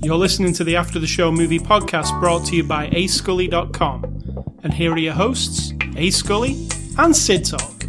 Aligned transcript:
You're 0.00 0.16
listening 0.16 0.52
to 0.54 0.64
the 0.64 0.76
After 0.76 0.98
the 0.98 1.06
Show 1.06 1.32
movie 1.32 1.58
podcast 1.58 2.18
brought 2.20 2.46
to 2.46 2.56
you 2.56 2.62
by 2.62 2.88
ascully.com. 2.90 4.54
And 4.62 4.72
here 4.72 4.92
are 4.92 4.98
your 4.98 5.12
hosts, 5.12 5.74
A 5.96 6.10
Scully 6.10 6.68
and 6.96 7.14
Sid 7.14 7.44
Talk. 7.44 7.82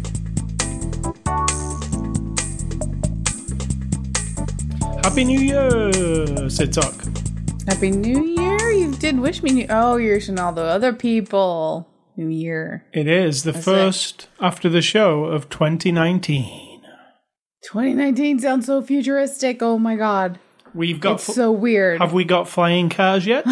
Happy 5.04 5.24
New 5.24 5.40
Year, 5.40 6.50
Sid 6.50 6.72
Talk. 6.72 6.94
Happy 7.68 7.90
New 7.90 8.24
Year! 8.24 8.70
You 8.72 8.92
did 8.96 9.18
wish 9.18 9.42
me 9.42 9.52
New. 9.52 9.66
Oh, 9.70 9.96
you're 9.96 10.16
wishing 10.16 10.38
all 10.38 10.52
the 10.52 10.62
other 10.62 10.92
people 10.92 11.89
New 12.20 12.28
Year. 12.28 12.84
It 12.92 13.06
is 13.08 13.44
the 13.44 13.52
That's 13.52 13.64
first 13.64 14.28
after 14.40 14.68
the 14.68 14.82
show 14.82 15.24
of 15.24 15.48
2019. 15.48 16.82
2019 17.62 18.38
sounds 18.40 18.66
so 18.66 18.82
futuristic. 18.82 19.62
Oh 19.62 19.78
my 19.78 19.96
god, 19.96 20.38
We've 20.74 21.00
got. 21.00 21.14
it's 21.14 21.34
so 21.34 21.50
weird. 21.50 21.98
have 22.00 22.12
we 22.12 22.24
got 22.24 22.46
flying 22.46 22.90
cars 22.90 23.26
yet? 23.26 23.46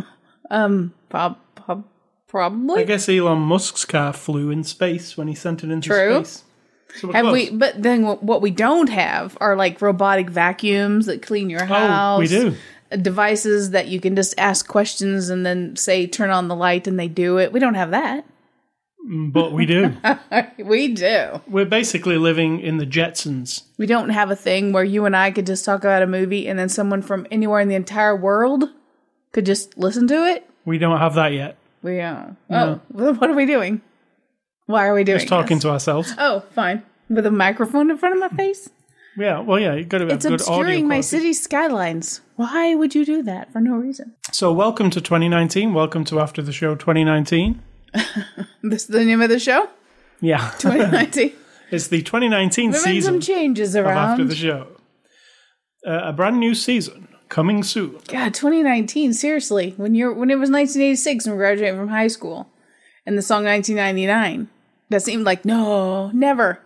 um, 0.50 0.94
prob- 1.10 1.36
prob- 1.54 1.84
probably. 2.26 2.80
I 2.80 2.84
guess 2.84 3.08
Elon 3.10 3.40
Musk's 3.40 3.84
car 3.84 4.12
flew 4.14 4.50
in 4.50 4.64
space 4.64 5.16
when 5.18 5.28
he 5.28 5.34
sent 5.34 5.62
it 5.62 5.70
into 5.70 5.90
True. 5.90 6.24
space. 6.24 6.44
So 6.96 7.12
have 7.12 7.24
close. 7.24 7.32
we? 7.32 7.50
But 7.50 7.82
then 7.82 8.04
what 8.06 8.22
what 8.22 8.40
we 8.40 8.50
don't 8.50 8.88
have 8.88 9.36
are 9.40 9.54
like 9.56 9.82
robotic 9.82 10.30
vacuums 10.30 11.06
that 11.06 11.20
clean 11.22 11.50
your 11.50 11.64
house. 11.66 12.16
Oh, 12.16 12.20
we 12.20 12.28
do. 12.28 12.56
Devices 13.00 13.70
that 13.70 13.88
you 13.88 14.00
can 14.00 14.14
just 14.16 14.34
ask 14.38 14.68
questions 14.68 15.28
and 15.28 15.44
then 15.44 15.76
say 15.76 16.06
turn 16.06 16.30
on 16.30 16.48
the 16.48 16.56
light 16.56 16.86
and 16.86 16.98
they 16.98 17.08
do 17.08 17.38
it. 17.38 17.52
We 17.52 17.60
don't 17.60 17.74
have 17.74 17.90
that. 17.90 18.24
But 19.06 19.52
we 19.52 19.66
do. 19.66 19.94
we 20.58 20.88
do. 20.88 21.42
We're 21.46 21.66
basically 21.66 22.16
living 22.16 22.60
in 22.60 22.78
the 22.78 22.86
Jetsons. 22.86 23.62
We 23.76 23.86
don't 23.86 24.08
have 24.08 24.30
a 24.30 24.36
thing 24.36 24.72
where 24.72 24.84
you 24.84 25.04
and 25.04 25.14
I 25.14 25.30
could 25.30 25.46
just 25.46 25.64
talk 25.64 25.80
about 25.80 26.02
a 26.02 26.06
movie 26.06 26.48
and 26.48 26.58
then 26.58 26.70
someone 26.70 27.02
from 27.02 27.26
anywhere 27.30 27.60
in 27.60 27.68
the 27.68 27.74
entire 27.74 28.16
world 28.16 28.64
could 29.32 29.44
just 29.44 29.76
listen 29.76 30.06
to 30.08 30.26
it. 30.26 30.48
We 30.64 30.78
don't 30.78 30.98
have 30.98 31.14
that 31.14 31.32
yet. 31.32 31.58
We 31.82 32.00
uh, 32.00 32.28
oh, 32.48 32.80
what 32.88 33.28
are 33.28 33.34
we 33.34 33.44
doing? 33.44 33.82
Why 34.66 34.86
are 34.86 34.94
we 34.94 35.04
doing? 35.04 35.18
Just 35.18 35.28
talking 35.28 35.58
this? 35.58 35.64
to 35.64 35.70
ourselves. 35.70 36.14
Oh, 36.16 36.40
fine. 36.54 36.82
With 37.10 37.26
a 37.26 37.30
microphone 37.30 37.90
in 37.90 37.98
front 37.98 38.14
of 38.14 38.20
my 38.20 38.34
face. 38.34 38.70
Yeah, 39.16 39.40
well, 39.40 39.60
yeah, 39.60 39.74
you've 39.74 39.88
got 39.88 39.98
to 39.98 40.06
have 40.06 40.14
It's 40.14 40.26
good 40.26 40.40
audio 40.42 40.54
obscuring 40.54 40.88
my 40.88 40.94
quality. 40.96 41.08
city 41.08 41.32
skylines. 41.34 42.20
Why 42.34 42.74
would 42.74 42.96
you 42.96 43.04
do 43.04 43.22
that 43.22 43.52
for 43.52 43.60
no 43.60 43.76
reason? 43.76 44.14
So, 44.32 44.52
welcome 44.52 44.90
to 44.90 45.00
2019. 45.00 45.72
Welcome 45.72 46.04
to 46.06 46.18
After 46.18 46.42
the 46.42 46.52
Show 46.52 46.74
2019. 46.74 47.62
This 48.62 48.82
is 48.82 48.88
the 48.88 49.04
name 49.04 49.20
of 49.20 49.28
the 49.28 49.38
show. 49.38 49.68
Yeah, 50.20 50.50
2019. 50.58 51.32
it's 51.70 51.88
the 51.88 52.02
2019 52.02 52.70
There 52.70 52.80
have 52.80 52.84
season 52.84 53.14
some 53.14 53.20
changes 53.20 53.74
of 53.76 53.86
After 53.86 54.24
the 54.24 54.34
Show. 54.34 54.68
Uh, 55.86 56.00
a 56.04 56.12
brand 56.12 56.40
new 56.40 56.54
season 56.54 57.08
coming 57.28 57.62
soon. 57.62 57.98
God, 58.08 58.34
2019. 58.34 59.12
Seriously, 59.12 59.74
when 59.76 59.94
you're 59.94 60.12
when 60.12 60.30
it 60.30 60.36
was 60.36 60.50
1986 60.50 61.26
and 61.26 61.34
we 61.34 61.38
graduated 61.38 61.76
from 61.76 61.88
high 61.88 62.08
school, 62.08 62.48
and 63.06 63.18
the 63.18 63.22
song 63.22 63.44
1999, 63.44 64.48
that 64.88 65.02
seemed 65.02 65.24
like 65.24 65.44
no, 65.44 66.10
never. 66.10 66.60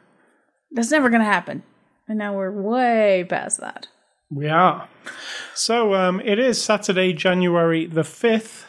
That's 0.70 0.90
never 0.90 1.10
gonna 1.10 1.24
happen. 1.24 1.62
And 2.08 2.18
now 2.18 2.34
we're 2.34 2.50
way 2.50 3.26
past 3.28 3.60
that. 3.60 3.86
We 4.30 4.48
are. 4.48 4.88
So, 5.54 5.94
um, 5.94 6.20
it 6.20 6.38
is 6.38 6.60
Saturday, 6.60 7.12
January 7.12 7.84
the 7.84 8.00
5th, 8.00 8.64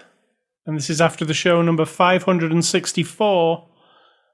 and 0.66 0.76
this 0.76 0.90
is 0.90 1.00
After 1.00 1.24
the 1.24 1.34
Show 1.34 1.62
number 1.62 1.86
564. 1.86 3.68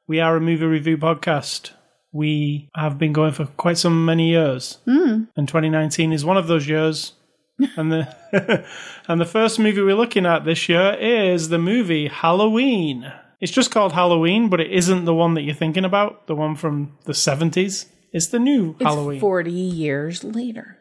We 0.07 0.19
are 0.19 0.35
a 0.35 0.41
movie 0.41 0.65
review 0.65 0.97
podcast. 0.97 1.71
We 2.11 2.69
have 2.75 2.97
been 2.97 3.13
going 3.13 3.33
for 3.33 3.45
quite 3.45 3.77
some 3.77 4.05
many 4.05 4.29
years, 4.29 4.79
mm. 4.87 5.27
and 5.35 5.47
2019 5.47 6.11
is 6.11 6.25
one 6.25 6.37
of 6.37 6.47
those 6.47 6.67
years. 6.67 7.13
and 7.77 7.91
the 7.91 8.65
and 9.07 9.21
the 9.21 9.25
first 9.25 9.59
movie 9.59 9.81
we're 9.81 9.95
looking 9.95 10.25
at 10.25 10.45
this 10.45 10.67
year 10.67 10.94
is 10.99 11.49
the 11.49 11.59
movie 11.59 12.07
Halloween. 12.07 13.11
It's 13.39 13.51
just 13.51 13.71
called 13.71 13.94
Halloween, 13.94 14.49
but 14.49 14.59
it 14.59 14.71
isn't 14.71 15.05
the 15.05 15.13
one 15.13 15.35
that 15.35 15.44
you're 15.44 15.53
thinking 15.53 15.85
about, 15.85 16.25
the 16.25 16.35
one 16.35 16.55
from 16.55 16.97
the 17.05 17.13
70s. 17.13 17.85
It's 18.15 18.27
the 18.27 18.39
new 18.39 18.77
It's 18.79 18.83
Halloween. 18.89 19.19
40 19.19 19.51
years 19.51 20.23
later. 20.23 20.77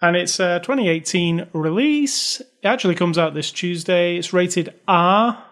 and 0.00 0.14
it's 0.16 0.38
a 0.38 0.60
2018 0.60 1.48
release. 1.52 2.38
It 2.40 2.46
actually 2.68 2.94
comes 2.94 3.18
out 3.18 3.34
this 3.34 3.50
Tuesday. 3.50 4.16
It's 4.16 4.32
rated 4.32 4.72
R, 4.86 5.44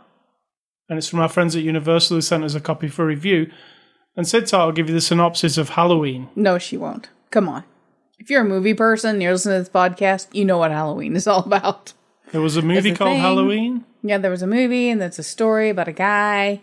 and 0.89 0.97
it's 0.97 1.09
from 1.09 1.19
our 1.19 1.29
friends 1.29 1.57
at 1.57 1.65
Universal 1.65 2.19
who 2.19 2.21
sent 2.21 2.45
us 2.45 2.55
a 2.55 2.61
copy 2.61 2.87
for 2.87 3.05
review. 3.05 3.51
And 4.17 4.29
Sid 4.29 4.49
will 4.53 4.71
give 4.71 4.89
you 4.89 4.95
the 4.95 5.01
synopsis 5.01 5.59
of 5.59 5.71
Halloween. 5.71 6.29
No, 6.37 6.57
she 6.57 6.77
won't. 6.77 7.09
Come 7.33 7.49
on. 7.49 7.65
If 8.21 8.31
you're 8.31 8.43
a 8.43 8.49
movie 8.49 8.75
person, 8.75 9.21
you're 9.21 9.33
listening 9.33 9.57
to 9.59 9.63
this 9.63 9.69
podcast, 9.69 10.29
you 10.33 10.45
know 10.45 10.59
what 10.59 10.71
Halloween 10.71 11.17
is 11.17 11.27
all 11.27 11.43
about. 11.47 11.95
There 12.31 12.41
was 12.41 12.57
a 12.57 12.63
movie 12.63 12.95
called 12.95 13.11
thing. 13.11 13.21
Halloween. 13.21 13.85
Yeah, 14.03 14.19
there 14.19 14.31
was 14.31 14.43
a 14.43 14.47
movie, 14.47 14.89
and 14.89 15.01
that's 15.03 15.19
a 15.19 15.25
story 15.25 15.69
about 15.69 15.89
a 15.89 15.93
guy 15.93 16.61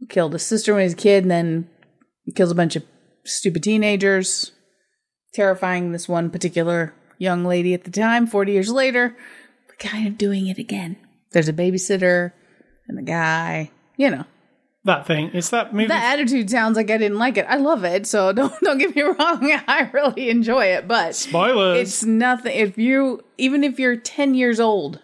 who 0.00 0.06
killed 0.06 0.32
his 0.32 0.42
sister 0.42 0.72
when 0.74 0.80
he 0.80 0.86
was 0.86 0.94
a 0.94 0.96
kid, 0.96 1.22
and 1.22 1.30
then 1.30 1.68
kills 2.34 2.50
a 2.50 2.56
bunch 2.56 2.74
of 2.74 2.82
stupid 3.24 3.62
teenagers, 3.62 4.52
terrifying 5.34 5.92
this 5.92 6.08
one 6.08 6.30
particular 6.30 6.94
young 7.18 7.44
lady 7.44 7.74
at 7.74 7.84
the 7.84 7.90
time. 7.90 8.26
40 8.26 8.52
years 8.52 8.70
later, 8.70 9.16
we're 9.68 9.76
kind 9.76 10.06
of 10.06 10.18
doing 10.18 10.48
it 10.48 10.58
again. 10.58 10.96
There's 11.32 11.48
a 11.48 11.52
babysitter 11.52 12.32
and 12.88 12.98
a 12.98 13.02
guy, 13.02 13.70
you 13.96 14.10
know. 14.10 14.24
That 14.84 15.06
thing. 15.06 15.30
It's 15.32 15.50
that 15.50 15.72
movie. 15.72 15.86
That 15.86 16.14
attitude 16.14 16.50
sounds 16.50 16.76
like 16.76 16.90
I 16.90 16.98
didn't 16.98 17.18
like 17.18 17.36
it. 17.36 17.46
I 17.48 17.56
love 17.56 17.84
it, 17.84 18.04
so 18.04 18.32
don't 18.34 18.52
don't 18.62 18.78
get 18.78 18.96
me 18.96 19.02
wrong. 19.02 19.16
I 19.68 19.88
really 19.92 20.28
enjoy 20.28 20.66
it, 20.66 20.88
but 20.88 21.14
Spoilers. 21.14 21.78
it's 21.78 22.04
nothing. 22.04 22.56
If 22.56 22.76
you 22.76 23.22
even 23.38 23.62
if 23.62 23.78
you're 23.78 23.94
ten 23.96 24.34
years 24.34 24.58
old, 24.58 25.00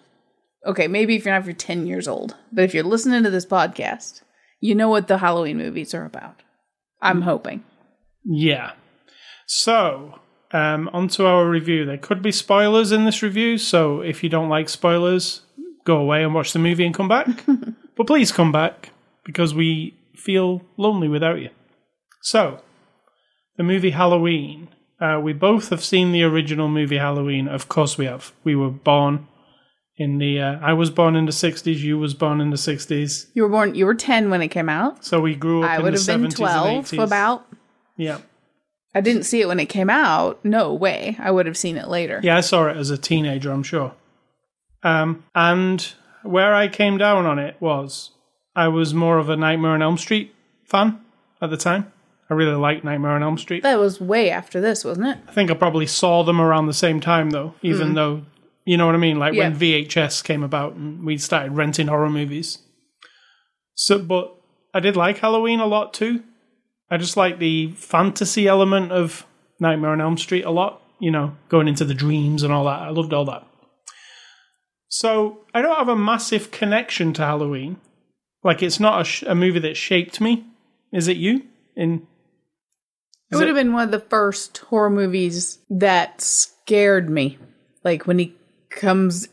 okay, 0.66 0.88
maybe 0.88 1.14
if 1.14 1.24
you're 1.24 1.32
not 1.32 1.42
if 1.42 1.46
you're 1.46 1.54
ten 1.54 1.86
years 1.86 2.08
old, 2.08 2.34
but 2.52 2.64
if 2.64 2.74
you're 2.74 2.82
listening 2.82 3.22
to 3.22 3.30
this 3.30 3.46
podcast, 3.46 4.22
you 4.60 4.74
know 4.74 4.88
what 4.88 5.06
the 5.06 5.18
Halloween 5.18 5.58
movies 5.58 5.94
are 5.94 6.04
about. 6.04 6.42
I'm 7.00 7.22
hoping. 7.22 7.62
Yeah. 8.24 8.72
So, 9.46 10.20
um, 10.52 10.88
onto 10.92 11.24
our 11.24 11.48
review. 11.48 11.84
There 11.84 11.98
could 11.98 12.22
be 12.22 12.32
spoilers 12.32 12.92
in 12.92 13.04
this 13.04 13.22
review, 13.22 13.58
so 13.58 14.00
if 14.00 14.22
you 14.22 14.28
don't 14.28 14.48
like 14.48 14.68
spoilers, 14.68 15.42
go 15.84 15.96
away 15.96 16.22
and 16.22 16.34
watch 16.34 16.52
the 16.52 16.58
movie 16.58 16.84
and 16.84 16.94
come 16.94 17.08
back. 17.08 17.26
but 17.96 18.06
please 18.06 18.32
come 18.32 18.52
back 18.52 18.90
because 19.24 19.54
we 19.54 19.94
feel 20.16 20.62
lonely 20.76 21.08
without 21.08 21.40
you. 21.40 21.50
So, 22.22 22.62
the 23.56 23.62
movie 23.62 23.90
Halloween. 23.90 24.68
Uh, 25.00 25.20
we 25.22 25.32
both 25.32 25.68
have 25.68 25.84
seen 25.84 26.10
the 26.10 26.24
original 26.24 26.68
movie 26.68 26.98
Halloween. 26.98 27.46
Of 27.46 27.68
course, 27.68 27.96
we 27.96 28.06
have. 28.06 28.32
We 28.42 28.56
were 28.56 28.70
born 28.70 29.28
in 29.96 30.18
the. 30.18 30.40
Uh, 30.40 30.58
I 30.60 30.72
was 30.72 30.90
born 30.90 31.14
in 31.14 31.26
the 31.26 31.32
'60s. 31.32 31.78
You 31.78 31.98
was 31.98 32.14
born 32.14 32.40
in 32.40 32.50
the 32.50 32.56
'60s. 32.56 33.26
You 33.34 33.44
were 33.44 33.48
born. 33.48 33.76
You 33.76 33.86
were 33.86 33.94
ten 33.94 34.28
when 34.28 34.42
it 34.42 34.48
came 34.48 34.68
out. 34.68 35.04
So 35.04 35.20
we 35.20 35.36
grew 35.36 35.62
up 35.62 35.70
I 35.70 35.76
in 35.76 35.82
would 35.82 35.94
have 35.94 36.06
been 36.06 36.20
70s 36.20 36.24
and 36.24 36.36
twelve. 36.36 36.84
80s. 36.86 37.04
About. 37.04 37.46
Yeah. 37.98 38.20
I 38.94 39.02
didn't 39.02 39.24
see 39.24 39.42
it 39.42 39.48
when 39.48 39.60
it 39.60 39.66
came 39.66 39.90
out. 39.90 40.42
No 40.42 40.72
way. 40.72 41.16
I 41.18 41.30
would 41.30 41.44
have 41.44 41.58
seen 41.58 41.76
it 41.76 41.88
later. 41.88 42.20
Yeah, 42.22 42.38
I 42.38 42.40
saw 42.40 42.68
it 42.68 42.76
as 42.76 42.88
a 42.88 42.96
teenager, 42.96 43.52
I'm 43.52 43.62
sure. 43.62 43.92
Um, 44.82 45.24
and 45.34 45.92
where 46.22 46.54
I 46.54 46.68
came 46.68 46.96
down 46.96 47.26
on 47.26 47.38
it 47.38 47.56
was 47.60 48.12
I 48.56 48.68
was 48.68 48.94
more 48.94 49.18
of 49.18 49.28
a 49.28 49.36
Nightmare 49.36 49.72
on 49.72 49.82
Elm 49.82 49.98
Street 49.98 50.34
fan 50.64 51.00
at 51.42 51.50
the 51.50 51.56
time. 51.56 51.92
I 52.30 52.34
really 52.34 52.56
liked 52.56 52.84
Nightmare 52.84 53.12
on 53.12 53.22
Elm 53.22 53.38
Street. 53.38 53.62
That 53.62 53.78
was 53.78 54.00
way 54.00 54.30
after 54.30 54.60
this, 54.60 54.84
wasn't 54.84 55.08
it? 55.08 55.18
I 55.28 55.32
think 55.32 55.50
I 55.50 55.54
probably 55.54 55.86
saw 55.86 56.22
them 56.24 56.40
around 56.40 56.66
the 56.66 56.74
same 56.74 57.00
time, 57.00 57.30
though, 57.30 57.54
even 57.62 57.94
though, 57.94 58.22
you 58.64 58.76
know 58.76 58.86
what 58.86 58.94
I 58.94 58.98
mean? 58.98 59.18
Like 59.18 59.34
when. 59.34 59.56
VHS 59.56 60.22
came 60.24 60.42
about 60.42 60.74
and 60.74 61.04
we 61.04 61.18
started 61.18 61.52
renting 61.52 61.86
horror 61.86 62.10
movies. 62.10 62.58
So, 63.74 63.98
but 63.98 64.34
I 64.74 64.80
did 64.80 64.96
like 64.96 65.18
Halloween 65.18 65.60
a 65.60 65.66
lot 65.66 65.94
too. 65.94 66.22
I 66.90 66.96
just 66.96 67.16
like 67.16 67.38
the 67.38 67.72
fantasy 67.72 68.46
element 68.46 68.92
of 68.92 69.26
Nightmare 69.60 69.90
on 69.90 70.00
Elm 70.00 70.16
Street 70.16 70.44
a 70.44 70.50
lot, 70.50 70.82
you 70.98 71.10
know, 71.10 71.36
going 71.48 71.68
into 71.68 71.84
the 71.84 71.94
dreams 71.94 72.42
and 72.42 72.52
all 72.52 72.64
that. 72.64 72.80
I 72.80 72.90
loved 72.90 73.12
all 73.12 73.24
that. 73.26 73.46
So 74.88 75.40
I 75.52 75.60
don't 75.60 75.76
have 75.76 75.88
a 75.88 75.96
massive 75.96 76.50
connection 76.50 77.12
to 77.14 77.22
Halloween. 77.22 77.76
Like 78.42 78.62
it's 78.62 78.80
not 78.80 79.02
a, 79.02 79.04
sh- 79.04 79.24
a 79.26 79.34
movie 79.34 79.58
that 79.60 79.76
shaped 79.76 80.20
me. 80.20 80.46
Is 80.92 81.08
it 81.08 81.18
you? 81.18 81.42
In 81.76 82.06
It 83.30 83.36
would 83.36 83.48
have 83.48 83.56
been 83.56 83.74
one 83.74 83.84
of 83.84 83.90
the 83.90 84.00
first 84.00 84.58
horror 84.58 84.88
movies 84.88 85.58
that 85.68 86.20
scared 86.22 87.10
me. 87.10 87.38
Like 87.84 88.06
when 88.06 88.18
he 88.18 88.34
comes 88.70 89.28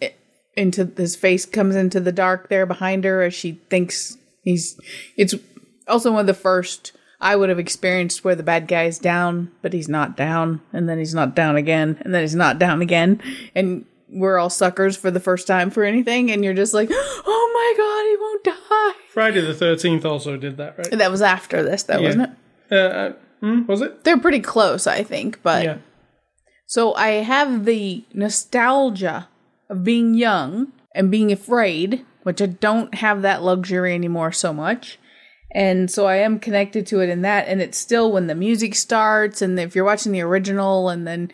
into 0.56 0.92
his 0.98 1.16
face 1.16 1.46
comes 1.46 1.76
into 1.76 2.00
the 2.00 2.12
dark 2.12 2.50
there 2.50 2.66
behind 2.66 3.04
her 3.04 3.22
as 3.22 3.34
she 3.34 3.54
thinks 3.70 4.18
he's 4.42 4.80
it's 5.18 5.36
also 5.88 6.12
one 6.12 6.22
of 6.22 6.28
the 6.28 6.34
first 6.34 6.94
I 7.22 7.36
would 7.36 7.50
have 7.50 7.60
experienced 7.60 8.24
where 8.24 8.36
the 8.36 8.44
bad 8.44 8.68
guy's 8.68 9.00
down, 9.00 9.52
but 9.62 9.74
he's 9.74 9.88
not 9.90 10.18
down, 10.18 10.62
and 10.74 10.88
then 10.90 10.98
he's 11.00 11.14
not 11.16 11.36
down 11.36 11.56
again, 11.56 11.98
and 12.02 12.14
then 12.14 12.22
he's 12.22 12.36
not 12.36 12.60
down 12.60 12.82
again, 12.82 13.22
and 13.56 13.86
we're 14.10 14.38
all 14.38 14.50
suckers 14.50 14.96
for 14.96 15.10
the 15.12 15.20
first 15.20 15.48
time 15.48 15.70
for 15.72 15.84
anything, 15.84 16.30
and 16.32 16.44
you're 16.44 16.54
just 16.54 16.74
like, 16.74 16.90
oh 16.92 17.52
my 17.54 17.74
god, 17.78 18.06
he 18.10 18.18
won't 18.20 18.44
die. 19.00 19.02
Friday 19.10 19.42
the 19.42 19.54
Thirteenth 19.54 20.06
also 20.06 20.38
did 20.38 20.58
that, 20.58 20.78
right? 20.78 20.92
That 20.92 21.10
was 21.12 21.22
after 21.22 21.64
this, 21.64 21.84
though, 21.84 22.00
Yeah. 22.00 22.06
wasn't 22.08 22.30
it? 22.70 22.78
Uh, 22.78 23.14
hmm, 23.40 23.66
was 23.66 23.82
it? 23.82 24.04
They're 24.04 24.20
pretty 24.20 24.42
close, 24.42 24.86
I 24.88 25.04
think. 25.04 25.40
But 25.42 25.64
Yeah. 25.64 25.78
so 26.68 26.94
I 26.96 27.08
have 27.24 27.66
the 27.66 28.04
nostalgia 28.14 29.28
of 29.70 29.84
being 29.84 30.14
young 30.14 30.74
and 30.94 31.10
being 31.10 31.32
afraid, 31.32 32.06
which 32.24 32.42
I 32.42 32.46
don't 32.48 32.94
have 32.96 33.22
that 33.24 33.42
luxury 33.44 33.94
anymore 33.96 34.32
so 34.32 34.54
much. 34.54 35.00
And 35.56 35.90
so 35.90 36.06
I 36.06 36.18
am 36.18 36.38
connected 36.38 36.86
to 36.88 37.00
it 37.00 37.08
in 37.08 37.22
that. 37.22 37.48
And 37.48 37.62
it's 37.62 37.78
still 37.78 38.12
when 38.12 38.28
the 38.28 38.36
music 38.36 38.76
starts, 38.76 39.42
and 39.42 39.58
if 39.58 39.74
you're 39.74 39.86
watching 39.86 40.12
the 40.12 40.20
original, 40.20 40.90
and 40.90 41.08
then 41.08 41.32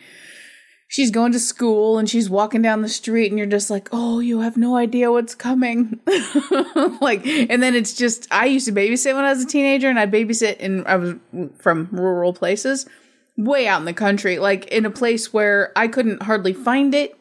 she's 0.86 1.10
going 1.10 1.32
to 1.32 1.40
school 1.40 1.98
and 1.98 2.08
she's 2.08 2.30
walking 2.30 2.62
down 2.62 2.82
the 2.82 2.88
street, 2.88 3.32
and 3.32 3.36
you're 3.36 3.48
just 3.48 3.68
like, 3.68 3.88
oh, 3.90 4.20
you 4.20 4.38
have 4.38 4.56
no 4.56 4.76
idea 4.76 5.10
what's 5.10 5.34
coming. 5.34 5.98
like, 7.00 7.26
and 7.26 7.60
then 7.60 7.74
it's 7.74 7.94
just, 7.94 8.28
I 8.30 8.46
used 8.46 8.66
to 8.66 8.72
babysit 8.72 9.12
when 9.12 9.24
I 9.24 9.30
was 9.30 9.42
a 9.42 9.46
teenager, 9.46 9.88
and 9.88 9.98
I'd 9.98 10.12
babysit 10.12 10.58
in, 10.58 10.86
I 10.86 10.94
was 10.94 11.16
from 11.58 11.88
rural 11.90 12.32
places, 12.32 12.86
way 13.36 13.66
out 13.66 13.80
in 13.80 13.86
the 13.86 13.92
country, 13.92 14.38
like 14.38 14.66
in 14.66 14.86
a 14.86 14.90
place 14.90 15.32
where 15.32 15.72
I 15.74 15.88
couldn't 15.88 16.22
hardly 16.22 16.52
find 16.52 16.94
it 16.94 17.18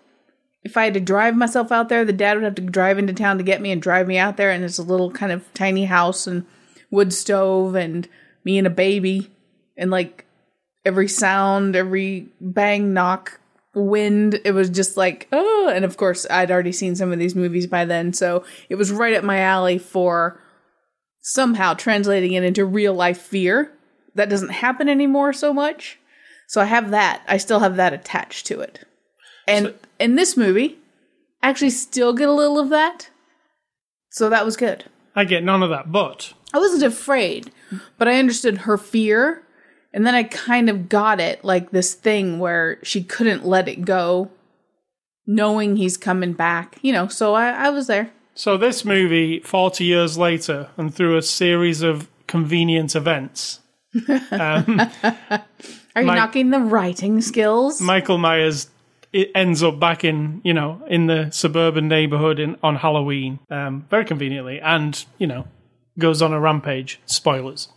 if 0.64 0.78
I 0.78 0.84
had 0.84 0.94
to 0.94 1.00
drive 1.00 1.36
myself 1.36 1.72
out 1.72 1.90
there, 1.90 2.06
the 2.06 2.14
dad 2.14 2.36
would 2.36 2.44
have 2.44 2.54
to 2.54 2.62
drive 2.62 3.00
into 3.00 3.14
town 3.14 3.40
to 3.40 3.44
get 3.44 3.62
me 3.62 3.72
and 3.72 3.82
drive 3.82 4.08
me 4.08 4.20
out 4.20 4.38
there. 4.38 4.52
And 4.52 4.64
it's 4.64 4.78
a 4.78 4.84
little 4.84 5.10
kind 5.10 5.32
of 5.32 5.52
tiny 5.56 5.86
house 5.86 6.28
and 6.28 6.46
wood 6.92 7.14
stove 7.14 7.76
and 7.76 8.08
me 8.44 8.58
and 8.58 8.68
a 8.68 8.72
baby 8.72 9.32
and 9.78 9.90
like 9.90 10.26
every 10.86 11.08
sound, 11.08 11.76
every 11.76 12.28
bang, 12.40 12.94
knock, 12.94 13.40
wind. 13.74 14.40
It 14.46 14.52
was 14.52 14.70
just 14.70 14.98
like, 14.98 15.28
oh, 15.32 15.72
and 15.74 15.86
of 15.86 15.98
course 15.98 16.28
I'd 16.30 16.52
already 16.52 16.72
seen 16.72 16.96
some 16.96 17.12
of 17.12 17.20
these 17.20 17.36
movies 17.36 17.68
by 17.68 17.86
then. 17.86 18.14
So 18.14 18.44
it 18.70 18.76
was 18.76 18.92
right 18.92 19.16
up 19.16 19.24
my 19.24 19.40
alley 19.40 19.78
for 19.78 20.40
somehow 21.22 21.74
translating 21.74 22.34
it 22.34 22.44
into 22.44 22.66
real 22.66 22.94
life 22.94 23.20
fear. 23.20 23.72
That 24.16 24.30
doesn't 24.30 24.50
happen 24.50 24.90
anymore 24.90 25.34
so 25.34 25.54
much. 25.54 26.00
So 26.48 26.60
I 26.60 26.66
have 26.66 26.92
that. 26.92 27.24
I 27.28 27.38
still 27.38 27.60
have 27.60 27.78
that 27.78 27.94
attached 27.94 28.46
to 28.48 28.60
it. 28.60 28.86
And 29.48 29.74
in 30.00 30.16
this 30.16 30.36
movie, 30.36 30.78
I 31.42 31.50
actually 31.50 31.70
still 31.70 32.14
get 32.14 32.28
a 32.28 32.34
little 32.34 32.60
of 32.60 32.70
that. 32.70 33.10
So 34.12 34.30
that 34.30 34.46
was 34.46 34.58
good. 34.58 34.86
I 35.16 35.24
get 35.24 35.44
none 35.44 35.64
of 35.64 35.70
that, 35.70 35.92
but 35.92 36.34
I 36.54 36.60
wasn't 36.60 36.84
afraid, 36.84 37.52
but 37.98 38.08
I 38.08 38.20
understood 38.20 38.60
her 38.60 38.78
fear. 38.78 39.44
And 39.94 40.06
then 40.08 40.16
I 40.16 40.24
kind 40.24 40.70
of 40.70 40.88
got 40.90 41.20
it 41.20 41.44
like 41.44 41.72
this 41.72 41.94
thing 41.94 42.40
where 42.40 42.78
she 42.82 43.04
couldn't 43.04 43.46
let 43.46 43.68
it 43.68 43.84
go, 43.84 44.32
knowing 45.28 45.76
he's 45.76 45.98
coming 45.98 46.34
back. 46.34 46.78
You 46.82 46.94
know, 46.94 47.08
so 47.08 47.34
I, 47.34 47.50
I 47.52 47.70
was 47.70 47.88
there. 47.88 48.12
so 48.34 48.58
this 48.58 48.86
movie, 48.86 49.40
forty 49.42 49.84
years 49.86 50.18
later, 50.18 50.70
and 50.78 50.94
through 50.94 51.18
a 51.18 51.22
series 51.22 51.82
of 51.82 52.08
convenient 52.28 52.96
events, 52.96 53.60
Are 54.30 54.64
you 56.02 56.08
My- 56.08 56.16
knocking 56.16 56.50
the 56.52 56.60
writing 56.60 57.22
skills? 57.22 57.82
Michael 57.82 58.18
Myers 58.18 58.70
it 59.14 59.30
ends 59.36 59.62
up 59.62 59.78
back 59.78 60.06
in 60.06 60.40
you 60.46 60.54
know 60.54 60.82
in 60.88 61.08
the 61.08 61.30
suburban 61.32 61.90
neighborhood 61.90 62.40
in 62.40 62.56
on 62.64 62.78
Halloween, 62.78 63.40
um, 63.50 63.86
very 63.90 64.06
conveniently, 64.06 64.62
and 64.62 65.04
you 65.18 65.28
know 65.28 65.46
goes 66.00 66.22
on 66.22 66.34
a 66.34 66.40
rampage. 66.40 67.00
Spoilers, 67.06 67.68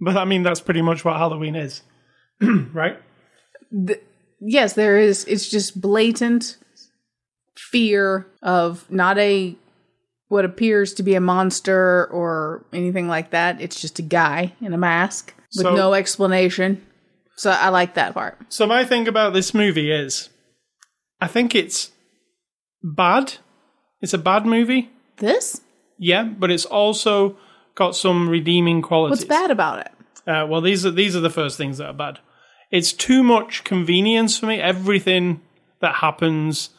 but 0.00 0.16
I 0.16 0.24
mean 0.24 0.42
that's 0.42 0.60
pretty 0.60 0.82
much 0.82 1.04
what 1.04 1.16
Halloween 1.16 1.54
is, 1.56 1.82
right? 2.40 2.98
yes, 4.40 4.74
there 4.74 4.98
is. 4.98 5.24
It's 5.24 5.48
just 5.48 5.80
blatant 5.80 6.56
fear 7.56 8.26
of 8.42 8.90
not 8.90 9.18
a 9.18 9.56
what 10.28 10.44
appears 10.44 10.94
to 10.94 11.02
be 11.02 11.14
a 11.14 11.20
monster 11.20 12.06
or 12.10 12.64
anything 12.72 13.06
like 13.08 13.30
that. 13.30 13.60
It's 13.60 13.80
just 13.80 13.98
a 13.98 14.02
guy 14.02 14.54
in 14.62 14.72
a 14.72 14.78
mask 14.78 15.34
with 15.56 15.64
So- 15.66 15.74
no 15.76 15.94
explanation. 15.94 16.84
So 17.36 17.50
I 17.50 17.70
like 17.70 17.94
that 17.94 18.14
part. 18.14 18.38
So 18.50 18.66
my 18.66 18.84
thing 18.84 19.08
about 19.08 19.32
this 19.32 19.52
movie 19.54 19.90
is, 19.90 20.28
I 21.20 21.26
think 21.26 21.54
it's 21.54 21.90
bad. 22.82 23.34
It's 24.00 24.12
a 24.14 24.18
bad 24.18 24.44
movie, 24.46 24.90
This? 25.16 25.60
Yeah, 26.02 26.24
but 26.24 26.50
it's 26.50 26.64
also 26.64 27.36
got 27.76 27.94
some 27.96 28.28
redeeming 28.28 28.82
qualities. 28.82 29.18
What's 29.20 29.28
bad 29.28 29.50
about 29.50 29.78
it? 29.80 29.92
Uh, 30.26 30.46
well, 30.48 30.60
these 30.60 30.84
are 30.84 30.90
these 30.90 31.14
are 31.16 31.20
the 31.20 31.30
first 31.30 31.56
things 31.56 31.78
that 31.78 31.86
are 31.86 31.92
bad. 31.94 32.18
It's 32.70 32.92
too 32.92 33.22
much 33.22 33.64
convenience 33.64 34.38
for 34.38 34.46
me. 34.46 34.60
Everything 34.60 35.40
that 35.80 35.96
happens, 35.96 36.70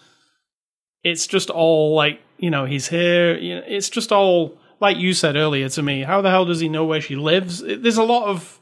it's 1.04 1.28
just 1.28 1.50
all 1.50 1.96
like 1.96 2.22
you 2.38 2.50
know 2.50 2.66
he's 2.66 2.88
here. 2.90 3.38
You 3.38 3.56
know, 3.56 3.64
it's 3.68 3.90
just 3.90 4.12
all 4.12 4.58
like 4.80 4.98
you 4.98 5.14
said 5.14 5.36
earlier 5.36 5.70
to 5.70 5.82
me. 5.82 6.04
How 6.04 6.22
the 6.22 6.30
hell 6.30 6.46
does 6.46 6.60
he 6.60 6.70
know 6.70 6.86
where 6.86 7.02
she 7.02 7.16
lives? 7.16 7.62
It- 7.62 7.84
there's 7.84 7.98
a 7.98 8.04
lot 8.04 8.28
of 8.28 8.60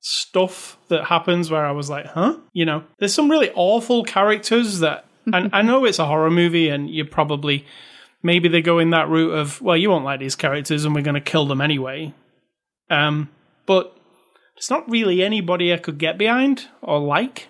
stuff 0.00 0.78
that 0.88 1.04
happens 1.04 1.50
where 1.50 1.64
I 1.66 1.72
was 1.72 1.90
like, 1.90 2.06
huh? 2.06 2.36
You 2.52 2.64
know, 2.64 2.84
there's 2.98 3.14
some 3.14 3.30
really 3.30 3.50
awful 3.54 4.04
characters 4.04 4.80
that, 4.80 5.04
and 5.32 5.50
I 5.54 5.62
know 5.62 5.84
it's 5.84 5.98
a 5.98 6.06
horror 6.06 6.30
movie, 6.30 6.68
and 6.68 6.88
you 6.90 7.04
probably 7.04 7.64
maybe 8.22 8.48
they 8.48 8.62
go 8.62 8.78
in 8.78 8.90
that 8.90 9.08
route 9.08 9.32
of, 9.32 9.60
well, 9.62 9.76
you 9.76 9.90
won't 9.90 10.04
like 10.04 10.20
these 10.20 10.36
characters, 10.36 10.84
and 10.84 10.94
we're 10.94 11.02
going 11.02 11.14
to 11.14 11.20
kill 11.20 11.46
them 11.46 11.60
anyway. 11.60 12.12
Um, 12.90 13.30
but 13.66 13.96
it's 14.56 14.70
not 14.70 14.88
really 14.90 15.22
anybody 15.22 15.72
I 15.72 15.76
could 15.78 15.98
get 15.98 16.18
behind 16.18 16.66
or 16.82 16.98
like. 17.00 17.48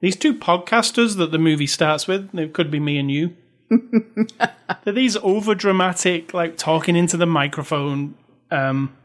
These 0.00 0.16
two 0.16 0.34
podcasters 0.34 1.16
that 1.18 1.30
the 1.30 1.38
movie 1.38 1.66
starts 1.66 2.06
with, 2.06 2.34
it 2.34 2.52
could 2.54 2.70
be 2.70 2.80
me 2.80 2.98
and 2.98 3.10
you. 3.10 3.36
They're 4.84 4.94
these 4.94 5.16
over 5.18 5.54
dramatic, 5.54 6.32
like 6.34 6.56
talking 6.56 6.96
into 6.96 7.16
the 7.16 7.26
microphone, 7.26 8.14
um, 8.50 8.96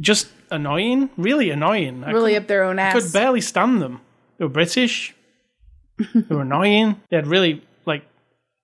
just 0.00 0.28
annoying, 0.50 1.10
really 1.16 1.50
annoying. 1.50 2.02
I 2.04 2.10
Really 2.10 2.32
couldn't- 2.32 2.42
up 2.44 2.48
their 2.48 2.64
own 2.64 2.78
I 2.78 2.92
could 2.92 3.12
barely 3.12 3.40
stand 3.40 3.82
them. 3.82 4.00
They 4.38 4.44
were 4.44 4.50
British. 4.50 5.14
they 6.14 6.34
were 6.34 6.42
annoying. 6.42 7.00
They 7.10 7.16
had 7.16 7.26
really 7.26 7.62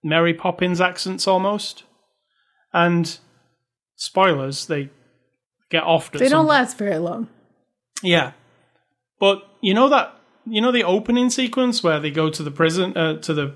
Mary 0.05 0.35
Poppins 0.35 0.81
accents 0.81 1.27
almost. 1.27 1.83
And 2.73 3.19
spoilers, 3.97 4.67
they 4.67 4.91
get 5.71 5.83
off. 5.83 6.11
they 6.13 6.29
don't 6.29 6.47
last 6.47 6.77
very 6.79 6.99
long. 6.99 7.29
Yeah, 8.03 8.33
but 9.19 9.43
you 9.61 9.75
know 9.75 9.89
that 9.89 10.15
you 10.47 10.61
know 10.61 10.73
the 10.73 10.85
opening 10.85 11.31
sequence 11.31 11.83
where 11.83 11.99
they 12.01 12.11
go 12.11 12.29
to 12.31 12.43
the 12.43 12.51
prison 12.51 12.97
uh, 12.97 13.17
to 13.19 13.33
the 13.35 13.55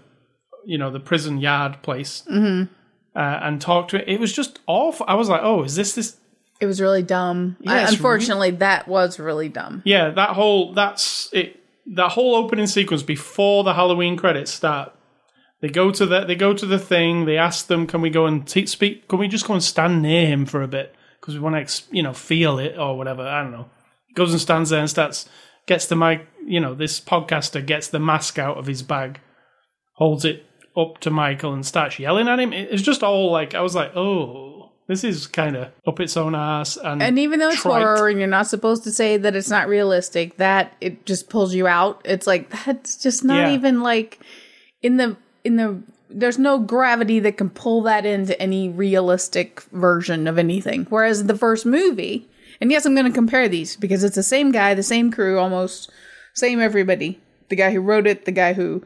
you 0.65 0.79
know 0.79 0.91
the 0.91 1.01
prison 1.01 1.39
yard 1.39 1.83
place 1.83 2.25
uh, 2.29 2.67
and 3.15 3.61
talk 3.61 3.89
to 3.89 4.01
it. 4.01 4.09
It 4.09 4.21
was 4.21 4.33
just 4.33 4.61
awful. 4.67 5.05
I 5.09 5.15
was 5.15 5.29
like, 5.29 5.41
oh, 5.43 5.65
is 5.65 5.75
this 5.77 5.95
this? 5.95 6.17
It 6.61 6.67
was 6.67 6.81
really 6.81 7.03
dumb. 7.03 7.57
Yeah, 7.61 7.73
I- 7.73 7.89
unfortunately, 7.89 8.53
that 8.53 8.89
was 8.89 9.19
really 9.19 9.49
dumb. 9.49 9.83
Yeah, 9.85 10.11
that 10.11 10.31
whole 10.31 10.73
that's 10.73 11.29
it. 11.33 11.57
That 11.95 12.11
whole 12.13 12.35
opening 12.37 12.67
sequence 12.69 13.03
before 13.03 13.65
the 13.65 13.75
Halloween 13.75 14.17
credits 14.17 14.53
start. 14.53 14.93
They 15.61 15.69
go 15.69 15.91
to 15.91 16.07
the 16.07 16.25
they 16.25 16.35
go 16.37 16.55
to 16.55 16.67
the 16.67 16.79
thing. 16.79 17.25
They 17.25 17.37
ask 17.37 17.67
them, 17.67 17.87
"Can 17.87 18.01
we 18.01 18.11
go 18.11 18.27
and 18.27 18.47
t- 18.47 18.67
speak? 18.67 19.09
Can 19.09 19.19
we 19.19 19.27
just 19.29 19.47
go 19.47 19.55
and 19.55 19.63
stand 19.63 20.03
near 20.03 20.27
him 20.27 20.47
for 20.47 20.63
a 20.63 20.69
bit 20.69 20.95
because 21.21 21.35
we 21.35 21.41
want 21.41 21.57
to, 21.57 21.61
ex- 21.61 21.89
you 21.91 22.03
know, 22.03 22.13
feel 22.13 22.59
it 22.59 22.79
or 22.79 22.97
whatever." 22.97 23.23
I 23.27 23.43
don't 23.43 23.53
know. 23.53 23.67
He 24.07 24.15
goes 24.15 24.31
and 24.33 24.41
stands 24.41 24.71
there 24.71 24.81
and 24.81 24.89
starts 24.91 25.29
gets 25.67 25.87
the 25.87 25.97
mic. 25.97 26.27
You 26.47 26.61
know, 26.61 26.75
this 26.75 27.01
podcaster 27.01 27.65
gets 27.65 27.89
the 27.89 27.99
mask 27.99 28.39
out 28.39 28.57
of 28.57 28.67
his 28.67 28.83
bag, 28.83 29.21
holds 29.95 30.25
it 30.25 30.45
up 30.77 30.99
to 31.01 31.11
Michael 31.11 31.53
and 31.53 31.67
starts 31.67 31.99
yelling 31.99 32.29
at 32.29 32.39
him. 32.39 32.53
It's 32.53 32.83
just 32.83 33.03
all 33.03 33.33
like 33.33 33.55
I 33.55 33.61
was 33.61 33.75
like, 33.75 33.97
"Oh, 33.97 34.71
this 34.87 35.03
is 35.03 35.27
kind 35.27 35.57
of 35.57 35.73
up 35.89 35.99
its 35.99 36.17
own 36.17 36.37
ass." 36.37 36.77
And 36.77 37.03
And 37.03 37.19
even 37.19 37.41
though 37.41 37.49
it's 37.49 37.63
trite. 37.63 37.83
horror 37.83 38.09
and 38.09 38.19
you're 38.21 38.29
not 38.29 38.47
supposed 38.47 38.85
to 38.85 38.93
say 38.93 39.17
that 39.17 39.35
it's 39.35 39.51
not 39.51 39.67
realistic, 39.67 40.37
that 40.37 40.77
it 40.81 41.05
just 41.05 41.29
pulls 41.29 41.53
you 41.53 41.67
out. 41.67 42.01
It's 42.05 42.29
like 42.29 42.49
that's 42.65 42.97
just 42.97 43.25
not 43.25 43.49
Yeah. 43.49 43.55
even 43.55 43.83
like 43.83 44.21
in 44.83 44.99
the 44.99 45.17
in 45.45 45.57
the 45.57 45.83
there's 46.11 46.39
no 46.39 46.59
gravity 46.59 47.21
that 47.21 47.37
can 47.37 47.51
pull 47.51 47.83
that 47.83 48.07
into 48.07 48.41
any 48.41 48.69
realistic 48.69 49.61
version 49.73 50.27
of 50.27 50.39
anything. 50.39 50.87
Whereas 50.89 51.25
the 51.27 51.37
first 51.37 51.67
movie, 51.67 52.29
and 52.61 52.71
yes, 52.71 52.87
I'm 52.87 52.95
going 52.95 53.07
to 53.07 53.13
compare 53.13 53.49
these 53.49 53.77
because 53.77 54.03
it's 54.03 54.17
the 54.17 54.23
same 54.23 54.51
guy, 54.51 54.75
the 54.75 54.83
same 54.83 55.11
crew, 55.11 55.39
almost 55.39 55.91
same 56.35 56.61
everybody. 56.61 57.21
The 57.49 57.57
guy 57.57 57.73
who 57.73 57.81
wrote 57.81 58.07
it, 58.07 58.25
the 58.25 58.33
guy 58.33 58.55
who 58.55 58.83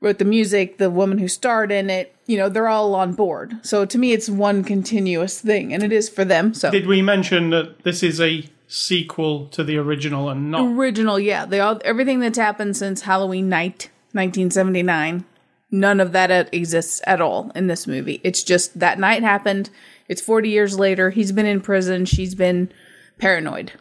wrote 0.00 0.18
the 0.18 0.24
music, 0.24 0.78
the 0.78 0.90
woman 0.90 1.18
who 1.18 1.28
starred 1.28 1.72
in 1.72 1.90
it, 1.90 2.14
you 2.26 2.36
know, 2.36 2.48
they're 2.48 2.68
all 2.68 2.94
on 2.94 3.14
board. 3.14 3.54
So 3.62 3.84
to 3.84 3.98
me, 3.98 4.12
it's 4.12 4.28
one 4.28 4.62
continuous 4.62 5.40
thing, 5.40 5.72
and 5.72 5.82
it 5.82 5.92
is 5.92 6.08
for 6.08 6.24
them. 6.24 6.54
So 6.54 6.70
Did 6.70 6.86
we 6.86 7.02
mention 7.02 7.50
that 7.50 7.82
this 7.82 8.02
is 8.02 8.20
a 8.20 8.48
sequel 8.68 9.46
to 9.48 9.64
the 9.64 9.76
original 9.78 10.28
and 10.28 10.50
not? 10.50 10.60
original, 10.60 11.18
yeah. 11.18 11.46
They 11.46 11.60
all 11.60 11.80
everything 11.84 12.20
that's 12.20 12.38
happened 12.38 12.76
since 12.76 13.02
Halloween 13.02 13.48
night, 13.48 13.90
1979. 14.12 15.24
None 15.70 16.00
of 16.00 16.12
that 16.12 16.52
exists 16.54 17.00
at 17.06 17.20
all 17.20 17.50
in 17.54 17.66
this 17.66 17.86
movie. 17.86 18.20
It's 18.24 18.42
just 18.42 18.78
that 18.78 18.98
night 18.98 19.22
happened. 19.22 19.68
It's 20.08 20.22
40 20.22 20.48
years 20.48 20.78
later. 20.78 21.10
He's 21.10 21.32
been 21.32 21.46
in 21.46 21.60
prison. 21.60 22.06
She's 22.06 22.34
been 22.34 22.72
paranoid, 23.18 23.72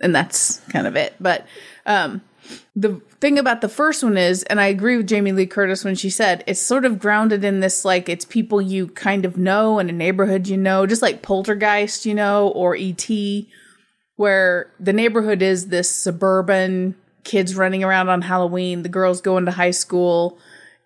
and 0.00 0.14
that's 0.14 0.60
kind 0.70 0.86
of 0.86 0.96
it. 0.96 1.14
But 1.20 1.46
um, 1.84 2.22
the 2.74 3.00
thing 3.20 3.38
about 3.38 3.60
the 3.60 3.68
first 3.68 4.02
one 4.02 4.16
is, 4.16 4.42
and 4.44 4.58
I 4.58 4.66
agree 4.66 4.96
with 4.96 5.06
Jamie 5.06 5.32
Lee 5.32 5.46
Curtis 5.46 5.84
when 5.84 5.94
she 5.94 6.08
said 6.08 6.42
it's 6.46 6.60
sort 6.60 6.86
of 6.86 6.98
grounded 6.98 7.44
in 7.44 7.60
this 7.60 7.84
like 7.84 8.08
it's 8.08 8.24
people 8.24 8.62
you 8.62 8.88
kind 8.88 9.24
of 9.24 9.36
know 9.36 9.78
in 9.78 9.90
a 9.90 9.92
neighborhood 9.92 10.48
you 10.48 10.56
know, 10.56 10.86
just 10.86 11.02
like 11.02 11.22
Poltergeist, 11.22 12.06
you 12.06 12.14
know, 12.14 12.48
or 12.48 12.74
E.T., 12.74 13.50
where 14.16 14.70
the 14.80 14.92
neighborhood 14.92 15.42
is 15.42 15.68
this 15.68 15.90
suburban 15.90 16.94
kids 17.24 17.54
running 17.54 17.84
around 17.84 18.08
on 18.08 18.22
Halloween, 18.22 18.82
the 18.82 18.88
girls 18.88 19.20
going 19.20 19.44
to 19.44 19.52
high 19.52 19.70
school. 19.70 20.38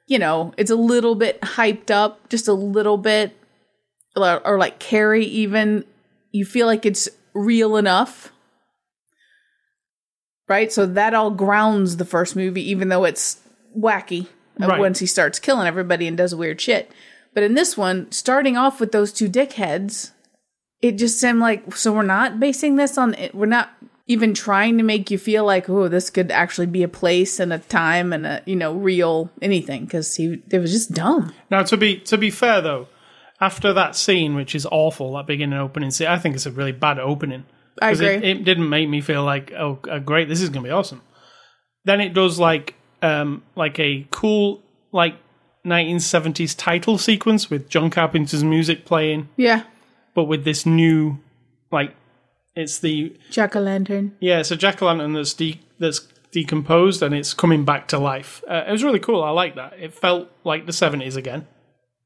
You 0.06 0.18
know, 0.18 0.54
it's 0.56 0.70
a 0.70 0.76
little 0.76 1.14
bit 1.14 1.40
hyped 1.40 1.90
up, 1.90 2.28
just 2.28 2.46
a 2.48 2.52
little 2.52 2.96
bit, 2.96 3.36
or, 4.14 4.46
or 4.46 4.58
like 4.58 4.78
Carrie, 4.78 5.24
even. 5.24 5.84
You 6.32 6.44
feel 6.44 6.66
like 6.66 6.86
it's 6.86 7.08
real 7.34 7.76
enough 7.76 8.32
right? 10.48 10.72
So 10.72 10.86
that 10.86 11.14
all 11.14 11.30
grounds 11.30 11.96
the 11.96 12.04
first 12.04 12.36
movie, 12.36 12.68
even 12.70 12.88
though 12.88 13.04
it's 13.04 13.40
wacky 13.76 14.26
uh, 14.60 14.68
Right. 14.68 14.80
once 14.80 14.98
he 14.98 15.06
starts 15.06 15.38
killing 15.38 15.66
everybody 15.66 16.06
and 16.06 16.16
does 16.16 16.34
weird 16.34 16.60
shit. 16.60 16.90
But 17.34 17.42
in 17.42 17.54
this 17.54 17.76
one, 17.76 18.10
starting 18.12 18.56
off 18.56 18.80
with 18.80 18.92
those 18.92 19.12
two 19.12 19.28
dickheads, 19.28 20.12
it 20.80 20.92
just 20.92 21.20
seemed 21.20 21.40
like 21.40 21.74
so 21.76 21.92
we're 21.92 22.02
not 22.02 22.38
basing 22.40 22.76
this 22.76 22.96
on 22.96 23.14
it. 23.14 23.34
We're 23.34 23.46
not 23.46 23.70
even 24.06 24.34
trying 24.34 24.78
to 24.78 24.84
make 24.84 25.10
you 25.10 25.18
feel 25.18 25.44
like 25.44 25.68
oh 25.68 25.88
this 25.88 26.10
could 26.10 26.30
actually 26.30 26.66
be 26.66 26.82
a 26.82 26.88
place 26.88 27.40
and 27.40 27.52
a 27.52 27.58
time 27.58 28.12
and 28.12 28.26
a 28.26 28.42
you 28.46 28.56
know 28.56 28.72
real 28.72 29.30
anything 29.42 29.84
because 29.84 30.16
he 30.16 30.42
it 30.50 30.58
was 30.58 30.72
just 30.72 30.92
dumb. 30.92 31.32
Now, 31.50 31.62
to 31.64 31.76
be 31.76 31.98
to 32.00 32.16
be 32.16 32.30
fair 32.30 32.60
though, 32.60 32.88
after 33.40 33.72
that 33.72 33.96
scene, 33.96 34.34
which 34.34 34.54
is 34.54 34.66
awful, 34.70 35.14
that 35.14 35.26
beginning 35.26 35.58
opening 35.58 35.90
scene, 35.90 36.06
I 36.06 36.18
think 36.18 36.34
it's 36.34 36.46
a 36.46 36.50
really 36.50 36.72
bad 36.72 36.98
opening. 36.98 37.44
I 37.80 37.90
agree. 37.90 38.06
It, 38.06 38.24
it 38.24 38.44
didn't 38.44 38.68
make 38.68 38.88
me 38.88 39.00
feel 39.00 39.22
like, 39.22 39.52
oh, 39.52 39.78
uh, 39.90 39.98
great, 39.98 40.28
this 40.28 40.40
is 40.40 40.48
gonna 40.48 40.64
be 40.64 40.70
awesome. 40.70 41.02
Then 41.84 42.00
it 42.00 42.14
does 42.14 42.38
like, 42.38 42.74
um, 43.02 43.42
like 43.54 43.78
a 43.78 44.06
cool 44.10 44.62
like 44.92 45.16
1970s 45.66 46.56
title 46.56 46.96
sequence 46.96 47.50
with 47.50 47.68
John 47.68 47.90
Carpenter's 47.90 48.42
music 48.42 48.84
playing, 48.84 49.28
yeah, 49.36 49.64
but 50.14 50.24
with 50.24 50.44
this 50.44 50.64
new, 50.64 51.18
like, 51.70 51.94
it's 52.56 52.78
the 52.78 53.16
Jack 53.30 53.54
o' 53.54 53.60
lantern. 53.60 54.16
yeah, 54.20 54.40
it's 54.40 54.50
a 54.50 54.56
jack 54.56 54.82
o' 54.82 54.86
lantern 54.86 55.12
that's 55.12 55.34
de- 55.34 55.60
that's 55.78 56.00
decomposed 56.32 57.02
and 57.02 57.14
it's 57.14 57.32
coming 57.34 57.64
back 57.64 57.88
to 57.88 57.98
life. 57.98 58.42
Uh, 58.48 58.64
it 58.66 58.72
was 58.72 58.82
really 58.82 58.98
cool. 58.98 59.22
I 59.22 59.30
like 59.30 59.54
that. 59.54 59.74
It 59.78 59.94
felt 59.94 60.28
like 60.44 60.66
the 60.66 60.72
seventies 60.72 61.16
again, 61.16 61.46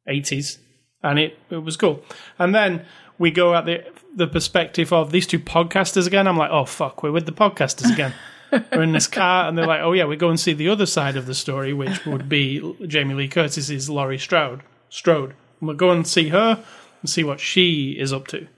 eighties, 0.06 0.58
and 1.02 1.18
it 1.18 1.38
it 1.50 1.58
was 1.58 1.76
cool. 1.76 2.02
And 2.38 2.54
then 2.54 2.84
we 3.18 3.30
go 3.30 3.54
at 3.54 3.64
the 3.66 3.84
the 4.14 4.26
perspective 4.26 4.92
of 4.92 5.12
these 5.12 5.26
two 5.26 5.38
podcasters 5.38 6.06
again. 6.06 6.26
I'm 6.26 6.36
like, 6.36 6.50
oh 6.50 6.64
fuck, 6.64 7.02
we're 7.02 7.12
with 7.12 7.26
the 7.26 7.32
podcasters 7.32 7.92
again. 7.92 8.12
we're 8.72 8.82
in 8.82 8.92
this 8.92 9.06
car, 9.06 9.48
and 9.48 9.56
they're 9.56 9.66
like, 9.66 9.80
oh 9.80 9.92
yeah, 9.92 10.04
we 10.06 10.16
go 10.16 10.28
and 10.28 10.38
see 10.40 10.52
the 10.52 10.68
other 10.68 10.86
side 10.86 11.16
of 11.16 11.26
the 11.26 11.34
story, 11.34 11.72
which 11.72 12.04
would 12.06 12.28
be 12.28 12.76
Jamie 12.86 13.14
Lee 13.14 13.28
Curtis's 13.28 13.88
Laurie 13.88 14.18
Strode. 14.18 14.62
Strode. 14.88 15.34
And 15.60 15.68
we'll 15.68 15.76
go 15.76 15.90
and 15.92 16.04
see 16.06 16.28
her 16.30 16.62
and 17.00 17.08
see 17.10 17.22
what 17.22 17.38
she 17.38 17.92
is 17.92 18.12
up 18.12 18.26
to. 18.28 18.48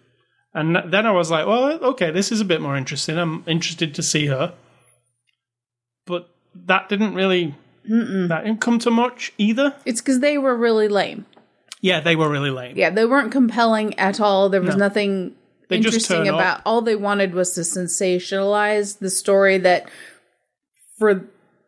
And 0.54 0.76
then 0.92 1.06
I 1.06 1.12
was 1.12 1.30
like, 1.30 1.46
well, 1.46 1.72
okay, 1.82 2.10
this 2.10 2.30
is 2.30 2.40
a 2.40 2.44
bit 2.44 2.60
more 2.60 2.76
interesting. 2.76 3.18
I'm 3.18 3.42
interested 3.46 3.94
to 3.94 4.02
see 4.02 4.26
her. 4.26 4.52
But 6.06 6.28
that 6.54 6.88
didn't 6.88 7.14
really, 7.14 7.54
that 7.84 8.42
didn't 8.44 8.60
come 8.60 8.78
to 8.80 8.90
much 8.90 9.32
either. 9.38 9.74
It's 9.86 10.00
because 10.00 10.20
they 10.20 10.36
were 10.36 10.56
really 10.56 10.88
lame. 10.88 11.24
Yeah, 11.80 12.00
they 12.00 12.16
were 12.16 12.28
really 12.28 12.50
lame. 12.50 12.76
Yeah, 12.76 12.90
they 12.90 13.06
weren't 13.06 13.32
compelling 13.32 13.98
at 13.98 14.20
all. 14.20 14.48
There 14.50 14.60
was 14.60 14.76
No. 14.76 14.86
nothing 14.86 15.34
They 15.68 15.76
interesting 15.78 16.18
turn 16.18 16.28
up. 16.28 16.34
about. 16.34 16.60
All 16.66 16.82
they 16.82 16.96
wanted 16.96 17.34
was 17.34 17.54
to 17.54 17.62
sensationalize 17.62 18.98
the 18.98 19.10
story 19.10 19.58
that, 19.58 19.88
for 20.98 21.24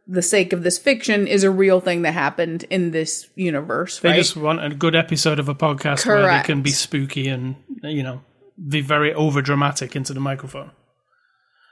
the 0.06 0.22
sake 0.22 0.52
of 0.52 0.62
this 0.62 0.78
fiction, 0.78 1.26
is 1.26 1.42
a 1.42 1.50
real 1.50 1.80
thing 1.80 2.02
that 2.02 2.12
happened 2.12 2.64
in 2.70 2.90
this 2.90 3.28
universe. 3.34 4.00
They 4.00 4.10
right? 4.10 4.16
just 4.16 4.36
want 4.36 4.62
a 4.62 4.68
good 4.68 4.94
episode 4.94 5.38
of 5.38 5.48
a 5.48 5.54
podcast 5.54 6.06
where 6.06 6.30
they 6.30 6.44
can 6.44 6.60
be 6.60 6.70
spooky 6.70 7.28
and, 7.28 7.56
you 7.82 8.02
know, 8.02 8.20
be 8.68 8.80
very 8.80 9.12
over 9.14 9.42
dramatic 9.42 9.96
into 9.96 10.12
the 10.12 10.20
microphone. 10.20 10.70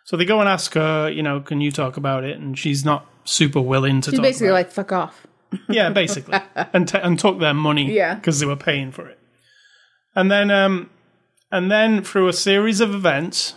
So 0.04 0.16
they 0.16 0.24
go 0.24 0.40
and 0.40 0.48
ask 0.48 0.74
her, 0.74 1.08
you 1.08 1.22
know, 1.22 1.40
can 1.40 1.60
you 1.60 1.70
talk 1.70 1.96
about 1.96 2.24
it? 2.24 2.38
And 2.38 2.58
she's 2.58 2.84
not 2.84 3.06
super 3.24 3.60
willing 3.60 4.00
to 4.02 4.10
She's 4.10 4.18
talk 4.18 4.24
basically 4.24 4.50
like, 4.50 4.70
"Fuck 4.70 4.92
off." 4.92 5.26
Yeah, 5.68 5.90
basically. 5.90 6.38
and, 6.72 6.88
t- 6.88 6.98
and 6.98 7.18
took 7.18 7.38
their 7.38 7.52
money 7.54 7.94
Yeah. 7.94 8.14
because 8.14 8.40
they 8.40 8.46
were 8.46 8.56
paying 8.56 8.90
for 8.90 9.06
it. 9.06 9.18
And 10.16 10.30
then, 10.30 10.50
um, 10.50 10.88
and 11.50 11.70
then 11.70 12.02
through 12.02 12.28
a 12.28 12.32
series 12.32 12.80
of 12.80 12.94
events 12.94 13.54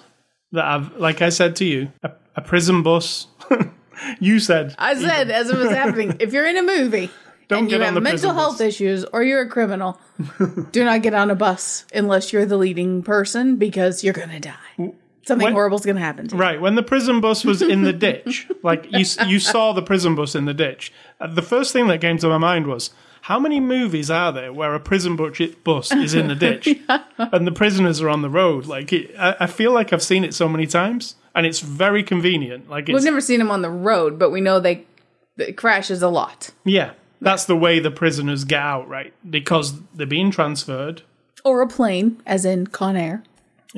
that 0.52 0.66
I've, 0.66 0.96
like 0.98 1.22
I 1.22 1.30
said 1.30 1.56
to 1.58 1.66
you, 1.66 1.92
a, 2.04 2.12
a 2.36 2.42
prison 2.42 2.84
bus. 2.84 3.28
you 4.20 4.40
said 4.40 4.76
I 4.78 4.94
said 4.96 5.32
as 5.32 5.50
it 5.50 5.58
was 5.58 5.70
happening, 5.72 6.18
if 6.20 6.34
you're 6.34 6.46
in 6.48 6.58
a 6.58 6.64
movie 6.64 7.10
Don't 7.48 7.64
and 7.64 7.72
you 7.72 7.78
on 7.78 7.84
have 7.84 7.94
the 7.94 8.02
mental 8.02 8.34
health 8.34 8.54
bus. 8.60 8.62
issues 8.62 9.06
or 9.06 9.24
you're 9.24 9.42
a 9.42 9.50
criminal, 9.50 10.00
do 10.72 10.84
not 10.84 11.02
get 11.02 11.14
on 11.14 11.30
a 11.30 11.36
bus 11.36 11.86
unless 11.94 12.34
you're 12.34 12.46
the 12.46 12.58
leading 12.58 13.04
person 13.04 13.56
because 13.58 14.04
you're 14.04 14.14
gonna 14.14 14.40
die. 14.40 14.94
Something 15.28 15.46
When- 15.46 15.54
horrible's 15.54 15.86
gonna 15.86 16.00
happen 16.00 16.28
to 16.28 16.36
you. 16.36 16.42
Right, 16.42 16.60
when 16.62 16.76
the 16.76 16.84
prison 16.84 17.20
bus 17.22 17.44
was 17.46 17.62
in 17.62 17.82
the 17.84 17.94
ditch, 17.94 18.48
like 18.64 18.88
you, 18.92 19.06
you 19.28 19.40
saw 19.40 19.74
the 19.74 19.82
prison 19.82 20.16
bus 20.16 20.36
in 20.36 20.46
the 20.46 20.54
ditch, 20.54 20.92
uh, 21.20 21.28
the 21.28 21.42
first 21.42 21.74
thing 21.74 21.88
that 21.88 22.02
came 22.02 22.18
to 22.20 22.28
my 22.30 22.38
mind 22.38 22.68
was 22.68 22.92
how 23.22 23.40
many 23.40 23.60
movies 23.60 24.12
are 24.12 24.32
there 24.32 24.54
where 24.54 24.76
a 24.76 24.80
prison 24.80 25.16
bus 25.16 25.92
is 25.92 26.14
in 26.14 26.28
the 26.28 26.36
ditch 26.36 26.70
and 27.18 27.48
the 27.48 27.52
prisoners 27.52 28.00
are 28.02 28.10
on 28.10 28.22
the 28.22 28.30
road? 28.30 28.68
Like, 28.68 28.94
it, 28.94 29.16
I, 29.18 29.36
I 29.42 29.48
feel 29.48 29.72
like 29.72 29.92
I've 29.92 30.04
seen 30.04 30.24
it 30.24 30.36
so 30.36 30.48
many 30.48 30.68
times, 30.68 31.16
and 31.34 31.46
it's 31.48 31.60
very 31.60 32.04
convenient. 32.04 32.70
Like, 32.70 32.88
We've 32.88 33.04
never 33.04 33.22
seen 33.22 33.40
them 33.40 33.50
on 33.50 33.64
the 33.64 33.70
road, 33.72 34.20
but 34.20 34.30
we 34.30 34.42
know 34.42 34.60
they 34.60 34.86
it 35.40 35.58
crashes 35.58 36.04
a 36.04 36.08
lot. 36.08 36.52
yeah, 36.66 36.92
that's 37.26 37.44
the 37.46 37.56
way 37.58 37.80
the 37.80 37.92
prisoners 37.92 38.46
get 38.46 38.62
out, 38.62 38.88
right? 38.88 39.14
Because 39.30 39.74
they're 39.94 40.08
being 40.08 40.32
transferred. 40.32 41.02
Or 41.44 41.62
a 41.62 41.68
plane, 41.68 42.22
as 42.26 42.46
in 42.46 42.68
Con 42.68 42.96
Air. 42.96 43.24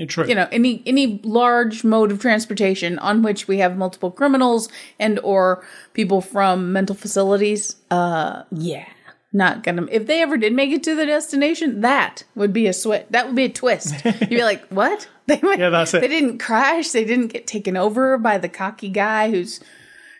True. 0.07 0.27
You 0.27 0.35
know, 0.35 0.47
any 0.51 0.83
any 0.85 1.19
large 1.23 1.83
mode 1.83 2.11
of 2.11 2.19
transportation 2.21 2.99
on 2.99 3.23
which 3.23 3.47
we 3.47 3.57
have 3.57 3.75
multiple 3.77 4.11
criminals 4.11 4.69
and 4.99 5.17
or 5.23 5.65
people 5.93 6.21
from 6.21 6.71
mental 6.71 6.95
facilities. 6.95 7.75
Uh 7.89 8.43
yeah. 8.51 8.85
Not 9.33 9.63
gonna 9.63 9.87
if 9.91 10.05
they 10.05 10.21
ever 10.21 10.37
did 10.37 10.53
make 10.53 10.69
it 10.71 10.83
to 10.83 10.93
the 10.95 11.07
destination, 11.07 11.81
that 11.81 12.23
would 12.35 12.53
be 12.53 12.67
a 12.67 12.73
switch. 12.73 13.07
That 13.09 13.25
would 13.25 13.35
be 13.35 13.45
a 13.45 13.49
twist. 13.49 13.95
You'd 14.05 14.29
be 14.29 14.43
like, 14.43 14.63
what? 14.69 15.07
They 15.25 15.39
went, 15.43 15.59
Yeah, 15.59 15.71
that's 15.71 15.93
it. 15.93 15.99
They 16.01 16.07
didn't 16.07 16.37
crash. 16.37 16.91
They 16.91 17.03
didn't 17.03 17.33
get 17.33 17.47
taken 17.47 17.75
over 17.75 18.17
by 18.19 18.37
the 18.37 18.47
cocky 18.47 18.87
guy 18.89 19.29
who's, 19.31 19.59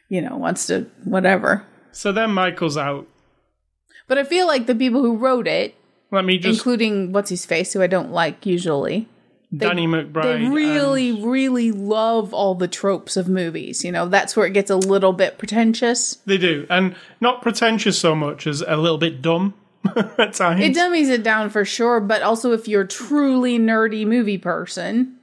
you 0.09 0.21
know, 0.21 0.35
wants 0.35 0.65
to 0.67 0.87
whatever. 1.05 1.63
so 1.91 2.11
then 2.11 2.31
Michael's 2.33 2.77
out. 2.77 3.07
But 4.07 4.17
I 4.17 4.23
feel 4.23 4.47
like 4.47 4.65
the 4.65 4.75
people 4.75 5.01
who 5.01 5.17
wrote 5.17 5.47
it, 5.47 5.75
Let 6.11 6.25
me 6.25 6.37
just 6.37 6.59
including 6.59 7.11
what's 7.11 7.29
his 7.29 7.45
face, 7.45 7.73
who 7.73 7.81
I 7.81 7.87
don't 7.87 8.11
like 8.11 8.45
usually, 8.45 9.07
Danny 9.55 9.87
McBride. 9.87 10.23
they 10.23 10.45
and- 10.45 10.53
really, 10.53 11.11
really 11.11 11.71
love 11.71 12.33
all 12.33 12.55
the 12.55 12.67
tropes 12.67 13.17
of 13.17 13.27
movies. 13.27 13.83
You 13.83 13.91
know, 13.91 14.07
that's 14.07 14.35
where 14.35 14.45
it 14.45 14.53
gets 14.53 14.69
a 14.69 14.77
little 14.77 15.13
bit 15.13 15.37
pretentious. 15.37 16.15
They 16.25 16.37
do, 16.37 16.65
and 16.69 16.95
not 17.19 17.41
pretentious 17.41 17.99
so 17.99 18.15
much 18.15 18.47
as 18.47 18.61
a 18.61 18.77
little 18.77 18.97
bit 18.97 19.21
dumb 19.21 19.53
at 20.17 20.33
times. 20.33 20.61
It 20.63 20.73
dummies 20.73 21.09
it 21.09 21.23
down 21.23 21.49
for 21.49 21.65
sure, 21.65 21.99
but 21.99 22.21
also 22.21 22.53
if 22.53 22.67
you're 22.67 22.81
a 22.83 22.87
truly 22.87 23.59
nerdy 23.59 24.05
movie 24.05 24.37
person 24.37 25.15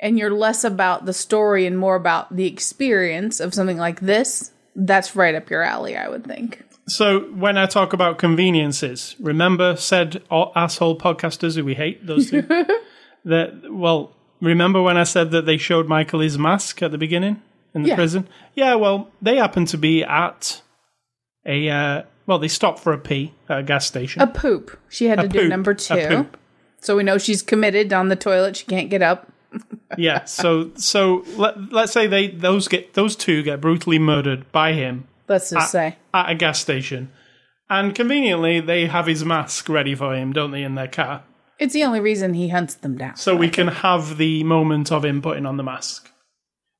and 0.00 0.18
you're 0.18 0.32
less 0.32 0.64
about 0.64 1.06
the 1.06 1.12
story 1.12 1.66
and 1.66 1.78
more 1.78 1.94
about 1.94 2.34
the 2.34 2.46
experience 2.46 3.38
of 3.38 3.54
something 3.54 3.78
like 3.78 4.00
this, 4.00 4.50
that's 4.74 5.14
right 5.14 5.34
up 5.34 5.50
your 5.50 5.62
alley, 5.62 5.96
I 5.96 6.08
would 6.08 6.24
think. 6.24 6.64
So 6.90 7.20
when 7.20 7.56
I 7.56 7.66
talk 7.66 7.92
about 7.92 8.18
conveniences, 8.18 9.16
remember 9.20 9.76
said 9.76 10.22
asshole 10.30 10.98
podcasters 10.98 11.56
who 11.56 11.64
we 11.64 11.74
hate 11.74 12.06
those 12.06 12.30
two. 12.30 12.42
that 13.24 13.62
well, 13.70 14.14
remember 14.40 14.82
when 14.82 14.96
I 14.96 15.04
said 15.04 15.30
that 15.32 15.46
they 15.46 15.56
showed 15.56 15.86
Michael 15.88 16.20
his 16.20 16.38
mask 16.38 16.82
at 16.82 16.90
the 16.90 16.98
beginning 16.98 17.40
in 17.74 17.82
the 17.82 17.90
Yeah. 17.90 17.94
prison? 17.96 18.28
Yeah, 18.54 18.74
well, 18.74 19.10
they 19.22 19.36
happen 19.36 19.64
to 19.66 19.78
be 19.78 20.02
at 20.04 20.62
a 21.46 21.68
uh, 21.68 22.02
well, 22.26 22.38
they 22.38 22.48
stopped 22.48 22.78
for 22.78 22.92
a 22.92 22.98
pee 22.98 23.32
at 23.48 23.58
a 23.58 23.62
gas 23.62 23.86
station. 23.86 24.22
A 24.22 24.26
poop. 24.26 24.78
She 24.88 25.06
had 25.06 25.20
to 25.20 25.28
do 25.28 25.40
poop, 25.40 25.48
number 25.48 25.72
a 25.72 25.74
two. 25.74 26.26
So 26.80 26.96
we 26.96 27.02
know 27.02 27.18
she's 27.18 27.42
committed 27.42 27.92
on 27.92 28.08
the 28.08 28.16
toilet. 28.16 28.56
She 28.56 28.64
can't 28.66 28.88
get 28.88 29.02
up. 29.02 29.30
yeah. 29.98 30.24
So 30.24 30.70
so 30.76 31.24
let 31.36 31.72
let's 31.72 31.92
say 31.92 32.06
they 32.06 32.28
those 32.28 32.68
get 32.68 32.94
those 32.94 33.16
two 33.16 33.42
get 33.42 33.60
brutally 33.60 33.98
murdered 33.98 34.50
by 34.52 34.72
him 34.72 35.08
Let's 35.30 35.48
just 35.48 35.70
say. 35.70 35.96
at 36.12 36.30
a 36.30 36.34
gas 36.34 36.58
station. 36.58 37.12
And 37.70 37.94
conveniently, 37.94 38.60
they 38.60 38.86
have 38.86 39.06
his 39.06 39.24
mask 39.24 39.68
ready 39.68 39.94
for 39.94 40.12
him, 40.12 40.32
don't 40.32 40.50
they, 40.50 40.64
in 40.64 40.74
their 40.74 40.88
car? 40.88 41.22
It's 41.60 41.72
the 41.72 41.84
only 41.84 42.00
reason 42.00 42.34
he 42.34 42.48
hunts 42.48 42.74
them 42.74 42.98
down. 42.98 43.14
So 43.14 43.36
we 43.36 43.48
can 43.48 43.68
have 43.68 44.16
the 44.16 44.42
moment 44.42 44.90
of 44.90 45.04
him 45.04 45.22
putting 45.22 45.46
on 45.46 45.56
the 45.56 45.62
mask. 45.62 46.10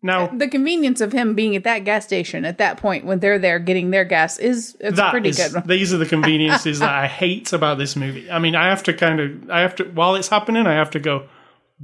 Now, 0.02 0.26
the 0.28 0.48
convenience 0.48 1.00
of 1.00 1.12
him 1.12 1.34
being 1.34 1.54
at 1.54 1.62
that 1.64 1.84
gas 1.84 2.06
station 2.06 2.44
at 2.44 2.58
that 2.58 2.78
point 2.78 3.04
when 3.04 3.20
they're 3.20 3.38
there 3.38 3.60
getting 3.60 3.90
their 3.90 4.04
gas 4.04 4.38
is 4.38 4.76
it's 4.80 4.98
pretty 4.98 5.28
is, 5.28 5.36
good. 5.36 5.54
one. 5.54 5.62
these 5.66 5.94
are 5.94 5.98
the 5.98 6.06
conveniences 6.06 6.80
that 6.80 6.92
I 6.92 7.06
hate 7.06 7.52
about 7.52 7.78
this 7.78 7.94
movie. 7.94 8.28
I 8.28 8.40
mean, 8.40 8.56
I 8.56 8.68
have 8.68 8.82
to 8.84 8.94
kind 8.94 9.20
of, 9.20 9.50
I 9.50 9.60
have 9.60 9.76
to, 9.76 9.84
while 9.84 10.16
it's 10.16 10.28
happening, 10.28 10.66
I 10.66 10.72
have 10.72 10.90
to 10.92 10.98
go, 10.98 11.28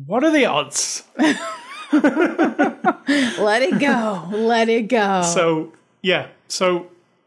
what 0.06 0.24
are 0.24 0.32
the 0.32 0.46
odds? 0.46 1.04
Let 1.92 3.62
it 3.62 3.78
go. 3.78 4.28
Let 4.32 4.68
it 4.68 4.88
go. 4.88 5.22
So 5.22 5.72
yeah, 6.06 6.28
so 6.46 6.86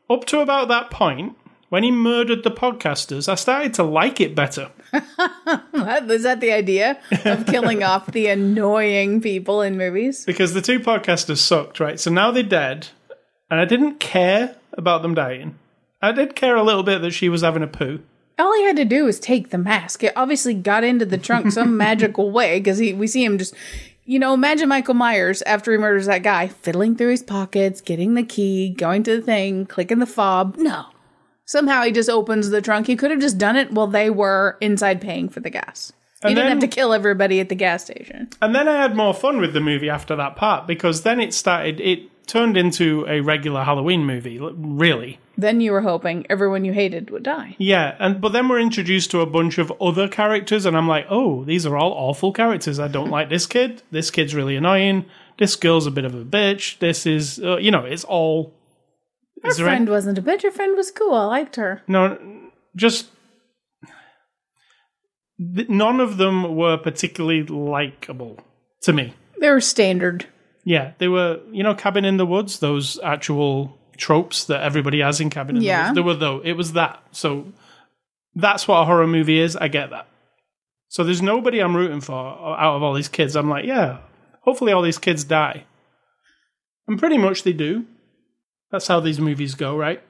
up 0.10 0.24
to 0.28 0.40
about 0.40 0.70
that 0.70 0.90
point, 0.90 1.36
when 1.68 1.84
he 1.84 1.92
murdered 1.92 2.44
the 2.44 2.50
podcasters, 2.50 3.28
I 3.28 3.36
started 3.36 3.74
to 3.74 3.84
like 3.84 4.22
it 4.22 4.36
better. 4.36 4.72
Was 5.74 6.24
that 6.24 6.40
the 6.40 6.54
idea 6.54 6.98
of 7.26 7.46
killing 7.46 7.84
off 7.84 8.08
the 8.08 8.28
annoying 8.28 9.20
people 9.20 9.62
in 9.62 9.78
movies? 9.78 10.24
because 10.24 10.54
the 10.54 10.62
two 10.62 10.80
podcasters 10.80 11.40
sucked, 11.40 11.82
right? 11.82 12.00
So 12.00 12.10
now 12.10 12.32
they're 12.32 12.42
dead, 12.42 12.88
and 13.52 13.60
I 13.60 13.66
didn't 13.66 14.00
care 14.00 14.56
about 14.72 15.02
them 15.02 15.14
dying. 15.14 15.60
I 16.02 16.14
did 16.14 16.38
care 16.38 16.56
a 16.56 16.64
little 16.64 16.84
bit 16.84 17.02
that 17.02 17.12
she 17.12 17.28
was 17.28 17.42
having 17.42 17.64
a 17.64 17.68
poo. 17.68 18.00
All 18.40 18.56
he 18.56 18.64
had 18.64 18.78
to 18.78 18.86
do 18.86 19.04
was 19.04 19.20
take 19.20 19.50
the 19.50 19.58
mask. 19.58 20.06
It 20.06 20.14
obviously 20.16 20.54
got 20.54 20.86
into 20.86 21.06
the 21.06 21.18
trunk 21.18 21.52
some 21.52 21.76
magical 21.86 22.32
way 22.32 22.62
because 22.62 22.80
we 22.80 23.06
see 23.08 23.26
him 23.26 23.38
just, 23.38 23.54
you 24.10 24.18
know, 24.18 24.34
imagine 24.34 24.68
Michael 24.70 24.96
Myers 24.96 25.44
after 25.44 25.72
he 25.72 25.78
murders 25.78 26.08
that 26.08 26.24
guy, 26.24 26.48
fiddling 26.48 26.96
through 26.96 27.12
his 27.12 27.22
pockets, 27.22 27.80
getting 27.80 28.16
the 28.16 28.24
key, 28.24 28.70
going 28.70 29.04
to 29.04 29.18
the 29.18 29.22
thing, 29.22 29.68
clicking 29.68 30.00
the 30.00 30.08
fob. 30.08 30.56
No. 30.58 30.86
Somehow 31.46 31.84
he 31.84 31.92
just 31.92 32.10
opens 32.10 32.50
the 32.50 32.60
trunk. 32.60 32.88
He 32.88 32.96
could 32.96 33.12
have 33.12 33.20
just 33.20 33.38
done 33.38 33.56
it 33.56 33.72
while 33.72 33.86
they 33.86 34.10
were 34.10 34.58
inside 34.62 35.00
paying 35.00 35.30
for 35.30 35.42
the 35.42 35.52
gas. 35.52 35.94
He 36.24 36.30
And 36.30 36.36
didn't 36.36 36.50
then- 36.50 36.62
have 36.62 36.70
to 36.70 36.76
kill 36.76 36.92
everybody 36.92 37.40
at 37.40 37.50
the 37.50 37.56
gas 37.56 37.84
station. 37.84 38.30
And 38.42 38.56
then 38.56 38.68
I 38.68 38.82
had 38.82 38.96
more 38.96 39.14
fun 39.14 39.40
with 39.40 39.54
the 39.54 39.62
movie 39.62 39.92
after 39.92 40.16
that 40.16 40.36
part 40.36 40.66
because 40.66 41.04
then 41.04 41.20
it 41.20 41.32
started, 41.32 41.80
it 41.80 42.02
turned 42.30 42.56
into 42.56 43.06
a 43.10 43.20
regular 43.22 43.64
Halloween 43.64 44.06
movie, 44.06 44.38
really. 44.40 45.20
Then 45.38 45.60
you 45.62 45.72
were 45.72 45.82
hoping 45.82 46.26
everyone 46.30 46.64
you 46.64 46.74
hated 46.74 47.10
would 47.10 47.24
die. 47.24 47.56
Yeah, 47.58 47.96
and 48.00 48.22
but 48.22 48.30
then 48.34 48.48
we're 48.48 48.60
introduced 48.60 49.12
to 49.12 49.22
a 49.22 49.26
bunch 49.26 49.58
of 49.58 49.72
other 49.82 50.08
characters, 50.08 50.66
and 50.66 50.78
I'm 50.78 50.88
like, 50.88 51.08
oh, 51.10 51.44
these 51.44 51.66
are 51.66 51.76
all 51.76 51.92
awful 51.92 52.32
characters. 52.32 52.80
I 52.80 52.88
don't 52.88 53.10
like 53.10 53.30
this 53.30 53.48
kid. 53.48 53.82
This 53.92 54.12
kid's 54.12 54.36
really 54.36 54.56
annoying. 54.56 55.06
This 55.40 55.56
girl's 55.56 55.88
a 55.88 55.92
bit 55.92 56.06
of 56.06 56.14
a 56.14 56.24
bitch. 56.24 56.80
This 56.80 57.06
is, 57.06 57.40
uh, 57.44 57.58
you 57.58 57.72
know, 57.72 57.84
it's 57.86 58.04
all. 58.04 58.54
Her 59.44 59.54
there 59.54 59.68
any- 59.68 59.76
friend 59.78 59.90
wasn't 59.90 60.18
a 60.18 60.22
bitch. 60.22 60.44
Her 60.44 60.52
friend 60.52 60.76
was 60.78 60.92
cool. 60.92 61.14
I 61.14 61.26
liked 61.26 61.56
her. 61.56 61.82
No, 61.88 62.18
just 62.76 63.08
th- 65.56 65.70
none 65.70 66.00
of 66.00 66.18
them 66.18 66.56
were 66.56 66.78
particularly 66.78 67.44
likable 67.44 68.38
to 68.82 68.94
me. 68.94 69.14
They 69.40 69.50
were 69.50 69.62
standard. 69.62 70.26
Yeah, 70.64 70.92
they 70.98 71.08
were, 71.08 71.40
you 71.52 71.64
know, 71.64 71.74
Cabin 71.74 72.06
in 72.06 72.18
the 72.18 72.26
Woods, 72.26 72.60
those 72.60 73.00
actual 73.04 73.78
tropes 73.98 74.46
that 74.46 74.62
everybody 74.62 75.00
has 75.02 75.20
in 75.20 75.30
Cabin 75.30 75.58
in 75.58 75.62
Yeah. 75.62 75.78
the 75.94 76.04
Woods. 76.04 76.20
There 76.20 76.30
were 76.32 76.40
though, 76.40 76.42
it 76.44 76.54
was 76.54 76.74
that. 76.74 77.02
So 77.12 77.52
that's 78.36 78.68
what 78.68 78.78
a 78.82 78.86
horror 78.86 79.08
movie 79.08 79.40
is. 79.40 79.56
I 79.56 79.68
get 79.68 79.90
that. 79.90 80.08
So 80.90 81.04
there's 81.04 81.22
nobody 81.22 81.60
I'm 81.60 81.76
rooting 81.76 82.02
for 82.02 82.16
out 82.16 82.76
of 82.76 82.84
all 82.84 82.94
these 82.94 83.08
kids. 83.10 83.36
I'm 83.36 83.50
like, 83.50 83.66
yeah, 83.66 84.00
hopefully 84.42 84.72
all 84.72 84.82
these 84.82 84.98
kids 84.98 85.24
die. 85.24 85.66
And 86.88 86.98
pretty 86.98 87.18
much 87.18 87.44
they 87.44 87.54
do. 87.54 87.86
That's 88.72 88.88
how 88.88 89.00
these 89.00 89.20
movies 89.20 89.56
go, 89.56 89.78
right? 89.78 90.02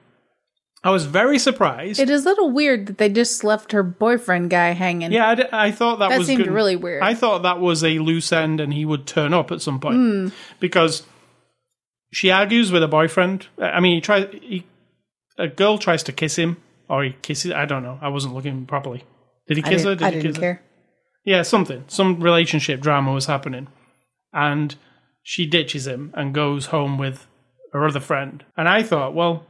I 0.82 0.90
was 0.90 1.04
very 1.04 1.38
surprised. 1.38 2.00
It 2.00 2.08
is 2.08 2.24
a 2.24 2.28
little 2.30 2.50
weird 2.50 2.86
that 2.86 2.96
they 2.98 3.10
just 3.10 3.44
left 3.44 3.72
her 3.72 3.82
boyfriend 3.82 4.48
guy 4.48 4.70
hanging. 4.70 5.12
Yeah, 5.12 5.28
I, 5.28 5.34
d- 5.34 5.44
I 5.52 5.70
thought 5.72 5.98
that, 5.98 6.08
That 6.08 6.18
was 6.18 6.26
seemed 6.26 6.44
good. 6.44 6.52
really 6.52 6.74
weird. 6.76 7.02
I 7.02 7.12
thought 7.14 7.42
that 7.42 7.60
was 7.60 7.84
a 7.84 7.98
loose 7.98 8.32
end, 8.32 8.60
and 8.60 8.72
he 8.72 8.86
would 8.86 9.06
turn 9.06 9.34
up 9.34 9.50
at 9.52 9.60
some 9.60 9.78
point 9.78 9.96
Hmm. 9.96 10.28
because 10.58 11.02
she 12.12 12.30
argues 12.30 12.72
with 12.72 12.82
a 12.82 12.88
boyfriend. 12.88 13.46
I 13.58 13.80
mean, 13.80 13.96
he 13.96 14.00
tries. 14.00 14.28
He, 14.32 14.64
a 15.38 15.48
girl 15.48 15.76
tries 15.78 16.02
to 16.04 16.12
kiss 16.12 16.36
him, 16.36 16.56
or 16.88 17.04
he 17.04 17.14
kisses. 17.22 17.52
I 17.52 17.66
don't 17.66 17.82
know. 17.82 17.98
I 18.00 18.08
wasn't 18.08 18.34
looking 18.34 18.64
properly. 18.66 19.04
Did 19.48 19.58
he 19.58 19.62
kiss 19.62 19.84
her? 19.84 19.90
didn't, 19.94 20.02
I 20.02 20.10
he 20.10 20.16
didn't 20.22 20.26
kiss 20.28 20.36
her? 20.36 20.40
care. 20.40 20.62
Yeah, 21.24 21.42
something. 21.42 21.84
Some 21.88 22.20
relationship 22.20 22.80
drama 22.80 23.12
was 23.12 23.26
happening, 23.26 23.68
and 24.32 24.74
she 25.22 25.44
ditches 25.46 25.86
him 25.86 26.12
and 26.16 26.32
goes 26.34 26.66
home 26.66 26.96
with 26.96 27.26
her 27.74 27.86
other 27.86 28.00
friend. 28.00 28.44
And 28.56 28.66
I 28.68 28.82
thought, 28.82 29.14
well, 29.14 29.44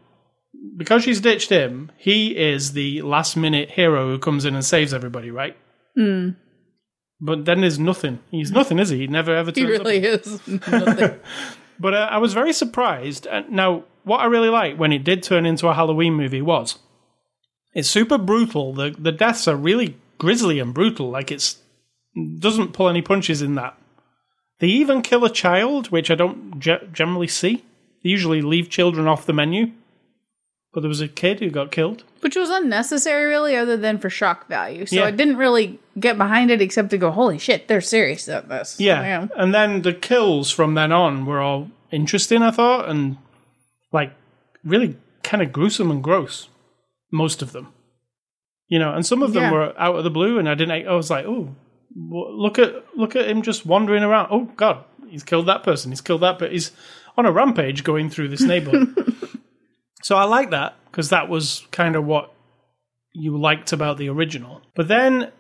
because 0.77 1.03
she's 1.05 1.21
ditched 1.21 1.51
him, 1.51 1.91
he 1.97 2.37
is 2.37 2.73
the 2.73 3.03
last 3.03 3.37
minute 3.37 3.71
hero 3.71 4.07
who 4.09 4.19
comes 4.19 4.45
in 4.45 4.55
and 4.55 4.65
saves 4.65 4.93
everybody, 4.95 5.31
right? 5.31 5.57
Hmm. 5.97 6.31
But 7.21 7.45
then 7.45 7.61
there's 7.61 7.79
nothing. 7.79 8.19
He's 8.31 8.51
nothing, 8.51 8.79
is 8.79 8.89
he? 8.91 8.99
He 9.01 9.07
never 9.07 9.35
ever 9.35 9.51
He 9.51 9.63
turns 9.63 9.81
up. 9.81 9.87
really 9.87 9.99
is. 9.99 10.47
nothing. 10.49 11.21
But 11.83 11.95
uh, 11.95 12.09
I 12.11 12.19
was 12.19 12.35
very 12.35 12.53
surprised. 12.53 13.27
Now, 13.49 13.85
what 14.05 14.21
I 14.21 14.27
really 14.27 14.51
liked 14.51 14.77
when 14.77 14.93
it 14.93 15.03
did 15.03 15.23
turn 15.23 15.47
into 15.47 15.67
a 15.67 15.73
Halloween 15.75 16.13
movie 16.13 16.43
was 16.43 16.79
it's 17.75 17.89
super 17.89 18.19
brutal. 18.19 18.75
The 18.75 18.95
the 18.99 19.13
deaths 19.13 19.49
are 19.49 19.57
really 19.57 19.97
grisly 20.19 20.59
and 20.61 20.75
brutal. 20.75 21.09
Like 21.09 21.31
it's 21.33 21.57
doesn't 22.39 22.75
pull 22.75 22.91
any 22.91 23.01
punches 23.01 23.41
in 23.41 23.55
that. 23.55 23.79
They 24.59 24.67
even 24.67 25.01
kill 25.01 25.25
a 25.25 25.31
child, 25.31 25.91
which 25.91 26.11
I 26.11 26.17
don't 26.17 26.61
ge- 26.61 26.85
generally 26.93 27.29
see. 27.29 27.65
They 28.03 28.11
usually 28.11 28.43
leave 28.43 28.69
children 28.69 29.09
off 29.09 29.25
the 29.25 29.33
menu. 29.33 29.73
But 30.73 30.81
there 30.83 30.89
was 30.89 31.01
a 31.01 31.09
kid 31.09 31.41
who 31.41 31.51
got 31.51 31.73
killed. 31.73 32.05
Which 32.21 32.37
was 32.37 32.49
unnecessary, 32.49 33.25
really, 33.25 33.57
other 33.57 33.77
than 33.77 33.99
for 33.99 34.09
shock 34.09 34.47
value. 34.49 34.87
So 34.87 34.97
Yeah. 34.97 35.05
I 35.07 35.11
didn't 35.11 35.37
really 35.37 35.81
get 35.99 36.17
behind 36.17 36.51
it 36.53 36.61
except 36.63 36.91
to 36.91 36.99
go, 36.99 37.11
holy 37.11 37.39
shit, 37.39 37.67
they're 37.67 37.81
serious 37.81 38.29
about 38.29 38.49
this. 38.49 38.77
Yeah. 38.79 39.27
And 39.37 39.53
then 39.53 39.83
the 39.83 39.93
kills 39.93 40.51
from 40.53 40.75
then 40.75 40.93
on 40.93 41.27
were 41.27 41.41
all 41.41 41.71
interesting, 41.91 42.43
I 42.43 42.53
thought, 42.53 42.89
and 42.89 43.17
like 43.93 44.13
really 44.65 44.97
kind 45.25 45.43
of 45.43 45.53
gruesome 45.53 45.91
and 45.91 46.05
gross. 46.05 46.49
Most 47.11 47.43
of 47.43 47.51
them. 47.51 47.73
You 48.69 48.79
know, 48.79 48.95
and 48.95 49.05
some 49.05 49.25
of 49.25 49.33
them 49.33 49.43
Yeah. 49.45 49.51
were 49.53 49.75
out 49.81 49.97
of 49.97 50.05
the 50.05 50.11
blue, 50.11 50.39
and 50.39 50.49
I 50.49 50.55
didn't. 50.55 50.87
I 50.87 50.93
was 50.95 51.11
like, 51.11 51.25
oh, 51.27 51.57
look 51.97 52.61
at 52.61 52.97
look 52.97 53.17
at 53.17 53.29
him 53.29 53.43
just 53.43 53.67
wandering 53.67 54.05
around. 54.05 54.29
Oh 54.31 54.45
God, 54.57 54.85
he's 55.09 55.25
killed 55.25 55.47
that 55.47 55.65
person. 55.65 55.91
He's 55.91 56.01
killed 56.01 56.21
that, 56.21 56.39
but 56.39 56.53
he's 56.53 56.71
on 57.17 57.27
a 57.27 57.33
rampage 57.33 57.83
going 57.83 58.09
through 58.11 58.29
this 58.29 58.43
neighborhood. 58.43 58.95
so 60.03 60.17
I 60.17 60.25
like 60.25 60.51
that 60.51 60.77
because 60.91 61.11
that 61.11 61.29
was 61.29 61.67
kind 61.71 61.97
of 61.97 62.05
what 62.05 62.33
you 63.13 63.37
liked 63.39 63.73
about 63.73 63.99
the 63.99 64.09
original. 64.09 64.63
But 64.75 64.89
then 64.89 65.33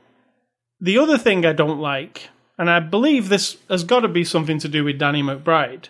the 0.80 0.98
other 0.98 1.18
thing 1.18 1.44
I 1.44 1.52
don't 1.52 1.80
like, 1.80 2.28
and 2.58 2.70
I 2.70 2.80
believe 2.80 3.28
this 3.28 3.56
has 3.68 3.84
got 3.84 4.00
to 4.00 4.08
be 4.08 4.24
something 4.24 4.58
to 4.58 4.68
do 4.68 4.84
with 4.84 4.98
Danny 4.98 5.22
McBride, 5.22 5.86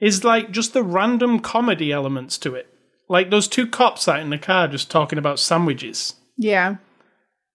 is 0.00 0.24
like 0.24 0.50
just 0.50 0.72
the 0.72 0.82
random 0.82 1.40
comedy 1.40 1.92
elements 1.92 2.36
to 2.38 2.54
it. 2.54 2.68
Like 3.08 3.30
those 3.30 3.48
two 3.48 3.66
cops 3.66 4.08
out 4.08 4.20
in 4.20 4.30
the 4.30 4.38
car 4.38 4.68
just 4.68 4.90
talking 4.90 5.18
about 5.18 5.38
sandwiches. 5.38 6.14
Yeah. 6.36 6.76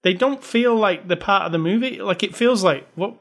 They 0.03 0.13
don't 0.13 0.43
feel 0.43 0.75
like 0.75 1.07
they're 1.07 1.17
part 1.17 1.45
of 1.45 1.51
the 1.51 1.57
movie. 1.57 2.01
Like 2.01 2.23
it 2.23 2.35
feels 2.35 2.63
like, 2.63 2.87
what? 2.95 3.15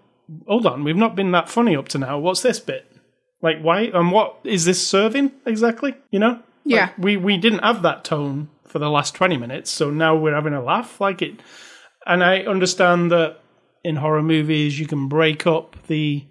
Hold 0.46 0.66
on, 0.66 0.84
we've 0.84 0.94
not 0.94 1.16
been 1.16 1.32
that 1.32 1.48
funny 1.48 1.74
up 1.74 1.88
to 1.88 1.98
now. 1.98 2.18
What's 2.18 2.42
this 2.42 2.60
bit? 2.60 2.86
Like 3.42 3.60
why? 3.60 3.84
And 3.94 4.12
what 4.12 4.36
is 4.44 4.66
this 4.66 4.86
serving 4.86 5.32
exactly? 5.46 5.94
You 6.10 6.18
know? 6.18 6.42
Like, 6.68 6.76
Yeah. 6.76 6.90
we 6.98 7.16
we 7.16 7.36
didn't 7.36 7.60
have 7.60 7.82
that 7.82 8.04
tone 8.04 8.48
for 8.66 8.78
the 8.78 8.90
last 8.90 9.14
twenty 9.14 9.36
minutes, 9.36 9.70
so 9.70 9.90
now 9.90 10.16
we're 10.16 10.34
having 10.34 10.54
a 10.54 10.62
laugh. 10.62 11.00
Like 11.00 11.22
it, 11.22 11.40
and 12.06 12.22
I 12.22 12.40
understand 12.40 13.10
that 13.12 13.40
in 13.84 13.96
horror 13.96 14.22
movies 14.22 14.78
you 14.78 14.86
can 14.86 15.08
break 15.08 15.46
up 15.46 15.76
the 15.86 16.24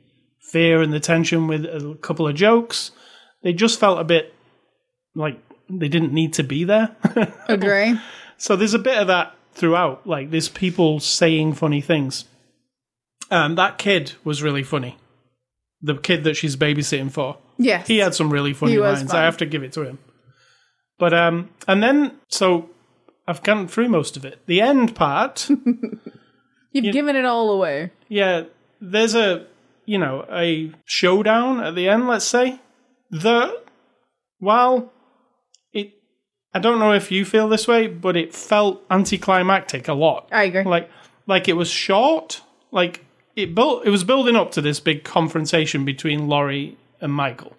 fear 0.51 0.81
and 0.81 0.93
the 0.93 0.99
tension 0.99 1.47
with 1.47 1.65
a 1.65 1.97
couple 2.01 2.27
of 2.27 2.35
jokes. 2.35 2.91
They 3.43 3.53
just 3.53 3.79
felt 3.79 3.99
a 3.99 4.03
bit 4.03 4.33
like 5.15 5.39
they 5.69 5.87
didn't 5.89 6.13
need 6.13 6.33
to 6.33 6.43
be 6.43 6.63
there. 6.63 6.95
Agree. 7.47 7.99
so 8.37 8.55
there's 8.55 8.73
a 8.73 8.79
bit 8.79 8.97
of 8.97 9.07
that 9.07 9.33
throughout. 9.53 10.05
Like 10.07 10.29
there's 10.31 10.49
people 10.49 10.99
saying 10.99 11.53
funny 11.53 11.81
things. 11.81 12.25
Um, 13.29 13.55
that 13.55 13.77
kid 13.77 14.13
was 14.23 14.41
really 14.41 14.63
funny. 14.63 14.97
The 15.81 15.95
kid 15.97 16.23
that 16.23 16.35
she's 16.35 16.55
babysitting 16.55 17.11
for. 17.11 17.37
yes. 17.57 17.87
He 17.87 17.97
had 17.97 18.15
some 18.15 18.31
really 18.31 18.53
funny 18.53 18.77
lines. 18.77 19.11
fun. 19.11 19.19
I 19.21 19.25
have 19.25 19.37
to 19.37 19.45
give 19.45 19.63
it 19.63 19.73
to 19.73 19.81
him. 19.83 19.99
But 20.99 21.13
um, 21.13 21.49
and 21.67 21.81
then 21.83 22.19
so 22.29 22.69
I've 23.27 23.43
gone 23.43 23.67
through 23.67 23.89
most 23.89 24.17
of 24.17 24.25
it. 24.25 24.39
The 24.47 24.61
end 24.61 24.95
part, 24.95 25.49
You've 26.71 26.93
given 26.93 27.15
it 27.15 27.25
all 27.25 27.49
away. 27.51 27.91
yeah. 28.07 28.43
There's 28.79 29.15
a 29.15 29.47
you 29.85 29.97
know 29.97 30.25
a 30.31 30.71
showdown 30.85 31.59
at 31.63 31.73
the 31.75 31.89
end. 31.89 32.07
Let's 32.07 32.25
say 32.25 32.59
the 33.09 33.59
while 34.39 34.91
it, 35.73 35.93
I 36.53 36.59
don't 36.59 36.77
know 36.77 36.93
if 36.93 37.11
you 37.11 37.25
feel 37.25 37.49
this 37.49 37.67
way, 37.67 37.87
but 37.87 38.15
it 38.15 38.35
felt 38.35 38.83
anticlimactic 38.91 39.87
a 39.87 39.93
lot. 39.93 40.27
I 40.31 40.43
agree. 40.43 40.63
like 40.63 40.89
like 41.25 41.47
it 41.47 41.53
was 41.53 41.69
short 41.69 42.41
like 42.71 43.03
it 43.35 43.55
built 43.55 43.85
it 43.85 43.89
was 43.89 44.03
building 44.03 44.35
up 44.35 44.51
to 44.51 44.61
this 44.61 44.79
big 44.79 45.03
confrontation 45.03 45.85
between 45.85 46.27
Laurie 46.27 46.77
and 47.01 47.11
Michael 47.11 47.55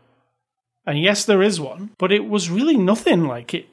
and 0.89 1.01
yes 1.01 1.25
there 1.25 1.43
is 1.43 1.61
one 1.61 1.91
but 1.99 2.11
it 2.11 2.25
was 2.27 2.51
really 2.51 2.77
nothing 2.77 3.27
like 3.27 3.55
it 3.55 3.69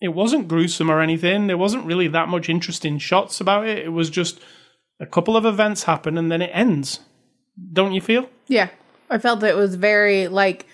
it 0.00 0.08
wasn't 0.08 0.48
gruesome 0.48 0.90
or 0.90 1.00
anything. 1.00 1.46
There 1.46 1.56
wasn't 1.56 1.86
really 1.86 2.08
that 2.08 2.28
much 2.28 2.48
interesting 2.48 2.98
shots 2.98 3.40
about 3.40 3.66
it. 3.66 3.78
It 3.78 3.92
was 3.92 4.10
just 4.10 4.40
a 5.00 5.06
couple 5.06 5.36
of 5.36 5.46
events 5.46 5.84
happen 5.84 6.18
and 6.18 6.30
then 6.30 6.42
it 6.42 6.50
ends. 6.52 7.00
Don't 7.72 7.92
you 7.92 8.00
feel? 8.00 8.28
Yeah. 8.46 8.68
I 9.08 9.18
felt 9.18 9.42
it 9.42 9.56
was 9.56 9.76
very 9.76 10.28
like 10.28 10.66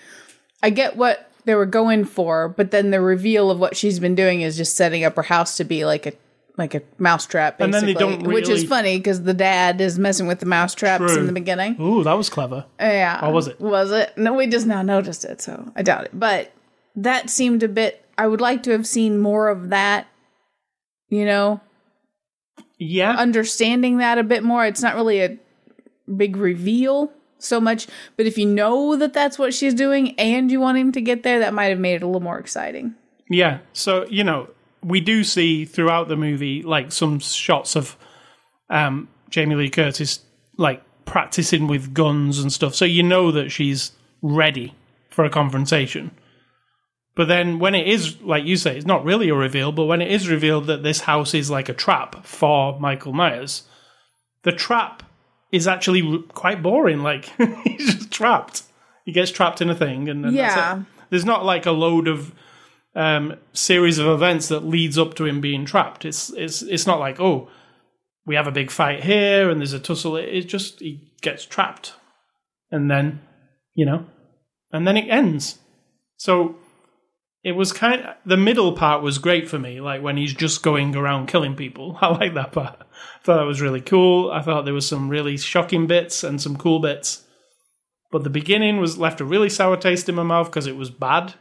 I 0.61 0.69
get 0.69 0.97
what 0.97 1.29
they 1.45 1.55
were 1.55 1.65
going 1.65 2.05
for, 2.05 2.49
but 2.49 2.71
then 2.71 2.91
the 2.91 3.01
reveal 3.01 3.51
of 3.51 3.59
what 3.59 3.75
she's 3.75 3.99
been 3.99 4.15
doing 4.15 4.41
is 4.41 4.57
just 4.57 4.75
setting 4.75 5.03
up 5.03 5.15
her 5.15 5.23
house 5.23 5.57
to 5.57 5.63
be 5.63 5.85
like 5.85 6.05
a 6.05 6.13
like 6.57 6.75
a 6.75 6.81
mousetrap, 6.99 7.59
And 7.59 7.71
basically. 7.71 7.93
then 7.95 8.09
they 8.11 8.17
don't 8.17 8.31
Which 8.33 8.47
is 8.49 8.63
funny 8.63 8.97
because 8.97 9.23
the 9.23 9.33
dad 9.33 9.81
is 9.81 9.97
messing 9.97 10.27
with 10.27 10.39
the 10.39 10.45
mousetraps 10.45 11.03
True. 11.13 11.17
in 11.19 11.25
the 11.25 11.33
beginning. 11.33 11.75
Ooh, 11.81 12.03
that 12.03 12.13
was 12.13 12.29
clever. 12.29 12.65
Yeah. 12.79 13.25
Or 13.25 13.31
was 13.33 13.47
it? 13.47 13.59
Was 13.59 13.91
it? 13.91 14.15
No, 14.17 14.33
we 14.33 14.45
just 14.47 14.67
now 14.67 14.81
noticed 14.83 15.25
it, 15.25 15.41
so 15.41 15.71
I 15.75 15.81
doubt 15.81 16.05
it. 16.05 16.11
But 16.13 16.51
that 16.95 17.29
seemed 17.31 17.63
a 17.63 17.67
bit. 17.67 18.05
I 18.17 18.27
would 18.27 18.41
like 18.41 18.61
to 18.63 18.71
have 18.71 18.85
seen 18.85 19.17
more 19.17 19.49
of 19.49 19.69
that. 19.69 20.05
You 21.09 21.25
know, 21.25 21.61
Yeah. 22.77 23.11
understanding 23.15 23.97
that 23.97 24.17
a 24.17 24.23
bit 24.23 24.43
more. 24.43 24.65
It's 24.65 24.81
not 24.81 24.95
really 24.95 25.21
a 25.21 25.37
big 26.15 26.35
reveal 26.37 27.11
so 27.39 27.59
much, 27.59 27.87
but 28.17 28.25
if 28.25 28.37
you 28.37 28.45
know 28.45 28.95
that 28.95 29.13
that's 29.13 29.37
what 29.39 29.53
she's 29.53 29.73
doing 29.73 30.17
and 30.19 30.51
you 30.51 30.59
want 30.59 30.77
him 30.77 30.91
to 30.93 31.01
get 31.01 31.23
there, 31.23 31.39
that 31.39 31.53
might 31.53 31.65
have 31.65 31.79
made 31.79 31.95
it 31.95 32.03
a 32.03 32.05
little 32.05 32.21
more 32.21 32.39
exciting. 32.39 32.95
Yeah. 33.29 33.59
So, 33.73 34.05
you 34.09 34.23
know, 34.23 34.47
we 34.83 34.99
do 35.01 35.23
see 35.23 35.65
throughout 35.65 36.07
the 36.07 36.15
movie 36.15 36.61
like 36.63 36.91
some 36.91 37.19
shots 37.19 37.75
of 37.75 37.95
um, 38.69 39.07
Jamie 39.29 39.55
Lee 39.55 39.69
Curtis 39.69 40.19
like 40.57 40.83
practicing 41.05 41.67
with 41.67 41.93
guns 41.93 42.39
and 42.39 42.51
stuff. 42.51 42.75
So 42.75 42.85
you 42.85 43.03
know 43.03 43.31
that 43.31 43.51
she's 43.51 43.91
ready 44.21 44.73
for 45.09 45.25
a 45.25 45.29
confrontation. 45.29 46.11
But 47.15 47.27
then 47.27 47.59
when 47.59 47.75
it 47.75 47.87
is, 47.87 48.19
like 48.21 48.43
you 48.45 48.57
say, 48.57 48.75
it's 48.75 48.85
not 48.87 49.05
really 49.05 49.29
a 49.29 49.35
reveal, 49.35 49.71
but 49.71 49.85
when 49.85 50.01
it 50.01 50.11
is 50.11 50.27
revealed 50.29 50.65
that 50.67 50.81
this 50.81 51.01
house 51.01 51.33
is 51.35 51.51
like 51.51 51.69
a 51.69 51.73
trap 51.73 52.25
for 52.25 52.79
Michael 52.79 53.13
Myers, 53.13 53.63
the 54.43 54.51
trap 54.51 55.03
is 55.51 55.67
actually 55.67 56.23
quite 56.33 56.63
boring. 56.63 56.99
Like, 57.03 57.25
he's 57.63 57.93
just 57.95 58.11
trapped. 58.11 58.63
He 59.05 59.11
gets 59.11 59.29
trapped 59.29 59.61
in 59.61 59.69
a 59.69 59.75
thing, 59.75 60.09
and 60.09 60.23
then 60.25 60.33
that's 60.33 60.55
Yeah. 60.55 60.77
it. 60.79 60.85
There's 61.11 61.25
not 61.25 61.45
like 61.45 61.67
a 61.67 61.71
load 61.71 62.07
of 62.07 62.33
um, 62.95 63.35
series 63.53 63.97
of 63.97 64.07
events 64.07 64.47
that 64.49 64.65
leads 64.65 64.97
up 64.97 65.15
to 65.15 65.25
him 65.25 65.41
being 65.41 65.65
trapped. 65.65 66.05
It's 66.05 66.29
it's 66.31 66.61
it's 66.61 66.87
not 66.87 66.99
like 66.99 67.19
oh, 67.19 67.49
we 68.25 68.35
have 68.35 68.47
a 68.47 68.51
big 68.51 68.71
fight 68.71 69.03
here 69.03 69.49
and 69.49 69.59
there's 69.59 69.73
a 69.73 69.79
tussle. 69.79 70.15
It, 70.15 70.29
it 70.29 70.43
just 70.43 70.79
he 70.79 71.11
gets 71.21 71.45
trapped, 71.45 71.93
and 72.71 72.89
then 72.89 73.21
you 73.73 73.85
know, 73.85 74.05
and 74.71 74.87
then 74.87 74.97
it 74.97 75.09
ends. 75.09 75.59
So 76.17 76.57
it 77.43 77.53
was 77.53 77.73
kind 77.73 78.01
of 78.01 78.15
the 78.25 78.37
middle 78.37 78.73
part 78.73 79.01
was 79.01 79.17
great 79.17 79.49
for 79.49 79.59
me. 79.59 79.81
Like 79.81 80.01
when 80.01 80.17
he's 80.17 80.33
just 80.33 80.63
going 80.63 80.95
around 80.95 81.27
killing 81.27 81.55
people. 81.55 81.97
I 82.01 82.09
like 82.09 82.33
that 82.35 82.51
part. 82.51 82.77
I 82.79 83.23
thought 83.23 83.37
that 83.37 83.45
was 83.45 83.61
really 83.61 83.81
cool. 83.81 84.31
I 84.31 84.41
thought 84.41 84.65
there 84.65 84.73
was 84.73 84.87
some 84.87 85.09
really 85.09 85.37
shocking 85.37 85.87
bits 85.87 86.23
and 86.23 86.41
some 86.41 86.57
cool 86.57 86.79
bits. 86.79 87.25
But 88.11 88.23
the 88.23 88.29
beginning 88.29 88.77
was 88.77 88.99
left 88.99 89.21
a 89.21 89.25
really 89.25 89.49
sour 89.49 89.75
taste 89.75 90.07
in 90.07 90.13
my 90.13 90.23
mouth 90.23 90.47
because 90.47 90.67
it 90.67 90.77
was 90.77 90.91
bad 90.91 91.33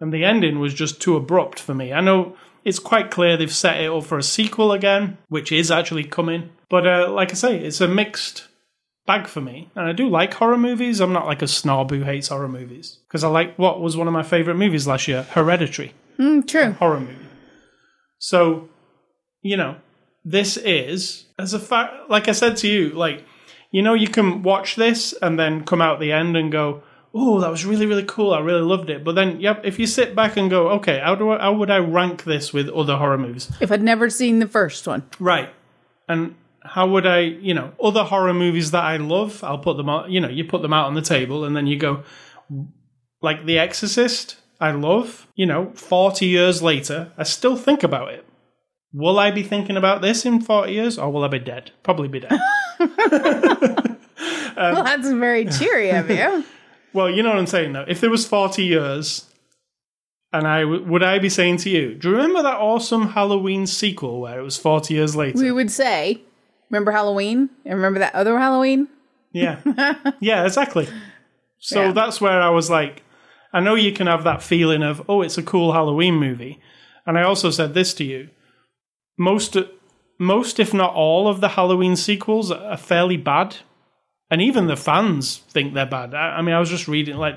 and 0.00 0.12
the 0.12 0.24
ending 0.24 0.58
was 0.58 0.74
just 0.74 1.00
too 1.00 1.16
abrupt 1.16 1.58
for 1.58 1.74
me. 1.74 1.92
I 1.92 2.00
know 2.00 2.36
it's 2.64 2.78
quite 2.78 3.10
clear 3.10 3.36
they've 3.36 3.52
set 3.52 3.80
it 3.80 3.90
up 3.90 4.04
for 4.04 4.18
a 4.18 4.22
sequel 4.22 4.72
again, 4.72 5.18
which 5.28 5.52
is 5.52 5.70
actually 5.70 6.04
coming. 6.04 6.50
But 6.68 6.86
uh, 6.86 7.10
like 7.10 7.30
I 7.30 7.34
say, 7.34 7.58
it's 7.58 7.80
a 7.80 7.88
mixed 7.88 8.48
bag 9.06 9.28
for 9.28 9.40
me. 9.40 9.70
And 9.76 9.86
I 9.86 9.92
do 9.92 10.08
like 10.08 10.34
horror 10.34 10.58
movies. 10.58 11.00
I'm 11.00 11.12
not 11.12 11.26
like 11.26 11.42
a 11.42 11.46
snob 11.48 11.90
who 11.90 12.02
hates 12.02 12.28
horror 12.28 12.48
movies 12.48 12.98
because 13.06 13.22
I 13.22 13.28
like 13.28 13.56
what 13.56 13.80
was 13.80 13.96
one 13.96 14.08
of 14.08 14.12
my 14.12 14.24
favorite 14.24 14.56
movies 14.56 14.86
last 14.86 15.06
year, 15.08 15.22
Hereditary 15.30 15.92
Mm, 16.18 16.46
true. 16.48 16.72
horror 16.72 17.00
movie. 17.00 17.14
So, 18.18 18.68
you 19.42 19.56
know, 19.56 19.76
this 20.24 20.56
is 20.56 21.26
as 21.38 21.54
a 21.54 21.60
fact. 21.60 22.10
Like 22.10 22.28
I 22.28 22.32
said 22.32 22.56
to 22.58 22.68
you, 22.68 22.90
like 22.90 23.24
you 23.70 23.82
know, 23.82 23.94
you 23.94 24.08
can 24.08 24.42
watch 24.42 24.76
this 24.76 25.12
and 25.20 25.38
then 25.38 25.64
come 25.64 25.82
out 25.82 26.00
the 26.00 26.12
end 26.12 26.36
and 26.36 26.50
go, 26.50 26.82
"Oh, 27.18 27.40
that 27.40 27.50
was 27.50 27.64
really 27.64 27.86
really 27.86 28.04
cool. 28.06 28.34
I 28.34 28.40
really 28.40 28.60
loved 28.62 28.90
it." 28.90 29.04
But 29.04 29.14
then, 29.14 29.40
yep, 29.40 29.62
if 29.64 29.78
you 29.78 29.86
sit 29.86 30.14
back 30.14 30.36
and 30.36 30.50
go, 30.50 30.68
"Okay, 30.78 31.00
how 31.02 31.14
do 31.14 31.30
I, 31.30 31.38
how 31.38 31.52
would 31.54 31.70
I 31.70 31.78
rank 31.78 32.24
this 32.24 32.52
with 32.52 32.68
other 32.68 32.96
horror 32.96 33.18
movies?" 33.18 33.50
If 33.60 33.72
I'd 33.72 33.82
never 33.82 34.10
seen 34.10 34.38
the 34.38 34.48
first 34.48 34.86
one, 34.86 35.02
Right, 35.18 35.50
and 36.08 36.34
how 36.66 36.86
would 36.88 37.06
I, 37.06 37.20
you 37.20 37.54
know, 37.54 37.72
other 37.82 38.04
horror 38.04 38.34
movies 38.34 38.70
that 38.72 38.84
I 38.84 38.96
love, 38.96 39.42
I'll 39.44 39.58
put 39.58 39.76
them 39.76 39.88
out, 39.88 40.10
you 40.10 40.20
know, 40.20 40.28
you 40.28 40.44
put 40.44 40.62
them 40.62 40.72
out 40.72 40.86
on 40.86 40.94
the 40.94 41.02
table 41.02 41.44
and 41.44 41.56
then 41.56 41.66
you 41.66 41.78
go, 41.78 42.02
like 43.22 43.44
The 43.46 43.58
Exorcist, 43.58 44.36
I 44.60 44.72
love, 44.72 45.26
you 45.34 45.46
know, 45.46 45.72
40 45.74 46.26
years 46.26 46.62
later, 46.62 47.12
I 47.16 47.22
still 47.24 47.56
think 47.56 47.82
about 47.82 48.12
it. 48.12 48.24
Will 48.92 49.18
I 49.18 49.30
be 49.30 49.42
thinking 49.42 49.76
about 49.76 50.00
this 50.00 50.24
in 50.24 50.40
40 50.40 50.72
years 50.72 50.98
or 50.98 51.10
will 51.12 51.24
I 51.24 51.28
be 51.28 51.38
dead? 51.38 51.70
Probably 51.82 52.08
be 52.08 52.20
dead. 52.20 52.38
well, 54.56 54.84
that's 54.84 55.10
very 55.10 55.46
cheery 55.46 55.90
of 55.90 56.10
you. 56.10 56.44
Well, 56.96 57.10
you 57.10 57.22
know 57.22 57.28
what 57.30 57.38
I'm 57.38 57.46
saying 57.46 57.72
though. 57.74 57.84
If 57.86 58.00
there 58.00 58.10
was 58.10 58.26
40 58.26 58.64
years, 58.64 59.26
and 60.32 60.46
I 60.48 60.60
w- 60.62 60.82
would 60.84 61.02
I 61.02 61.18
be 61.18 61.28
saying 61.28 61.58
to 61.58 61.70
you, 61.70 61.94
do 61.94 62.08
you 62.10 62.16
remember 62.16 62.42
that 62.42 62.56
awesome 62.56 63.08
Halloween 63.10 63.66
sequel 63.66 64.20
where 64.20 64.40
it 64.40 64.42
was 64.42 64.56
40 64.56 64.94
years 64.94 65.14
later? 65.14 65.38
we 65.38 65.52
would 65.52 65.70
say, 65.70 66.20
"Remember 66.70 66.90
Halloween? 66.90 67.50
And 67.64 67.74
remember 67.74 68.00
that 68.00 68.14
other 68.14 68.38
Halloween?" 68.38 68.88
Yeah. 69.32 69.60
yeah, 70.20 70.44
exactly. 70.44 70.88
So 71.58 71.82
Yeah. 71.86 71.92
that's 71.92 72.20
where 72.20 72.40
I 72.40 72.50
was 72.50 72.70
like, 72.70 73.02
I 73.52 73.60
know 73.60 73.74
you 73.74 73.92
can 73.92 74.06
have 74.06 74.24
that 74.24 74.42
feeling 74.42 74.82
of, 74.82 75.02
oh, 75.08 75.22
it's 75.22 75.38
a 75.38 75.42
cool 75.42 75.72
Halloween 75.72 76.14
movie. 76.14 76.58
And 77.06 77.16
I 77.18 77.22
also 77.22 77.50
said 77.50 77.74
this 77.74 77.94
to 77.94 78.04
you. 78.04 78.28
Most 79.18 79.56
most 80.18 80.58
if 80.58 80.72
not 80.72 80.94
all 80.94 81.28
of 81.28 81.40
the 81.40 81.48
Halloween 81.50 81.94
sequels 81.96 82.50
are 82.50 82.76
fairly 82.76 83.16
bad. 83.18 83.56
And 84.30 84.42
even 84.42 84.66
the 84.66 84.76
fans 84.76 85.36
think 85.36 85.74
they're 85.74 85.86
bad. 85.86 86.14
I, 86.14 86.36
I 86.36 86.42
mean, 86.42 86.54
I 86.54 86.60
was 86.60 86.70
just 86.70 86.88
reading 86.88 87.16
like 87.16 87.36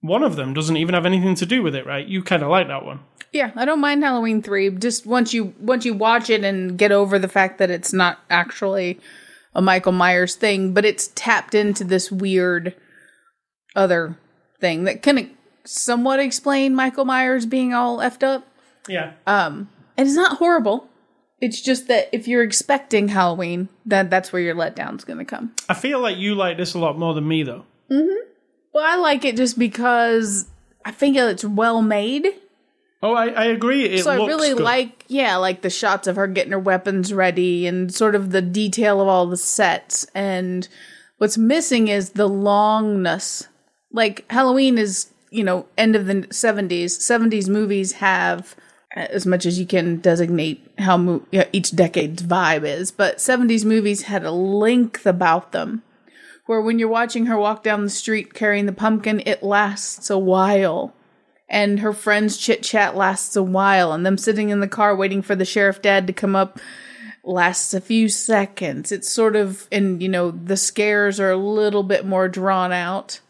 one 0.00 0.22
of 0.22 0.36
them 0.36 0.54
doesn't 0.54 0.76
even 0.76 0.94
have 0.94 1.06
anything 1.06 1.34
to 1.36 1.46
do 1.46 1.62
with 1.62 1.74
it, 1.74 1.86
right? 1.86 2.06
You 2.06 2.22
kind 2.22 2.42
of 2.42 2.48
like 2.48 2.68
that 2.68 2.84
one. 2.84 3.00
Yeah, 3.32 3.52
I 3.54 3.64
don't 3.64 3.80
mind 3.80 4.02
Halloween 4.02 4.42
three. 4.42 4.70
Just 4.70 5.06
once 5.06 5.32
you 5.32 5.54
once 5.60 5.84
you 5.84 5.94
watch 5.94 6.30
it 6.30 6.44
and 6.44 6.76
get 6.76 6.90
over 6.90 7.18
the 7.18 7.28
fact 7.28 7.58
that 7.58 7.70
it's 7.70 7.92
not 7.92 8.18
actually 8.28 8.98
a 9.54 9.62
Michael 9.62 9.92
Myers 9.92 10.34
thing, 10.34 10.74
but 10.74 10.84
it's 10.84 11.08
tapped 11.14 11.54
into 11.54 11.84
this 11.84 12.10
weird 12.10 12.74
other 13.76 14.16
thing 14.60 14.84
that 14.84 15.02
can 15.02 15.30
somewhat 15.64 16.18
explain 16.18 16.74
Michael 16.74 17.04
Myers 17.04 17.46
being 17.46 17.72
all 17.72 17.98
effed 17.98 18.22
up. 18.22 18.46
Yeah. 18.88 19.12
Um, 19.26 19.68
and 19.96 20.08
it's 20.08 20.16
not 20.16 20.38
horrible. 20.38 20.88
It's 21.40 21.60
just 21.60 21.88
that 21.88 22.08
if 22.12 22.28
you're 22.28 22.42
expecting 22.42 23.08
Halloween, 23.08 23.68
then 23.86 24.08
that's 24.10 24.32
where 24.32 24.42
your 24.42 24.54
letdown's 24.54 25.04
going 25.04 25.18
to 25.18 25.24
come. 25.24 25.54
I 25.68 25.74
feel 25.74 26.00
like 26.00 26.18
you 26.18 26.34
like 26.34 26.56
this 26.58 26.74
a 26.74 26.78
lot 26.78 26.98
more 26.98 27.14
than 27.14 27.26
me 27.26 27.42
though. 27.42 27.64
Mm-hmm. 27.90 28.26
Well, 28.72 28.84
I 28.84 28.96
like 28.96 29.24
it 29.24 29.36
just 29.36 29.58
because 29.58 30.46
I 30.84 30.90
think 30.90 31.16
it's 31.16 31.44
well 31.44 31.82
made. 31.82 32.28
Oh, 33.02 33.14
I, 33.14 33.28
I 33.28 33.44
agree. 33.46 33.84
It 33.86 34.04
So 34.04 34.10
I 34.10 34.16
really 34.16 34.50
good. 34.50 34.60
like, 34.60 35.06
yeah, 35.08 35.36
like 35.36 35.62
the 35.62 35.70
shots 35.70 36.06
of 36.06 36.16
her 36.16 36.26
getting 36.26 36.52
her 36.52 36.58
weapons 36.58 37.12
ready 37.14 37.66
and 37.66 37.92
sort 37.92 38.14
of 38.14 38.30
the 38.30 38.42
detail 38.42 39.00
of 39.00 39.08
all 39.08 39.26
the 39.26 39.38
sets. 39.38 40.04
And 40.14 40.68
what's 41.16 41.38
missing 41.38 41.88
is 41.88 42.10
the 42.10 42.28
longness. 42.28 43.46
Like 43.90 44.30
Halloween 44.30 44.76
is, 44.76 45.10
you 45.30 45.42
know, 45.42 45.66
end 45.78 45.96
of 45.96 46.06
the 46.06 46.14
70s. 46.14 46.84
70s 46.98 47.48
movies 47.48 47.92
have, 47.92 48.54
as 48.96 49.24
much 49.26 49.46
as 49.46 49.58
you 49.58 49.66
can 49.66 49.96
designate 49.98 50.66
how 50.78 50.96
mo- 50.96 51.24
each 51.52 51.70
decade's 51.70 52.22
vibe 52.22 52.64
is, 52.64 52.90
but 52.90 53.18
70s 53.18 53.64
movies 53.64 54.02
had 54.02 54.24
a 54.24 54.32
length 54.32 55.06
about 55.06 55.52
them. 55.52 55.82
Where 56.46 56.60
when 56.60 56.80
you're 56.80 56.88
watching 56.88 57.26
her 57.26 57.38
walk 57.38 57.62
down 57.62 57.84
the 57.84 57.90
street 57.90 58.34
carrying 58.34 58.66
the 58.66 58.72
pumpkin, 58.72 59.22
it 59.24 59.42
lasts 59.42 60.10
a 60.10 60.18
while 60.18 60.94
and 61.50 61.80
her 61.80 61.92
friends 61.92 62.36
chit 62.36 62.62
chat 62.62 62.96
lasts 62.96 63.34
a 63.34 63.42
while, 63.42 63.92
and 63.92 64.06
them 64.06 64.16
sitting 64.16 64.50
in 64.50 64.60
the 64.60 64.68
car 64.68 64.94
waiting 64.94 65.20
for 65.20 65.34
the 65.34 65.44
sheriff 65.44 65.82
dad 65.82 66.06
to 66.06 66.12
come 66.12 66.36
up 66.36 66.60
lasts 67.24 67.74
a 67.74 67.80
few 67.80 68.08
seconds. 68.08 68.92
It's 68.92 69.10
sort 69.12 69.34
of, 69.34 69.66
and 69.72 70.00
you 70.00 70.08
know, 70.08 70.30
the 70.30 70.56
scares 70.56 71.18
are 71.18 71.32
a 71.32 71.36
little 71.36 71.82
bit 71.82 72.06
more 72.06 72.28
drawn 72.28 72.70
out. 72.70 73.20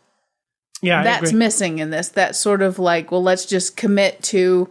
yeah, 0.82 1.00
I 1.00 1.04
That's 1.04 1.30
agree. 1.30 1.38
missing 1.38 1.78
in 1.78 1.88
this. 1.90 2.10
That 2.10 2.36
sort 2.36 2.60
of 2.60 2.78
like, 2.78 3.10
well, 3.10 3.22
let's 3.22 3.46
just 3.46 3.76
commit 3.76 4.22
to, 4.24 4.68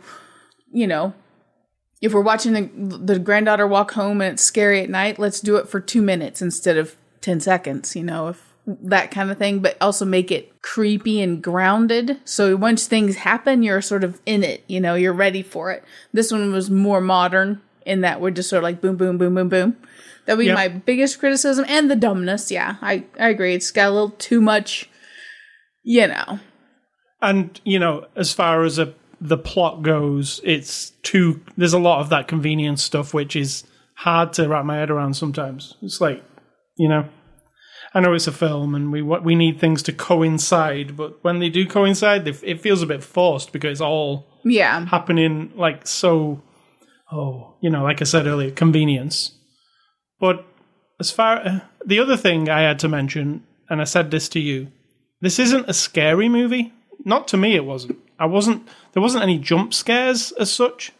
you 0.72 0.88
know, 0.88 1.14
if 2.02 2.14
we're 2.14 2.22
watching 2.22 2.54
the, 2.54 2.98
the 3.14 3.20
granddaughter 3.20 3.68
walk 3.68 3.92
home 3.92 4.22
and 4.22 4.34
it's 4.34 4.44
scary 4.44 4.82
at 4.82 4.90
night, 4.90 5.20
let's 5.20 5.40
do 5.42 5.58
it 5.58 5.68
for 5.68 5.80
two 5.80 6.02
minutes 6.02 6.42
instead 6.42 6.78
of 6.78 6.96
10 7.22 7.40
seconds, 7.42 7.96
you 7.96 8.04
know, 8.04 8.30
if 8.30 8.46
that 8.66 9.10
kind 9.12 9.32
of 9.32 9.38
thing, 9.38 9.60
but 9.60 9.76
also 9.82 10.06
make 10.06 10.32
it 10.32 10.62
creepy 10.62 11.22
and 11.22 11.42
grounded. 11.44 12.18
So 12.24 12.56
once 12.56 12.88
things 12.88 13.18
happen, 13.18 13.64
you're 13.64 13.82
sort 13.82 14.04
of 14.04 14.22
in 14.26 14.44
it, 14.44 14.64
you 14.68 14.80
know, 14.80 14.96
you're 14.96 15.12
ready 15.14 15.42
for 15.42 15.72
it. 15.72 15.84
This 16.14 16.32
one 16.32 16.52
was 16.54 16.70
more 16.70 17.02
modern 17.02 17.62
in 17.86 18.02
that 18.02 18.22
we're 18.22 18.32
just 18.32 18.50
sort 18.50 18.60
of 18.60 18.64
like 18.64 18.80
boom, 18.80 18.96
boom, 18.96 19.18
boom, 19.18 19.36
boom, 19.36 19.50
boom. 19.50 19.78
That 20.26 20.38
would 20.38 20.44
be 20.44 20.48
Yeah. 20.48 20.54
my 20.54 20.68
biggest 20.68 21.20
criticism 21.20 21.66
and 21.68 21.90
the 21.90 21.96
dumbness. 21.96 22.52
Yeah, 22.52 22.76
I, 22.82 23.06
I 23.20 23.30
agree. 23.30 23.56
It's 23.56 23.72
got 23.72 23.90
a 23.90 23.92
little 23.92 24.12
too 24.12 24.40
much, 24.42 24.88
you 25.84 26.08
know. 26.08 26.40
And 27.22 27.60
you 27.66 27.80
know, 27.80 28.06
as 28.16 28.32
far 28.32 28.64
as 28.64 28.78
a, 28.78 28.94
the 29.22 29.38
plot 29.38 29.82
goes, 29.82 30.40
it's 30.44 30.92
too. 31.04 31.42
There's 31.58 31.74
a 31.74 31.80
lot 31.80 32.00
of 32.02 32.10
that 32.10 32.28
convenience 32.28 32.84
stuff, 32.84 33.14
which 33.14 33.36
is 33.36 33.64
hard 33.96 34.34
to 34.34 34.48
wrap 34.48 34.66
my 34.66 34.78
head 34.78 34.90
around. 34.90 35.16
Sometimes 35.16 35.76
it's 35.82 36.00
like, 36.00 36.24
you 36.78 36.88
know, 36.88 37.08
I 37.94 38.00
know 38.00 38.14
it's 38.14 38.28
a 38.28 38.32
film, 38.32 38.76
and 38.76 38.92
we 38.92 39.02
we 39.02 39.36
need 39.36 39.60
things 39.60 39.84
to 39.84 39.94
coincide, 39.94 40.96
but 40.96 41.24
when 41.24 41.40
they 41.40 41.50
do 41.50 41.66
coincide, 41.68 42.26
they, 42.26 42.32
it 42.48 42.62
feels 42.62 42.82
a 42.82 42.88
bit 42.88 43.04
forced 43.04 43.52
because 43.52 43.74
it's 43.74 43.82
all 43.82 44.28
Yeah. 44.46 44.86
happening 44.86 45.52
like 45.56 45.88
so 45.88 46.42
oh, 47.12 47.56
you 47.62 47.70
know, 47.72 47.84
like 47.84 48.02
I 48.02 48.06
said 48.06 48.28
earlier, 48.28 48.52
convenience. 48.52 49.32
But 50.20 50.46
as 51.00 51.10
far 51.12 51.38
uh, 51.46 51.60
the 51.86 52.00
other 52.00 52.16
thing 52.18 52.50
I 52.50 52.62
had 52.62 52.80
to 52.80 52.88
mention, 52.88 53.44
and 53.70 53.82
I 53.82 53.86
said 53.86 54.12
this 54.12 54.30
to 54.30 54.40
you, 54.40 54.68
this 55.22 55.40
isn't 55.40 55.68
a 55.70 55.74
scary 55.74 56.30
movie. 56.30 56.72
Not 57.06 57.28
to 57.30 57.38
me, 57.38 57.56
it 57.56 57.66
wasn't. 57.66 57.98
I 58.20 58.26
wasn't. 58.26 58.68
There 58.94 59.02
wasn't 59.02 59.24
any 59.24 59.38
jump 59.38 59.74
scares 59.74 60.32
as 60.34 60.52
such. 60.52 60.92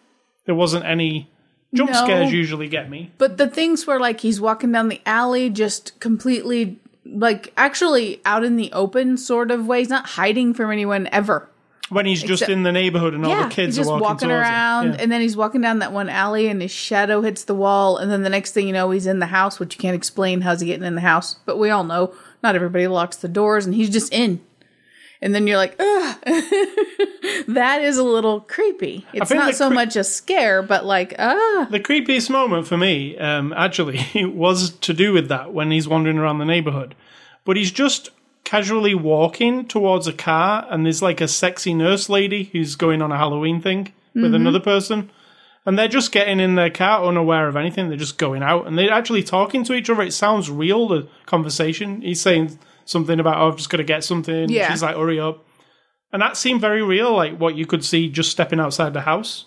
There 0.46 0.56
wasn't 0.56 0.86
any 0.86 1.30
jump 1.74 1.92
No. 1.92 2.04
scares. 2.04 2.32
Usually 2.32 2.68
get 2.68 2.90
me. 2.90 3.12
But 3.18 3.38
the 3.38 3.48
things 3.48 3.86
where 3.88 4.00
like 4.00 4.22
he's 4.22 4.40
walking 4.42 4.72
down 4.72 4.90
the 4.90 5.02
alley 5.06 5.50
just 5.50 6.00
completely 6.00 6.80
like 7.06 7.52
actually 7.58 8.22
out 8.26 8.44
in 8.44 8.56
the 8.56 8.72
open 8.74 9.18
sort 9.18 9.50
of 9.52 9.66
way. 9.68 9.80
He's 9.80 9.90
not 9.90 10.06
hiding 10.06 10.54
from 10.54 10.72
anyone 10.72 11.08
ever. 11.12 11.50
When 11.90 12.06
he's 12.06 12.22
just 12.22 12.44
Except- 12.44 12.52
in 12.52 12.62
the 12.62 12.72
neighborhood 12.72 13.16
and 13.16 13.26
all 13.26 13.32
yeah, 13.32 13.44
the 13.48 13.50
kids 13.50 13.76
he's 13.76 13.78
just 13.78 13.90
are 13.90 14.00
walking, 14.00 14.30
walking 14.30 14.32
around 14.32 14.94
Yeah. 14.94 14.98
and 15.00 15.12
then 15.12 15.22
he's 15.22 15.36
walking 15.36 15.62
down 15.62 15.80
that 15.80 15.92
one 15.92 16.08
alley 16.08 16.48
and 16.48 16.62
his 16.62 16.70
shadow 16.70 17.22
hits 17.22 17.46
the 17.46 17.56
wall 17.56 17.98
and 17.98 18.12
then 18.12 18.22
the 18.22 18.30
next 18.30 18.52
thing 18.52 18.68
you 18.68 18.74
know 18.74 18.92
he's 18.92 19.08
in 19.08 19.18
the 19.18 19.26
house, 19.26 19.60
which 19.60 19.74
you 19.76 19.80
can't 19.82 19.96
explain 19.96 20.42
how's 20.42 20.62
he 20.62 20.68
getting 20.68 20.86
in 20.86 20.94
the 20.94 21.02
house. 21.02 21.38
But 21.48 21.58
we 21.58 21.72
all 21.72 21.84
know 21.84 22.14
not 22.44 22.54
everybody 22.54 22.86
locks 22.88 23.18
the 23.18 23.28
doors 23.28 23.66
and 23.66 23.74
he's 23.74 23.90
just 23.90 24.14
in. 24.14 24.40
And 25.22 25.36
then 25.36 25.48
you're 25.48 25.58
like, 25.58 25.76
ugh. 25.80 26.18
that 27.48 27.80
is 27.82 27.98
a 27.98 28.04
little 28.04 28.42
creepy. 28.42 29.06
It's 29.14 29.32
not 29.32 29.54
so 29.56 29.68
cre- 29.68 29.74
much 29.74 29.96
a 29.96 30.04
scare, 30.04 30.62
but 30.62 30.86
like, 30.86 31.14
ah. 31.20 31.68
The 31.70 31.80
creepiest 31.80 32.30
moment 32.30 32.68
for 32.68 32.78
me, 32.78 33.18
um, 33.18 33.54
actually, 33.54 34.00
was 34.26 34.72
to 34.72 34.94
do 34.94 35.12
with 35.12 35.28
that 35.28 35.54
when 35.54 35.72
he's 35.72 35.88
wandering 35.88 36.18
around 36.18 36.38
the 36.38 36.46
neighborhood. 36.46 36.96
But 37.44 37.58
he's 37.58 37.72
just 37.72 38.12
casually 38.46 38.96
walking 38.96 39.68
towards 39.68 40.08
a 40.08 40.14
car, 40.14 40.66
and 40.70 40.86
there's 40.86 41.02
like 41.02 41.20
a 41.20 41.28
sexy 41.28 41.74
nurse 41.74 42.08
lady 42.10 42.46
who's 42.52 42.76
going 42.76 43.02
on 43.02 43.12
a 43.12 43.18
Halloween 43.18 43.62
thing 43.62 43.94
with 44.16 44.34
another 44.34 44.60
person. 44.60 45.10
And 45.66 45.78
they're 45.78 45.88
just 45.88 46.12
getting 46.12 46.40
in 46.40 46.56
their 46.56 46.70
car 46.70 47.06
unaware 47.06 47.48
of 47.48 47.56
anything. 47.56 47.90
They're 47.90 47.98
just 47.98 48.18
going 48.18 48.42
out 48.42 48.66
and 48.66 48.78
they're 48.78 48.92
actually 48.92 49.24
talking 49.24 49.64
to 49.66 49.74
each 49.74 49.90
other. 49.90 50.02
It 50.02 50.14
sounds 50.14 50.50
real, 50.50 50.88
the 50.88 51.08
conversation. 51.26 52.02
He's 52.02 52.22
saying 52.22 52.58
something 52.90 53.20
about, 53.20 53.38
oh, 53.38 53.48
I've 53.50 53.58
just 53.58 53.70
got 53.70 53.78
to 53.78 53.84
get 53.84 54.04
something. 54.04 54.50
Yeah. 54.50 54.70
She's 54.72 54.82
like, 54.84 54.96
hurry 54.96 55.20
up. 55.20 55.46
And 56.12 56.22
that 56.22 56.38
seemed 56.38 56.60
very 56.62 56.82
real, 56.82 57.16
like 57.16 57.38
what 57.38 57.56
you 57.56 57.66
could 57.66 57.86
see 57.86 58.10
just 58.10 58.32
stepping 58.32 58.60
outside 58.60 58.94
the 58.94 59.02
house 59.02 59.46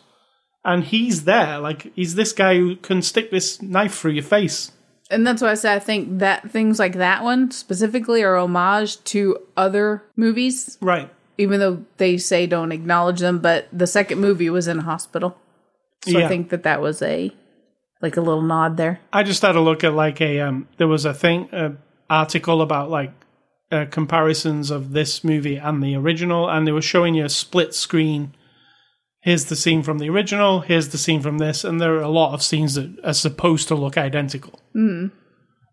and 0.65 0.85
he's 0.85 1.25
there. 1.25 1.59
Like 1.59 1.93
he's 1.97 2.15
this 2.15 2.33
guy 2.33 2.57
who 2.57 2.77
can 2.77 3.03
stick 3.03 3.31
this 3.31 3.61
knife 3.61 3.95
through 3.99 4.13
your 4.13 4.23
face. 4.23 4.71
And 5.11 5.27
that's 5.27 5.43
why 5.43 5.51
I 5.51 5.55
say 5.55 5.75
I 5.75 5.79
think 5.81 6.21
that 6.21 6.51
things 6.51 6.79
like 6.79 6.95
that 6.95 7.23
one 7.25 7.51
specifically 7.51 8.23
are 8.23 8.37
homage 8.37 9.03
to 9.05 9.39
other 9.57 10.05
movies, 10.17 10.79
Right. 10.81 11.11
even 11.37 11.59
though 11.61 11.85
they 11.97 12.17
say 12.17 12.47
don't 12.47 12.73
acknowledge 12.73 13.19
them. 13.21 13.41
But 13.41 13.67
the 13.73 13.87
second 13.89 14.21
movie 14.21 14.49
was 14.49 14.69
in 14.69 14.79
a 14.79 14.83
hospital, 14.83 15.37
so 16.05 16.17
Yeah. 16.19 16.27
I 16.27 16.29
think 16.29 16.49
that 16.51 16.63
that 16.63 16.81
was 16.81 17.03
a 17.03 17.31
like 18.01 18.17
a 18.17 18.21
little 18.21 18.43
nod 18.43 18.77
there. 18.77 19.01
I 19.13 19.23
just 19.25 19.43
had 19.43 19.55
a 19.57 19.61
look 19.61 19.85
at 19.85 19.93
like 19.95 20.21
a 20.21 20.41
um. 20.41 20.67
There 20.79 20.89
was 20.89 21.05
a 21.05 21.13
thing, 21.13 21.49
a 21.53 21.73
article 22.09 22.63
about 22.63 22.89
like 22.89 23.13
uh, 23.73 23.87
comparisons 23.91 24.71
of 24.71 24.93
this 24.93 25.25
movie 25.25 25.57
and 25.57 25.83
the 25.83 25.97
original, 25.97 26.49
and 26.49 26.67
they 26.67 26.73
were 26.73 26.83
showing 26.83 27.15
you 27.15 27.25
a 27.25 27.31
split 27.31 27.75
screen. 27.75 28.35
Here's 29.21 29.47
the 29.47 29.57
scene 29.57 29.83
from 29.83 29.99
the 29.99 30.11
original. 30.11 30.61
Here's 30.61 30.91
the 30.91 30.99
scene 30.99 31.23
from 31.23 31.39
this, 31.39 31.65
and 31.65 31.81
there 31.81 31.95
are 31.95 32.03
a 32.03 32.09
lot 32.09 32.35
of 32.35 32.43
scenes 32.43 32.75
that 32.75 32.99
are 33.03 33.15
supposed 33.15 33.69
to 33.69 33.75
look 33.75 33.97
identical. 33.97 34.61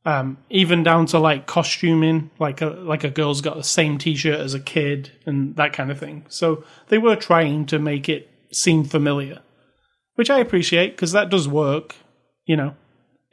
Um, 0.06 0.38
even 0.50 0.82
down 0.82 1.08
to 1.08 1.20
like 1.20 1.46
costuming, 1.46 2.32
like 2.40 2.62
a 2.62 2.68
like 2.68 3.04
a 3.04 3.10
girl's 3.10 3.42
got 3.42 3.58
the 3.58 3.64
same 3.64 3.98
T-shirt 3.98 4.40
as 4.40 4.54
a 4.54 4.60
kid, 4.60 5.12
and 5.26 5.56
that 5.58 5.74
kind 5.74 5.92
of 5.92 6.00
thing. 6.00 6.26
So 6.30 6.64
they 6.88 6.98
were 6.98 7.18
trying 7.18 7.66
to 7.68 7.80
make 7.80 8.08
it 8.08 8.30
seem 8.52 8.86
familiar, 8.86 9.42
which 10.16 10.30
I 10.30 10.40
appreciate 10.40 10.92
because 10.92 11.12
that 11.12 11.30
does 11.30 11.48
work. 11.48 11.96
You 12.46 12.56
know, 12.56 12.76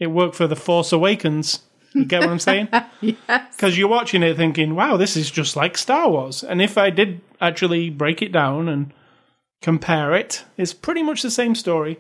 it 0.01 0.09
worked 0.09 0.35
for 0.35 0.49
the 0.49 0.57
Force 0.57 0.93
Awakens. 0.93 1.61
You 1.97 2.05
get 2.05 2.21
what 2.21 2.31
I'm 2.31 2.39
saying? 2.39 2.69
Yes. 3.01 3.55
Because 3.57 3.77
you're 3.79 3.89
watching 3.89 4.23
it 4.23 4.37
thinking, 4.37 4.75
"Wow, 4.75 4.97
this 4.97 5.17
is 5.17 5.31
just 5.31 5.55
like 5.57 5.77
Star 5.79 6.09
Wars." 6.11 6.43
And 6.43 6.61
if 6.63 6.77
I 6.79 6.91
did 6.91 7.21
actually 7.41 7.91
break 7.91 8.23
it 8.23 8.33
down 8.33 8.69
and 8.69 8.93
compare 9.63 10.15
it, 10.15 10.45
it's 10.57 10.73
pretty 10.73 11.03
much 11.03 11.23
the 11.23 11.31
same 11.31 11.55
story. 11.55 11.99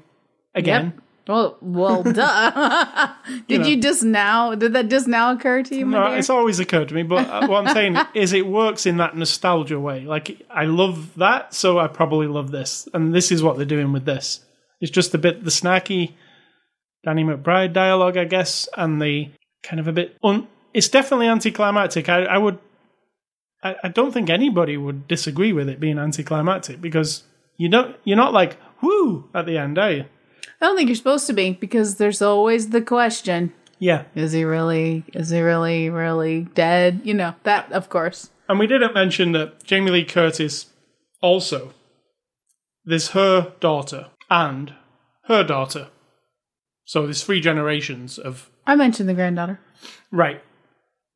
Again, 0.54 0.84
Yep. 0.94 1.02
Well, 1.28 1.58
well, 1.60 2.02
duh. 2.12 3.12
did 3.48 3.60
know. 3.62 3.66
you 3.66 3.80
just 3.82 4.02
now? 4.04 4.54
Did 4.54 4.72
that 4.74 4.88
just 4.88 5.06
now 5.08 5.32
occur 5.32 5.62
to 5.64 5.74
you, 5.76 5.84
No, 5.84 6.08
dear? 6.08 6.18
it's 6.18 6.30
always 6.30 6.60
occurred 6.60 6.88
to 6.88 6.94
me, 6.94 7.02
but 7.02 7.28
uh, 7.28 7.46
what 7.48 7.66
I'm 7.66 7.74
saying 7.74 7.96
is 8.14 8.32
it 8.32 8.46
works 8.46 8.86
in 8.86 8.96
that 8.98 9.16
nostalgia 9.16 9.78
way. 9.80 10.02
Like, 10.02 10.40
I 10.48 10.64
love 10.66 11.14
that, 11.16 11.52
so 11.52 11.78
I 11.78 11.88
probably 11.88 12.26
love 12.28 12.52
this. 12.52 12.88
And 12.94 13.12
this 13.14 13.30
is 13.32 13.42
what 13.42 13.56
they're 13.56 13.66
doing 13.66 13.92
with 13.92 14.04
this. 14.04 14.40
It's 14.80 14.90
just 14.90 15.14
a 15.14 15.18
bit 15.18 15.42
the 15.44 15.50
snacky 15.50 16.12
Danny 17.04 17.24
McBride 17.24 17.72
dialogue, 17.72 18.16
I 18.16 18.24
guess, 18.24 18.68
and 18.76 19.02
the 19.02 19.28
kind 19.66 19.80
of 19.80 19.88
a 19.88 19.92
bit. 19.92 20.16
Un- 20.22 20.48
it's 20.72 20.88
definitely 20.88 21.26
anticlimactic. 21.26 22.08
I, 22.08 22.24
I 22.24 22.38
would. 22.38 22.58
I, 23.62 23.76
I 23.84 23.88
don't 23.88 24.12
think 24.12 24.30
anybody 24.30 24.76
would 24.76 25.08
disagree 25.08 25.52
with 25.52 25.68
it 25.68 25.80
being 25.80 25.98
anticlimactic 25.98 26.80
because 26.80 27.24
you 27.56 27.68
don't. 27.68 27.96
You're 28.04 28.16
not 28.16 28.32
like 28.32 28.58
whoo 28.82 29.28
at 29.34 29.46
the 29.46 29.58
end, 29.58 29.78
are 29.78 29.90
you? 29.90 30.04
I 30.60 30.66
don't 30.66 30.76
think 30.76 30.88
you're 30.88 30.96
supposed 30.96 31.26
to 31.26 31.32
be 31.32 31.52
because 31.52 31.96
there's 31.96 32.22
always 32.22 32.70
the 32.70 32.82
question: 32.82 33.52
Yeah. 33.78 34.04
Is 34.14 34.32
he 34.32 34.44
really? 34.44 35.04
Is 35.14 35.30
he 35.30 35.40
really, 35.40 35.90
really 35.90 36.42
dead? 36.54 37.00
You 37.04 37.14
know 37.14 37.34
that, 37.42 37.72
of 37.72 37.88
course. 37.88 38.30
And 38.48 38.58
we 38.58 38.66
didn't 38.66 38.94
mention 38.94 39.32
that 39.32 39.64
Jamie 39.64 39.90
Lee 39.90 40.04
Curtis 40.04 40.66
also, 41.20 41.72
there's 42.84 43.08
her 43.08 43.54
daughter 43.58 44.10
and 44.30 44.74
her 45.24 45.42
daughter. 45.42 45.88
So 46.84 47.02
there's 47.02 47.24
three 47.24 47.40
generations 47.40 48.18
of. 48.18 48.50
I 48.66 48.74
mentioned 48.74 49.08
the 49.08 49.14
granddaughter. 49.14 49.60
Right. 50.10 50.42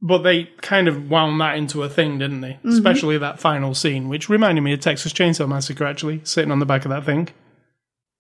But 0.03 0.19
they 0.23 0.45
kind 0.63 0.89
of 0.89 1.11
wound 1.11 1.41
that 1.41 1.57
into 1.59 1.83
a 1.83 1.89
thing, 1.89 2.19
didn't 2.19 2.41
they? 2.41 2.59
Especially 2.65 3.19
that 3.19 3.39
final 3.39 3.75
scene, 3.75 4.09
which 4.09 4.29
reminded 4.31 4.63
me 4.63 4.73
of 4.73 4.81
Texas 4.81 5.13
Chainsaw 5.13 5.47
Massacre, 5.49 5.85
actually, 5.85 6.21
sitting 6.25 6.51
on 6.51 6.59
the 6.59 6.65
back 6.67 6.85
of 6.85 6.91
that 6.91 7.05
thing. 7.05 7.29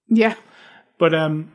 Yeah, 0.08 0.34
But, 0.98 1.14
um, 1.14 1.52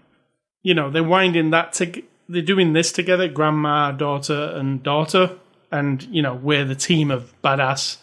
you 0.63 0.73
know, 0.73 0.89
they're 0.89 1.03
winding 1.03 1.51
that 1.51 1.73
to. 1.73 2.01
They're 2.27 2.41
doing 2.41 2.73
this 2.73 2.91
together, 2.91 3.27
grandma, 3.27 3.91
daughter, 3.91 4.51
and 4.55 4.81
daughter. 4.81 5.37
And, 5.71 6.01
you 6.03 6.21
know, 6.23 6.33
we're 6.33 6.65
the 6.65 6.73
team 6.73 7.11
of 7.11 7.33
badass, 7.43 7.97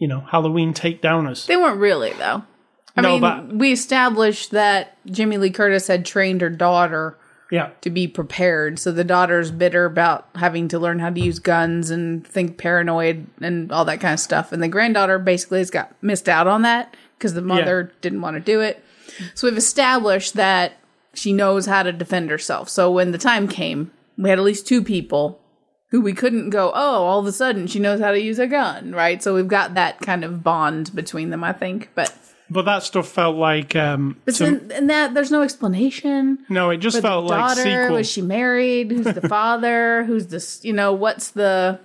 you 0.00 0.08
know, 0.08 0.20
Halloween 0.20 0.74
takedowners. 0.74 1.46
they 1.46 1.56
weren't 1.56 1.78
really 1.78 2.12
though. 2.14 2.42
I 2.96 3.02
No, 3.02 3.12
mean, 3.12 3.20
but- 3.20 3.48
we 3.54 3.70
established 3.72 4.50
that 4.52 4.96
Jamie 5.06 5.36
Lee 5.36 5.50
Curtis 5.50 5.86
had 5.86 6.04
trained 6.04 6.40
her 6.40 6.50
daughter 6.50 7.16
Yeah. 7.50 7.70
to 7.82 7.90
be 7.90 8.08
prepared. 8.08 8.78
So 8.78 8.90
the 8.90 9.04
daughter's 9.04 9.50
bitter 9.50 9.84
about 9.84 10.28
having 10.34 10.68
to 10.68 10.78
learn 10.78 10.98
how 10.98 11.10
to 11.10 11.20
use 11.20 11.38
guns 11.38 11.90
and 11.90 12.26
think 12.26 12.58
paranoid 12.58 13.26
and 13.40 13.70
all 13.70 13.84
that 13.84 14.00
kind 14.00 14.14
of 14.14 14.20
stuff. 14.20 14.52
And 14.52 14.62
the 14.62 14.68
granddaughter 14.68 15.18
basically 15.18 15.58
has 15.58 15.70
got 15.70 15.94
missed 16.02 16.28
out 16.28 16.46
on 16.46 16.62
that 16.62 16.96
because 17.16 17.34
the 17.34 17.42
mother 17.42 17.92
didn't 18.00 18.20
want 18.20 18.34
to 18.34 18.40
do 18.40 18.60
it. 18.60 18.82
So 19.34 19.46
we've 19.46 19.56
established 19.56 20.34
that 20.34 20.74
she 21.14 21.32
knows 21.32 21.66
how 21.66 21.82
to 21.82 21.92
defend 21.92 22.30
herself. 22.30 22.68
So 22.68 22.90
when 22.90 23.12
the 23.12 23.18
time 23.18 23.48
came, 23.48 23.90
we 24.18 24.28
had 24.28 24.38
at 24.38 24.44
least 24.44 24.66
two 24.66 24.82
people 24.82 25.40
who 25.90 26.00
we 26.00 26.12
couldn't 26.12 26.50
go, 26.50 26.72
oh, 26.74 27.04
all 27.04 27.20
of 27.20 27.26
a 27.26 27.32
sudden 27.32 27.66
she 27.66 27.78
knows 27.78 28.00
how 28.00 28.10
to 28.10 28.20
use 28.20 28.38
a 28.38 28.46
gun, 28.46 28.92
right? 28.92 29.22
So 29.22 29.34
we've 29.34 29.48
got 29.48 29.74
that 29.74 30.00
kind 30.00 30.24
of 30.24 30.42
bond 30.42 30.94
between 30.94 31.30
them, 31.30 31.44
I 31.44 31.52
think. 31.52 31.90
But 31.94 32.12
But 32.48 32.62
that 32.66 32.82
stuff 32.84 33.08
felt 33.08 33.36
like 33.36 33.74
um 33.74 34.16
but 34.24 34.34
to- 34.36 34.76
in, 34.76 34.86
that 34.86 35.14
there's 35.14 35.30
no 35.30 35.42
explanation. 35.42 36.38
No, 36.48 36.70
it 36.70 36.78
just 36.78 37.00
felt 37.02 37.26
like 37.26 37.38
daughter 37.38 37.62
sequel. 37.62 37.96
was 37.96 38.08
she 38.10 38.22
married? 38.22 38.90
Who's 38.92 39.06
the 39.14 39.28
father? 39.28 40.04
Who's 40.04 40.28
this 40.28 40.64
you 40.64 40.72
know 40.72 40.92
what's 40.92 41.30
the 41.32 41.80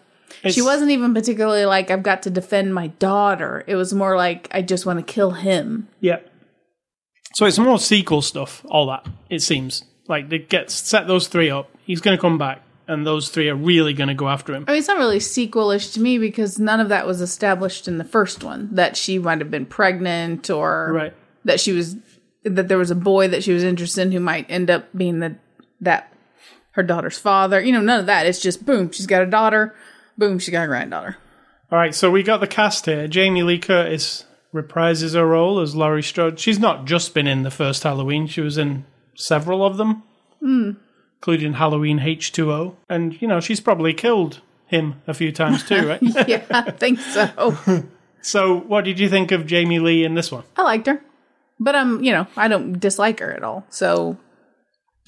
she 0.49 0.61
wasn't 0.61 0.89
even 0.91 1.13
particularly 1.13 1.65
like 1.65 1.91
i've 1.91 2.03
got 2.03 2.23
to 2.23 2.29
defend 2.29 2.73
my 2.73 2.87
daughter. 2.87 3.63
It 3.67 3.75
was 3.75 3.93
more 3.93 4.15
like 4.15 4.47
i 4.51 4.61
just 4.61 4.85
want 4.85 4.99
to 5.05 5.13
kill 5.13 5.31
him. 5.31 5.87
Yeah. 5.99 6.19
So 7.33 7.45
it's 7.45 7.57
more 7.59 7.79
sequel 7.79 8.21
stuff, 8.21 8.65
all 8.69 8.87
that, 8.87 9.07
it 9.29 9.41
seems. 9.41 9.83
Like 10.07 10.29
they 10.29 10.39
get 10.39 10.69
set 10.69 11.07
those 11.07 11.27
three 11.27 11.49
up, 11.49 11.69
he's 11.85 12.01
gonna 12.01 12.17
come 12.17 12.37
back, 12.37 12.61
and 12.91 13.05
those 13.07 13.29
three 13.29 13.49
are 13.49 13.55
really 13.55 13.93
gonna 13.93 14.13
go 14.13 14.27
after 14.27 14.53
him. 14.53 14.65
i 14.67 14.71
mean 14.71 14.79
it's 14.79 14.87
not 14.87 14.97
really 14.97 15.19
sequelish 15.19 15.93
to 15.93 15.99
me 16.01 16.17
because 16.17 16.59
none 16.59 16.79
of 16.79 16.89
that 16.89 17.07
was 17.07 17.21
established 17.21 17.87
in 17.87 17.97
the 17.97 18.03
first 18.03 18.43
one 18.43 18.69
that 18.73 18.97
she 18.97 19.17
might 19.17 19.39
have 19.39 19.49
been 19.51 19.65
pregnant 19.65 20.49
or 20.49 20.91
Right. 20.93 21.13
that 21.45 21.59
she 21.59 21.71
was 21.71 21.95
that 22.43 22.67
there 22.67 22.77
was 22.77 22.91
a 22.91 22.95
boy 22.95 23.27
that 23.27 23.43
she 23.43 23.53
was 23.53 23.63
interested 23.63 24.01
in 24.01 24.11
who 24.11 24.19
might 24.19 24.45
end 24.49 24.69
up 24.69 24.85
being 24.95 25.19
the 25.19 25.35
that 25.79 26.11
her 26.71 26.83
daughter's 26.83 27.17
father 27.17 27.59
you 27.61 27.71
know 27.71 27.81
none 27.81 27.99
of 27.99 28.05
that 28.07 28.25
it's 28.25 28.41
just 28.41 28.65
boom 28.65 28.91
she's 28.91 29.07
got 29.07 29.21
a 29.21 29.25
daughter 29.27 29.73
boom 30.17 30.37
she 30.39 30.51
got 30.51 30.63
a 30.63 30.67
granddaughter 30.67 31.17
Alright, 31.71 31.95
so 31.95 32.11
we 32.11 32.21
got 32.21 32.41
the 32.41 32.47
cast 32.47 32.85
here. 32.85 33.07
Jamie 33.07 33.43
Lee 33.43 33.57
Curtis 33.57 34.25
reprises 34.53 35.13
her 35.15 35.25
role 35.25 35.61
as 35.61 35.73
Laurie 35.73 36.03
Strode. 36.03 36.37
She's 36.37 36.59
not 36.59 36.83
just 36.83 37.13
been 37.13 37.27
in 37.27 37.43
the 37.43 37.49
first 37.49 37.83
Halloween, 37.83 38.27
she 38.27 38.41
was 38.41 38.57
in 38.57 38.83
several 39.15 39.65
of 39.65 39.77
them. 39.77 40.03
Hmm. 40.41 40.71
Including 41.21 41.53
Halloween 41.53 41.99
H2O. 41.99 42.75
And, 42.89 43.21
you 43.21 43.27
know, 43.27 43.39
she's 43.39 43.59
probably 43.59 43.93
killed 43.93 44.41
him 44.65 44.95
a 45.05 45.13
few 45.13 45.31
times 45.31 45.63
too, 45.63 45.85
right? 45.87 46.01
yeah 46.27 46.43
i 46.49 46.71
think 46.71 46.97
so 46.99 47.55
so 48.21 48.57
what 48.61 48.85
did 48.85 48.99
you 48.99 49.07
think 49.09 49.31
of 49.31 49.45
Jamie 49.45 49.79
Lee 49.79 50.03
in 50.03 50.15
this 50.15 50.31
one? 50.31 50.43
I 50.55 50.63
liked 50.63 50.87
her. 50.87 51.01
But 51.59 51.75
um, 51.75 52.01
you 52.03 52.11
know, 52.11 52.25
I 52.35 52.47
don't 52.47 52.79
dislike 52.79 53.19
her 53.19 53.31
at 53.33 53.43
all. 53.43 53.65
So 53.69 54.17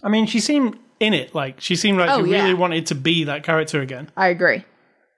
I 0.04 0.10
mean, 0.10 0.28
she 0.28 0.40
seemed 0.40 0.78
in 1.00 1.14
it. 1.14 1.34
Like 1.34 1.62
she 1.62 1.76
seemed 1.76 1.98
like 1.98 2.10
Oh, 2.12 2.24
she 2.24 2.32
yeah. 2.32 2.42
really 2.44 2.54
wanted 2.54 2.86
to 2.88 2.96
be 2.96 3.24
that 3.24 3.44
character 3.44 3.82
again, 3.82 4.12
I 4.18 4.28
agree, 4.28 4.64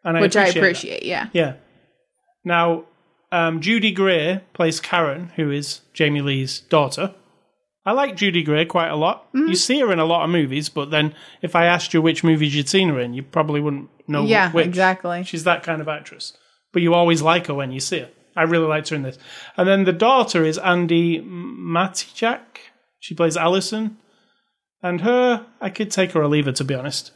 and 0.05 0.15
I 0.17 0.21
which 0.21 0.38
I 0.38 0.47
appreciate 0.47 0.99
that. 1.01 1.05
Yeah. 1.05 1.27
Yeah. 1.34 1.53
Now, 2.45 2.86
um, 3.31 3.60
Judy 3.60 3.91
Greer 3.91 4.43
plays 4.53 4.79
Karen, 4.79 5.31
who 5.36 5.51
is 5.51 5.81
Jamie 5.93 6.21
Lee's 6.21 6.60
daughter. 6.62 7.15
I 7.85 7.91
like 7.91 8.15
Judy 8.15 8.41
Greer 8.43 8.65
quite 8.65 8.87
a 8.89 8.95
lot. 8.95 9.31
Mm-hmm. 9.33 9.49
You 9.49 9.55
see 9.55 9.79
her 9.81 9.91
in 9.91 9.99
a 9.99 10.05
lot 10.05 10.23
of 10.23 10.29
movies, 10.31 10.69
but 10.69 10.89
then 10.89 11.13
if 11.41 11.55
I 11.55 11.65
asked 11.65 11.93
you 11.93 12.01
which 12.01 12.23
movies 12.23 12.55
you'd 12.55 12.67
seen 12.69 12.89
her 12.89 12.99
in, 12.99 13.13
you 13.13 13.21
probably 13.21 13.61
wouldn't 13.61 13.89
know 14.07 14.25
Yeah, 14.25 14.51
which. 14.51 14.65
exactly. 14.65 15.23
She's 15.23 15.43
that 15.43 15.61
kind 15.63 15.81
of 15.81 15.87
actress. 15.87 16.35
But 16.73 16.81
you 16.81 16.93
always 16.95 17.21
like 17.21 17.47
her 17.47 17.53
when 17.53 17.71
you 17.71 17.79
see 17.79 17.99
her. 17.99 18.09
I 18.35 18.43
really 18.43 18.67
liked 18.67 18.89
her 18.89 18.95
in 18.95 19.03
this. 19.03 19.17
And 19.55 19.67
then 19.67 19.83
the 19.85 19.93
daughter 19.93 20.43
is 20.43 20.57
Andi 20.57 21.23
Matichak. 21.25 22.39
She 22.99 23.13
plays 23.13 23.37
Alison. 23.37 23.97
And 24.83 25.01
her, 25.01 25.45
I 25.61 25.69
could 25.69 25.89
take 25.91 26.11
her 26.11 26.21
or 26.21 26.27
leave 26.27 26.45
her, 26.45 26.51
to 26.53 26.63
be 26.63 26.75
honest. 26.75 27.11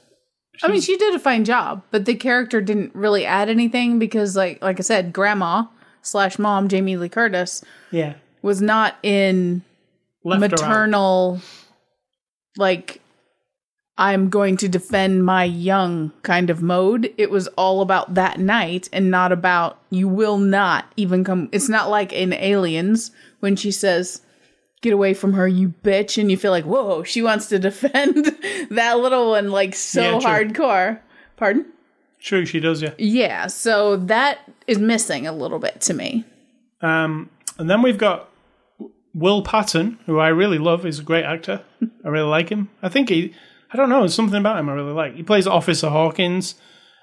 I 0.63 0.67
mean, 0.67 0.81
she 0.81 0.97
did 0.97 1.15
a 1.15 1.19
fine 1.19 1.45
job, 1.45 1.83
but 1.91 2.05
the 2.05 2.15
character 2.15 2.61
didn't 2.61 2.93
really 2.95 3.25
add 3.25 3.47
anything 3.49 3.97
because, 3.99 4.35
like, 4.35 4.61
like 4.61 4.79
I 4.79 4.83
said, 4.83 5.13
Grandma 5.13 5.65
slash 6.01 6.37
Mom 6.39 6.67
Jamie 6.67 6.97
Lee 6.97 7.09
Curtis 7.09 7.63
Yeah. 7.91 8.15
was 8.41 8.61
not 8.61 8.95
in 9.03 9.61
Left 9.61 9.63
her 9.63 9.65
out. 9.65 9.68
Maternal, 10.23 11.41
like, 12.57 13.01
I'm 13.97 14.29
going 14.29 14.55
to 14.57 14.69
defend 14.69 15.25
my 15.25 15.43
young 15.43 16.13
kind 16.23 16.49
of 16.49 16.61
mode. 16.61 17.13
It 17.17 17.29
was 17.29 17.47
all 17.49 17.81
about 17.81 18.13
that 18.13 18.39
night 18.39 18.87
and 18.93 19.11
not 19.11 19.31
about 19.33 19.77
you 19.89 20.07
will 20.07 20.37
not 20.37 20.91
even 20.95 21.23
come. 21.25 21.49
It's 21.51 21.67
not 21.67 21.89
like 21.89 22.13
in 22.13 22.31
Aliens 22.33 23.11
when 23.41 23.55
she 23.55 23.71
says, 23.71 24.21
Get 24.81 24.93
away 24.93 25.13
from 25.13 25.33
her, 25.33 25.45
you 25.45 25.73
bitch. 25.83 26.17
And 26.17 26.31
you 26.31 26.37
feel 26.37 26.51
like, 26.51 26.63
whoa, 26.63 27.03
she 27.03 27.21
wants 27.21 27.47
to 27.47 27.59
defend 27.59 28.25
that 28.69 28.99
little 28.99 29.31
one 29.31 29.51
like 29.51 29.75
so 29.75 30.01
Yeah, 30.01 30.25
hardcore. 30.25 31.01
Pardon? 31.35 31.65
True, 32.21 32.45
she 32.45 32.61
does, 32.61 32.81
yeah. 32.81 32.93
Yeah, 32.97 33.47
so 33.47 33.97
that 33.97 34.39
is 34.67 34.77
missing 34.77 35.27
a 35.27 35.33
little 35.33 35.59
bit 35.59 35.81
to 35.81 35.93
me. 35.93 36.23
Um, 36.81 37.29
and 37.57 37.69
then 37.69 37.81
we've 37.81 37.97
got 37.97 38.28
Will 39.13 39.41
Patton, 39.41 39.99
who 40.05 40.19
I 40.19 40.27
really 40.29 40.57
love. 40.57 40.83
He's 40.83 40.99
a 40.99 41.03
great 41.03 41.25
actor. 41.25 41.63
I 42.05 42.09
really 42.09 42.29
like 42.29 42.49
him. 42.49 42.69
I 42.81 42.89
think 42.89 43.09
he, 43.09 43.33
I 43.73 43.77
don't 43.77 43.89
know, 43.89 43.99
there's 43.99 44.13
something 44.13 44.39
about 44.39 44.59
him 44.59 44.69
I 44.69 44.73
really 44.73 44.93
like. 44.93 45.15
He 45.15 45.23
plays 45.23 45.47
Officer 45.47 45.89
Hawkins, 45.89 46.55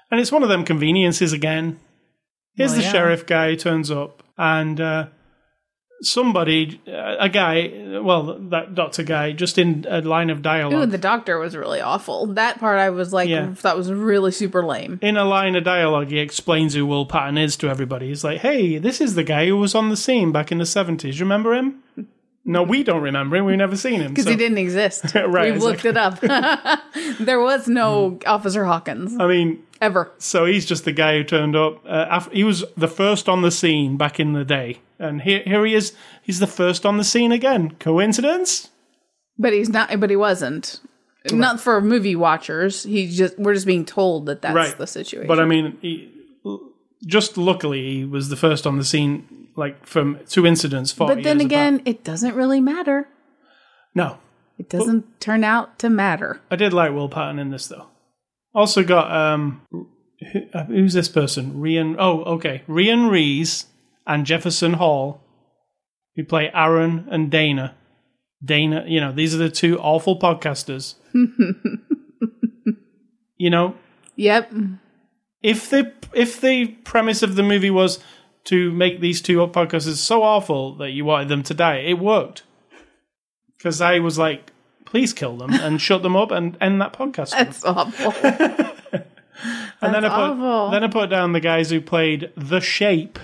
and 0.09 0.19
it's 0.19 0.31
one 0.31 0.43
of 0.43 0.49
them 0.49 0.63
conveniences 0.65 1.33
again. 1.33 1.79
Here's 2.55 2.71
Well, 2.71 2.79
the 2.79 2.83
yeah. 2.85 2.91
sheriff 2.91 3.25
guy 3.25 3.49
who 3.51 3.55
turns 3.57 3.91
up, 3.91 4.23
and 4.37 4.79
uh, 4.81 5.07
somebody, 6.01 6.79
uh, 6.87 7.15
a 7.19 7.29
guy, 7.29 7.99
well, 8.01 8.37
that 8.49 8.75
doctor 8.75 9.03
guy, 9.03 9.31
just 9.31 9.57
in 9.57 9.85
a 9.89 10.01
line 10.01 10.29
of 10.29 10.39
Ooh, 10.39 10.41
dialogue. 10.41 10.91
the 10.91 10.97
doctor 10.97 11.37
was 11.39 11.55
really 11.55 11.81
awful. 11.81 12.27
That 12.27 12.59
part 12.59 12.79
I 12.79 12.89
was 12.91 13.11
like, 13.13 13.29
Yeah. 13.29 13.53
that 13.63 13.75
was 13.75 13.91
really 13.91 14.31
super 14.31 14.63
lame. 14.65 14.99
in 15.01 15.17
a 15.17 15.25
line 15.25 15.55
of 15.55 15.63
dialogue, 15.63 16.07
he 16.09 16.19
explains 16.19 16.73
who 16.73 16.85
Will 16.85 17.05
Patton 17.05 17.37
is 17.37 17.55
to 17.57 17.69
everybody. 17.69 18.07
He's 18.09 18.23
like, 18.23 18.39
"Hey, 18.41 18.77
this 18.77 19.01
is 19.01 19.15
the 19.15 19.23
guy 19.23 19.47
who 19.47 19.57
was 19.57 19.73
on 19.75 19.89
the 19.89 19.97
scene 19.97 20.31
back 20.31 20.51
in 20.51 20.57
the 20.59 20.65
'70s. 20.65 21.19
Remember 21.19 21.53
him?" 21.53 21.81
No, 22.49 22.63
we 22.63 22.81
don't 22.81 23.01
remember 23.01 23.35
him. 23.35 23.43
We've 23.43 23.57
never 23.57 23.75
seen 23.75 23.99
him. 23.99 24.11
Because 24.13 24.23
so- 24.23 24.29
he 24.31 24.37
didn't 24.45 24.57
exist. 24.57 25.13
Right, 25.15 25.51
We've 25.51 25.61
looked 25.61 25.83
it 25.83 25.97
up. 25.97 26.21
there 27.19 27.41
was 27.41 27.67
no 27.67 28.19
Officer 28.25 28.63
Hawkins 28.63 29.17
I 29.19 29.27
mean, 29.27 29.63
ever. 29.81 30.11
so 30.17 30.45
he's 30.45 30.65
just 30.65 30.85
the 30.85 30.91
guy 30.91 31.17
who 31.17 31.23
turned 31.23 31.55
up. 31.55 31.83
Uh, 31.85 32.05
af 32.09 32.29
he 32.31 32.43
was 32.43 32.63
the 32.75 32.87
first 32.87 33.27
on 33.29 33.41
the 33.41 33.51
scene 33.51 33.97
back 33.97 34.19
in 34.19 34.33
the 34.33 34.45
day, 34.45 34.79
and 34.99 35.21
here, 35.21 35.41
here 35.45 35.65
he 35.65 35.73
is. 35.73 35.93
He's 36.23 36.39
the 36.39 36.47
first 36.47 36.85
on 36.85 36.97
the 36.97 37.03
scene 37.03 37.31
again. 37.31 37.71
Coincidence? 37.79 38.69
But 39.37 39.53
he's 39.53 39.69
not, 39.69 39.99
but 39.99 40.09
he 40.09 40.15
wasn't. 40.15 40.79
Not 41.31 41.59
for 41.59 41.81
movie 41.81 42.15
watchers. 42.15 42.83
He 42.83 43.07
just, 43.09 43.37
we're 43.37 43.53
just 43.53 43.65
being 43.67 43.83
told 43.85 44.27
that 44.27 44.41
that's 44.41 44.55
Right. 44.55 44.77
the 44.77 44.87
situation. 44.87 45.27
But 45.27 45.39
I 45.41 45.45
mean, 45.45 45.77
he, 45.81 46.09
just 47.05 47.37
luckily, 47.37 47.97
he 47.97 48.05
was 48.05 48.29
the 48.29 48.37
first 48.37 48.65
on 48.65 48.77
the 48.77 48.85
scene. 48.85 49.49
Like 49.55 49.85
from 49.85 50.19
two 50.29 50.45
incidents. 50.45 50.93
But 50.93 51.23
then 51.23 51.41
again, 51.41 51.75
apart. 51.75 51.87
it 51.87 52.03
doesn't 52.03 52.35
really 52.35 52.61
matter. 52.61 53.07
no, 53.95 54.19
It 54.59 54.69
doesn't 54.69 55.19
turn 55.19 55.43
out 55.43 55.79
to 55.79 55.89
matter. 55.89 56.39
I 56.51 56.55
did 56.55 56.73
like 56.73 56.91
Will 56.93 57.09
Patton 57.09 57.39
in 57.39 57.49
this 57.49 57.67
though. 57.67 57.87
Also 58.57 58.83
got 58.83 59.11
um, 59.11 59.61
who, 59.71 59.85
uh, 60.53 60.63
who's 60.65 60.93
this 60.93 61.07
person? 61.09 61.53
Rhian. 61.53 61.95
Oh, 61.99 62.23
okay, 62.23 62.63
Rhian 62.67 63.09
Rees 63.11 63.67
and 64.07 64.25
Jefferson 64.25 64.73
Hall, 64.73 65.21
who 66.15 66.23
play 66.23 66.49
Aaron 66.53 67.07
and 67.11 67.29
Dana. 67.29 67.75
Dana, 68.43 68.83
you 68.87 68.99
know, 68.99 69.11
these 69.11 69.33
are 69.35 69.37
the 69.37 69.49
two 69.51 69.77
awful 69.79 70.17
podcasters. 70.19 70.95
you 73.37 73.49
know, 73.49 73.75
Yep. 74.15 74.51
if 75.43 75.69
the 75.69 75.93
if 76.13 76.41
the 76.41 76.67
premise 76.83 77.21
of 77.23 77.35
the 77.35 77.43
movie 77.43 77.69
was 77.69 77.99
to 78.45 78.71
make 78.71 79.01
these 79.01 79.21
two 79.21 79.37
podcasters 79.47 79.97
so 79.97 80.23
awful 80.23 80.75
that 80.77 80.91
you 80.91 81.05
wanted 81.05 81.29
them 81.29 81.43
to 81.43 81.53
die, 81.53 81.77
it 81.77 81.99
worked. 81.99 82.43
Because 83.57 83.81
I 83.81 83.99
was 83.99 84.17
like, 84.17 84.51
please 84.87 85.13
kill 85.13 85.37
them 85.37 85.53
and 85.53 85.79
shut 85.79 86.01
them 86.01 86.15
up 86.15 86.31
and 86.31 86.57
end 86.59 86.81
that 86.81 86.93
podcast. 86.93 87.31
That's 87.31 87.63
awful. 87.63 88.13
and 88.23 89.93
then 89.93 89.95
I 89.95 89.99
That's 90.01 90.13
put 90.15 90.21
awful. 90.31 90.71
then 90.71 90.83
I 90.83 90.87
put 90.87 91.09
down 91.09 91.33
the 91.33 91.39
guys 91.39 91.69
who 91.69 91.79
played 91.81 92.31
the 92.35 92.59
Shape. 92.59 93.19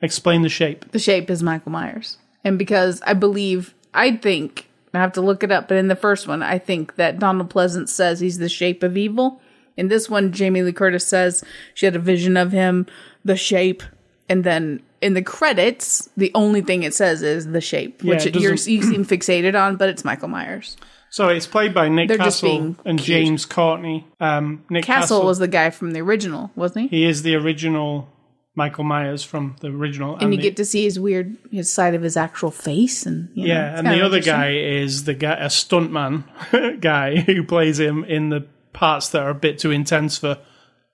Explain 0.00 0.42
the 0.42 0.48
Shape. 0.48 0.90
the 0.92 0.98
shape 0.98 1.28
is 1.30 1.42
Michael 1.42 1.72
Myers. 1.72 2.18
And 2.44 2.58
because 2.58 3.02
I 3.02 3.14
believe, 3.14 3.74
I 3.92 4.16
think, 4.16 4.68
I 4.94 4.98
have 4.98 5.12
to 5.14 5.20
look 5.20 5.42
it 5.42 5.50
up, 5.50 5.68
but 5.68 5.76
in 5.78 5.88
the 5.88 5.96
first 5.96 6.28
one, 6.28 6.42
I 6.42 6.58
think 6.58 6.94
that 6.96 7.18
Donald 7.18 7.50
Pleasence 7.50 7.88
says 7.88 8.20
he's 8.20 8.38
the 8.38 8.48
shape 8.48 8.82
of 8.82 8.96
evil. 8.96 9.40
In 9.76 9.88
this 9.88 10.08
one, 10.08 10.32
Jamie 10.32 10.62
Lee 10.62 10.72
Curtis 10.72 11.06
says 11.06 11.42
she 11.74 11.86
had 11.86 11.96
a 11.96 11.98
vision 11.98 12.36
of 12.36 12.52
him, 12.52 12.86
the 13.24 13.36
shape. 13.36 13.82
And 14.28 14.42
then 14.44 14.82
in 15.00 15.14
the 15.14 15.22
credits, 15.22 16.08
the 16.16 16.32
only 16.34 16.60
thing 16.60 16.82
it 16.82 16.94
says 16.94 17.22
is 17.22 17.46
the 17.46 17.60
shape, 17.60 18.02
Yeah, 18.02 18.14
which 18.14 18.26
you're, 18.36 18.52
you 18.52 18.56
seem 18.56 19.04
fixated 19.06 19.60
on, 19.60 19.76
but 19.76 19.88
it's 19.88 20.04
Michael 20.04 20.28
Myers. 20.28 20.76
So 21.10 21.28
it's 21.28 21.46
played 21.46 21.72
by 21.72 21.88
Nick 21.88 22.08
They're 22.08 22.18
Castle 22.18 22.74
and 22.84 22.98
cute. 22.98 23.06
James 23.24 23.46
Courtney. 23.46 24.06
Um, 24.20 24.64
Nick 24.68 24.84
Castle, 24.84 25.18
Castle, 25.18 25.26
was 25.26 25.38
the 25.38 25.48
guy 25.48 25.70
from 25.70 25.92
the 25.92 26.00
original, 26.00 26.50
wasn't 26.56 26.90
he? 26.90 26.98
he 26.98 27.04
is 27.06 27.22
the 27.22 27.36
original 27.36 28.08
Michael 28.56 28.84
Myers 28.84 29.22
from 29.22 29.54
the 29.60 29.68
original. 29.68 30.16
and 30.16 30.32
you 30.32 30.38
the- 30.38 30.42
get 30.42 30.56
to 30.56 30.64
see 30.64 30.82
his 30.84 30.98
weird 30.98 31.36
his 31.52 31.72
side 31.72 31.94
of 31.94 32.02
his 32.02 32.16
actual 32.16 32.50
face, 32.50 33.06
and 33.06 33.28
you 33.34 33.46
know, 33.46 33.54
Yeah, 33.54 33.78
and 33.78 33.86
the 33.86 34.00
other 34.04 34.20
guy 34.20 34.54
is 34.54 35.04
the 35.04 35.14
guy, 35.14 35.34
a 35.34 35.46
stuntman 35.46 36.24
guy 36.80 37.16
who 37.20 37.44
plays 37.44 37.78
him 37.78 38.02
in 38.04 38.30
the 38.30 38.46
parts 38.72 39.08
that 39.10 39.22
are 39.22 39.30
a 39.30 39.34
bit 39.34 39.58
too 39.58 39.70
intense 39.70 40.18
for 40.18 40.38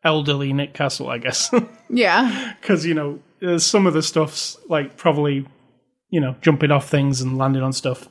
elderly 0.05 0.53
Nick 0.53 0.75
Castle, 0.75 1.09
I 1.09 1.19
guess. 1.19 1.51
yeah, 1.91 2.55
Because, 2.61 2.85
you 2.87 2.95
know, 2.95 3.21
uh, 3.47 3.59
some 3.59 3.87
of 3.87 3.95
the 3.95 4.03
stuff's 4.03 4.57
like 4.69 4.97
probably, 4.97 5.47
you 6.11 6.21
know, 6.21 6.37
jumping 6.41 6.71
off 6.71 6.89
things 6.89 7.21
and 7.21 7.39
landing 7.39 7.63
on 7.63 7.73
stuff. 7.73 8.09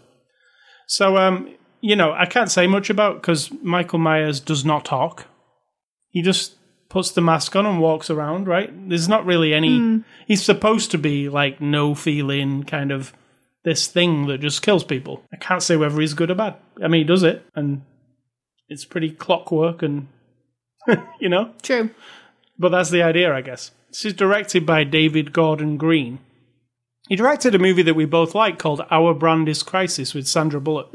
So, 0.87 1.17
um, 1.17 1.55
you 1.81 1.95
know, 1.95 2.11
I 2.11 2.25
can't 2.25 2.51
say 2.51 2.67
much 2.67 2.89
about 2.89 3.21
because 3.21 3.51
Michael 3.63 3.99
Myers 3.99 4.39
does 4.39 4.63
not 4.65 4.85
talk. 4.85 5.25
He 6.09 6.21
just 6.21 6.55
puts 6.89 7.11
the 7.11 7.21
mask 7.21 7.55
on 7.55 7.65
and 7.65 7.79
walks 7.79 8.09
around, 8.09 8.47
right? 8.47 8.69
There's 8.89 9.07
not 9.07 9.25
really 9.25 9.53
any. 9.53 10.03
He's 10.27 10.43
supposed 10.43 10.91
to 10.91 10.97
be 10.97 11.29
like 11.29 11.61
no 11.61 11.95
feeling 11.95 12.63
kind 12.63 12.91
of 12.91 13.13
this 13.63 13.87
thing 13.87 14.27
that 14.27 14.39
just 14.41 14.61
kills 14.61 14.83
people. 14.83 15.23
I 15.33 15.37
can't 15.37 15.63
say 15.63 15.77
whether 15.77 15.99
he's 16.01 16.13
good 16.13 16.29
or 16.31 16.35
bad. 16.35 16.55
I 16.83 16.87
mean, 16.89 17.01
he 17.01 17.05
does 17.05 17.23
it, 17.23 17.45
and 17.55 17.83
it's 18.67 18.83
pretty 18.85 19.09
clockwork, 19.11 19.81
and 19.81 20.07
you 21.19 21.29
know. 21.29 21.51
true. 21.61 21.91
But 22.57 22.69
that's 22.69 22.89
the 22.89 23.01
idea, 23.01 23.33
I 23.33 23.41
guess. 23.41 23.71
This 23.89 24.05
is 24.05 24.13
directed 24.13 24.65
by 24.65 24.83
David 24.83 25.33
Gordon 25.33 25.77
Green. 25.77 26.19
He 27.09 27.15
directed 27.15 27.55
a 27.55 27.59
movie 27.59 27.81
that 27.81 27.95
we 27.95 28.05
both 28.05 28.35
like 28.35 28.57
called 28.57 28.85
Our 28.89 29.13
Brand 29.13 29.49
is 29.49 29.63
Crisis 29.63 30.13
with 30.13 30.27
Sandra 30.27 30.61
Bullock. 30.61 30.89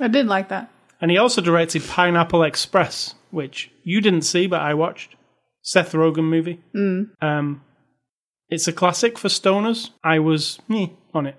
I 0.00 0.08
did 0.08 0.26
like 0.26 0.48
that. 0.48 0.70
And 1.00 1.10
he 1.10 1.18
also 1.18 1.40
directed 1.40 1.86
Pineapple 1.86 2.42
Express, 2.42 3.14
which 3.30 3.70
you 3.82 4.00
didn't 4.00 4.22
see, 4.22 4.46
but 4.46 4.60
I 4.60 4.74
watched. 4.74 5.16
Seth 5.62 5.92
Rogen 5.92 6.24
movie. 6.24 6.60
Um, 7.20 7.62
it's 8.48 8.66
a 8.66 8.72
classic 8.72 9.18
for 9.18 9.28
stoners. 9.28 9.90
I 10.02 10.18
was 10.18 10.58
meh 10.68 10.88
on 11.12 11.26
it. 11.26 11.36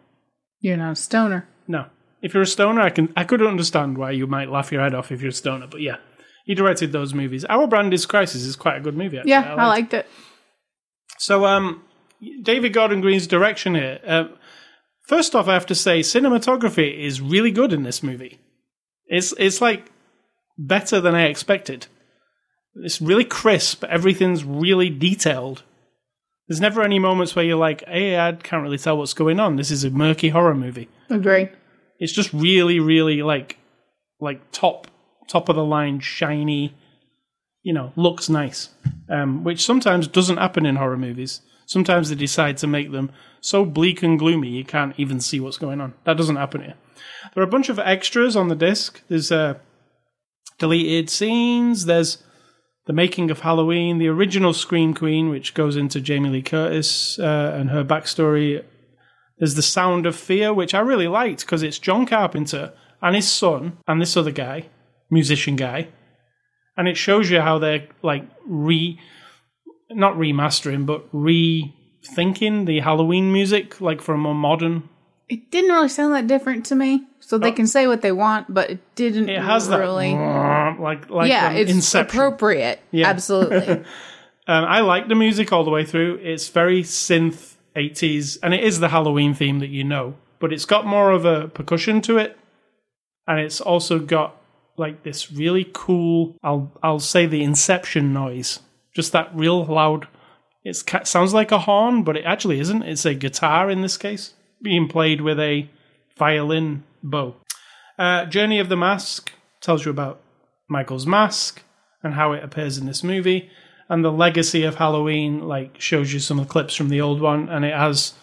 You're 0.60 0.78
not 0.78 0.92
a 0.92 0.96
stoner. 0.96 1.48
No. 1.68 1.86
If 2.22 2.34
you're 2.34 2.44
a 2.44 2.48
stoner, 2.48 2.82
I 2.82 2.90
can 2.92 3.12
I 3.16 3.24
could 3.24 3.42
understand 3.42 3.98
why 3.98 4.12
you 4.12 4.28
might 4.28 4.52
laugh 4.52 4.72
your 4.72 4.84
head 4.84 4.94
off 4.94 5.12
if 5.12 5.22
you're 5.22 5.30
a 5.30 5.34
stoner, 5.34 5.66
but 5.66 5.82
yeah. 5.82 5.98
He 6.50 6.56
directed 6.56 6.92
those 6.92 7.14
movies. 7.14 7.46
Our 7.46 7.68
Brand 7.68 7.94
is 7.94 8.08
Crisis 8.08 8.42
is 8.42 8.56
quite 8.56 8.78
a 8.78 8.80
good 8.80 8.98
movie, 8.98 9.20
actually. 9.20 9.30
Yeah, 9.30 9.54
I 9.54 9.68
liked 9.68 9.94
it. 9.94 9.98
liked 9.98 10.08
it. 10.08 10.08
So, 11.20 11.46
um, 11.46 11.84
David 12.42 12.74
Gordon 12.74 13.02
Green's 13.02 13.28
direction 13.28 13.76
here. 13.76 14.00
Uh, 14.04 14.24
first 15.08 15.36
off, 15.36 15.48
I 15.48 15.54
have 15.54 15.68
to 15.68 15.76
say, 15.76 16.00
cinematography 16.00 16.98
is 16.98 17.22
really 17.22 17.52
good 17.52 17.72
in 17.72 17.84
this 17.84 18.02
movie. 18.02 18.40
It's 19.06 19.32
it's 19.38 19.62
like 19.62 19.92
better 20.58 21.00
than 21.00 21.14
I 21.14 21.26
expected. 21.26 21.86
It's 22.78 23.00
really 23.00 23.26
crisp. 23.26 23.84
Everything's 23.84 24.44
really 24.44 24.90
detailed. 24.90 25.62
There's 26.48 26.60
never 26.60 26.82
any 26.82 26.98
moments 26.98 27.36
where 27.36 27.46
you're 27.46 27.58
like, 27.58 27.86
"Hey, 27.86 28.18
I 28.18 28.32
can't 28.32 28.64
really 28.64 28.80
tell 28.80 28.98
what's 28.98 29.14
going 29.14 29.40
on. 29.40 29.56
This 29.56 29.70
is 29.70 29.84
a 29.84 29.92
murky 29.92 30.30
horror 30.30 30.56
movie." 30.56 30.90
Agree. 31.12 31.50
It's 32.00 32.12
just 32.12 32.34
really, 32.34 32.80
really 32.80 33.22
like 33.22 33.60
like 34.20 34.42
top 34.52 34.88
top 35.30 35.48
of 35.48 35.56
the 35.56 35.64
line, 35.64 36.00
shiny. 36.00 36.76
You 37.62 37.74
know, 37.74 37.92
looks 37.96 38.30
nice, 38.30 38.70
um, 39.10 39.44
which 39.44 39.64
sometimes 39.66 40.08
doesn't 40.08 40.38
happen 40.38 40.66
in 40.66 40.78
horror 40.78 40.98
movies. 40.98 41.42
Sometimes 41.66 42.10
they 42.10 42.16
decide 42.16 42.58
to 42.58 42.68
make 42.68 42.92
them 42.92 43.12
so 43.42 43.64
bleak 43.64 44.02
and 44.02 44.18
gloomy 44.18 44.50
you 44.50 44.64
can't 44.64 44.96
even 44.98 45.20
see 45.20 45.40
what's 45.40 45.58
going 45.58 45.80
on. 45.80 45.94
That 46.06 46.18
doesn't 46.18 46.38
happen 46.38 46.62
here. 46.62 46.76
There 47.34 47.44
are 47.44 47.48
a 47.48 47.50
bunch 47.50 47.70
of 47.70 47.78
extras 47.78 48.36
on 48.36 48.48
the 48.48 48.56
disc. 48.56 49.02
There's 49.08 49.32
uh, 49.32 49.56
deleted 50.58 51.10
scenes. 51.10 51.86
There's 51.86 52.24
the 52.88 52.94
making 52.94 53.30
of 53.30 53.42
Halloween, 53.42 54.00
the 54.00 54.08
original 54.08 54.54
Scream 54.54 54.96
Queen, 54.96 55.30
which 55.30 55.54
goes 55.54 55.76
into 55.76 56.02
Jamie 56.02 56.30
Lee 56.30 56.42
Curtis 56.42 57.20
uh, 57.20 57.54
and 57.56 57.70
her 57.70 57.84
backstory. 57.84 58.64
There's 59.38 59.56
the 59.56 59.62
Sound 59.62 60.06
of 60.06 60.16
Fear, 60.16 60.54
which 60.54 60.74
I 60.74 60.80
really 60.80 61.08
liked 61.08 61.42
because 61.42 61.62
it's 61.62 61.78
John 61.78 62.06
Carpenter 62.06 62.74
and 63.02 63.16
his 63.16 63.30
son 63.30 63.78
and 63.88 64.02
this 64.02 64.18
other 64.18 64.32
guy, 64.32 64.70
musician 65.10 65.56
guy, 65.56 65.88
and 66.78 66.88
it 66.88 66.98
shows 66.98 67.30
you 67.30 67.42
how 67.42 67.60
they're 67.60 67.88
like 68.02 68.24
re, 68.46 69.00
not 69.90 70.16
remastering, 70.16 70.86
but 70.86 71.12
rethinking 71.14 72.66
the 72.66 72.80
Halloween 72.82 73.32
music, 73.34 73.80
like 73.82 74.02
for 74.02 74.14
a 74.14 74.18
more 74.18 74.36
modern. 74.36 74.88
It 75.28 75.52
didn't 75.52 75.72
really 75.72 75.90
sound 75.90 76.14
that 76.16 76.26
different 76.28 76.66
to 76.68 76.76
me. 76.76 77.06
So 77.20 77.38
they 77.38 77.50
Oh. 77.50 77.54
can 77.54 77.68
say 77.68 77.86
what 77.86 78.02
they 78.02 78.12
want, 78.12 78.52
but 78.52 78.72
it 78.72 78.80
didn't 78.96 79.30
It 79.30 79.40
has 79.42 79.68
that 79.68 79.78
really. 79.78 80.14
like 80.80 81.10
like 81.10 81.30
yeah, 81.30 81.52
it's 81.52 81.72
Inception. 81.72 82.18
appropriate. 82.20 82.80
Yeah. 82.92 83.08
Absolutely. 83.10 83.84
Um, 84.48 84.66
I 84.66 84.80
like 84.80 85.08
the 85.08 85.14
music 85.14 85.54
all 85.54 85.64
the 85.64 85.70
way 85.70 85.86
through. 85.86 86.16
It's 86.24 86.48
very 86.50 86.82
synth 86.82 87.54
80s, 87.76 88.40
and 88.42 88.52
it 88.52 88.64
is 88.64 88.80
the 88.80 88.90
Halloween 88.90 89.36
theme 89.36 89.60
that 89.60 89.68
you 89.70 89.84
know, 89.84 90.16
but 90.40 90.52
it's 90.52 90.66
got 90.66 90.88
more 90.88 91.12
of 91.12 91.24
a 91.24 91.50
percussion 91.50 92.02
to 92.02 92.18
it, 92.18 92.36
and 93.28 93.40
it's 93.40 93.62
also 93.62 94.00
got 94.00 94.39
like 94.80 95.04
this 95.04 95.32
really 95.32 95.70
cool. 95.74 96.36
I'll 96.44 96.72
I'll 96.82 97.00
say 97.00 97.26
the 97.26 97.44
Inception 97.44 98.14
noise, 98.14 98.60
just 98.96 99.12
that 99.12 99.30
real 99.34 99.66
loud. 99.66 100.08
It 100.64 100.76
sounds 101.08 101.34
like 101.34 101.52
a 101.52 101.60
horn, 101.60 102.04
but 102.04 102.18
it 102.18 102.26
actually 102.26 102.60
isn't. 102.60 102.84
It's 102.84 103.06
a 103.06 103.14
guitar 103.14 103.70
in 103.70 103.82
this 103.82 103.98
case, 103.98 104.34
being 104.62 104.88
played 104.88 105.22
with 105.22 105.40
a 105.40 105.70
violin 106.18 106.84
bow. 107.02 107.36
Uh, 107.98 108.26
Journey 108.26 108.60
of 108.60 108.70
the 108.70 108.76
Mask 108.76 109.32
tells 109.62 109.86
you 109.86 109.92
about 109.92 110.22
Michael's 110.68 111.06
mask 111.06 111.64
and 112.04 112.14
how 112.14 112.34
it 112.34 112.44
appears 112.44 112.78
in 112.78 112.86
this 112.86 113.04
movie 113.04 113.50
and 113.90 114.06
the 114.06 114.12
legacy 114.12 114.64
of 114.64 114.76
Halloween 114.76 115.42
like 115.48 115.82
shows 115.82 116.14
you 116.14 116.20
some 116.20 116.46
clips 116.46 116.76
from 116.76 116.90
the 116.90 117.02
old 117.02 117.20
one, 117.20 117.50
and 117.50 117.66
it 117.66 117.74
has 117.74 118.14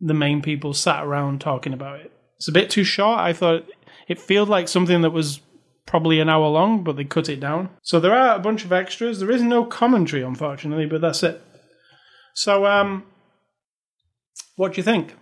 the 0.00 0.14
main 0.14 0.42
people 0.42 0.74
sat 0.74 1.04
around 1.04 1.40
talking 1.40 1.72
about 1.72 2.00
it. 2.00 2.12
It's 2.36 2.48
a 2.48 2.52
bit 2.52 2.68
too 2.68 2.84
short. 2.84 3.18
I 3.20 3.32
thought 3.32 3.64
it 4.08 4.18
felt 4.18 4.48
like 4.48 4.68
something 4.68 5.02
that 5.02 5.10
was 5.10 5.40
probably 5.86 6.20
an 6.20 6.28
hour 6.28 6.48
long, 6.48 6.82
but 6.84 6.96
they 6.96 7.04
cut 7.04 7.28
it 7.28 7.40
down. 7.40 7.70
So 7.82 8.00
there 8.00 8.14
are 8.14 8.36
a 8.36 8.40
bunch 8.40 8.64
of 8.64 8.72
extras. 8.72 9.20
There 9.20 9.30
is 9.30 9.42
no 9.42 9.64
commentary, 9.64 10.22
unfortunately, 10.22 10.86
but 10.86 11.00
that's 11.00 11.22
it. 11.22 11.42
So, 12.34 12.66
um, 12.66 13.04
what 14.56 14.72
do 14.72 14.76
you 14.78 14.82
think? 14.82 15.14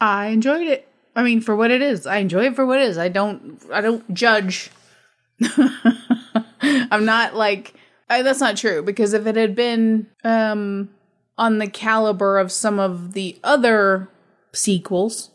I 0.00 0.26
enjoyed 0.26 0.66
it. 0.66 0.88
I 1.16 1.22
mean, 1.22 1.40
for 1.40 1.54
what 1.54 1.70
it 1.70 1.82
is, 1.82 2.06
I 2.06 2.16
enjoy 2.16 2.46
it 2.46 2.56
for 2.56 2.66
what 2.66 2.80
it 2.80 2.88
is. 2.88 2.98
I 2.98 3.08
don't. 3.08 3.60
I 3.72 3.80
don't 3.80 4.12
judge. 4.12 4.70
I'm 6.60 7.04
not 7.04 7.34
like 7.34 7.74
I, 8.08 8.22
that's 8.22 8.40
not 8.40 8.56
true 8.56 8.82
because 8.82 9.12
if 9.12 9.26
it 9.26 9.36
had 9.36 9.54
been 9.54 10.06
um 10.22 10.90
on 11.36 11.58
the 11.58 11.66
caliber 11.66 12.38
of 12.38 12.52
some 12.52 12.78
of 12.78 13.12
the 13.12 13.38
other 13.42 14.08
sequels, 14.52 15.30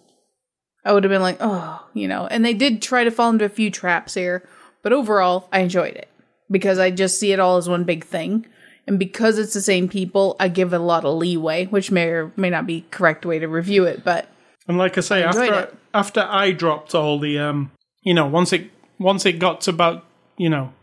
I 0.85 0.93
would 0.93 1.03
have 1.03 1.11
been 1.11 1.21
like, 1.21 1.37
oh, 1.39 1.85
you 1.93 2.07
know. 2.07 2.27
And 2.27 2.43
they 2.43 2.53
did 2.53 2.81
try 2.81 3.03
to 3.03 3.11
fall 3.11 3.29
into 3.29 3.45
a 3.45 3.49
few 3.49 3.69
traps 3.69 4.13
here, 4.13 4.47
but 4.81 4.93
overall, 4.93 5.47
I 5.51 5.59
enjoyed 5.59 5.95
it 5.95 6.07
because 6.49 6.79
I 6.79 6.89
just 6.91 7.19
see 7.19 7.31
it 7.31 7.39
all 7.39 7.57
as 7.57 7.69
one 7.69 7.83
big 7.83 8.05
thing. 8.05 8.45
And 8.87 8.97
because 8.97 9.37
it's 9.37 9.53
the 9.53 9.61
same 9.61 9.87
people, 9.87 10.35
I 10.39 10.47
give 10.47 10.73
it 10.73 10.77
a 10.77 10.83
lot 10.83 11.05
of 11.05 11.15
leeway, 11.17 11.65
which 11.65 11.91
may 11.91 12.07
or 12.07 12.31
may 12.35 12.49
not 12.49 12.65
be 12.65 12.85
correct 12.89 13.25
way 13.25 13.37
to 13.37 13.47
review 13.47 13.83
it, 13.83 14.03
but 14.03 14.27
And 14.67 14.77
like 14.77 14.97
I 14.97 15.01
say, 15.01 15.23
enjoyed 15.23 15.49
after 15.49 15.59
it. 15.59 15.75
after 15.93 16.27
I 16.27 16.51
dropped 16.51 16.95
all 16.95 17.19
the 17.19 17.37
um, 17.37 17.71
you 18.01 18.13
know, 18.15 18.25
once 18.25 18.51
it 18.51 18.71
once 18.97 19.25
it 19.25 19.33
got 19.33 19.61
to 19.61 19.69
about 19.69 20.05
you 20.37 20.49
know 20.49 20.73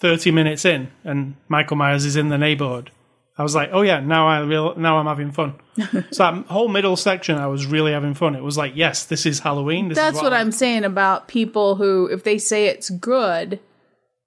thirty 0.00 0.32
minutes 0.32 0.64
in, 0.64 0.90
and 1.04 1.36
Michael 1.48 1.76
Myers 1.76 2.04
is 2.04 2.16
in 2.16 2.28
the 2.28 2.38
neighborhood, 2.38 2.90
I 3.36 3.42
was 3.42 3.54
like, 3.54 3.70
oh 3.72 3.82
yeah, 3.82 3.98
now 4.00 4.28
I 4.28 4.40
real 4.40 4.76
now 4.76 4.98
I'm 4.98 5.06
having 5.06 5.32
fun. 5.32 5.54
so 6.12 6.22
that 6.22 6.46
whole 6.46 6.68
middle 6.68 6.96
section, 6.96 7.36
I 7.36 7.48
was 7.48 7.66
really 7.66 7.90
having 7.92 8.14
fun. 8.14 8.36
It 8.36 8.42
was 8.42 8.56
like, 8.56 8.72
yes, 8.76 9.04
this 9.06 9.26
is 9.26 9.40
Halloween. 9.40 9.88
This 9.88 9.96
That's 9.96 10.16
is 10.18 10.22
what 10.22 10.32
I- 10.32 10.38
I'm 10.40 10.52
saying 10.52 10.84
about 10.84 11.26
people 11.26 11.74
who, 11.74 12.06
if 12.06 12.22
they 12.22 12.38
say 12.38 12.66
it's 12.66 12.90
good, 12.90 13.58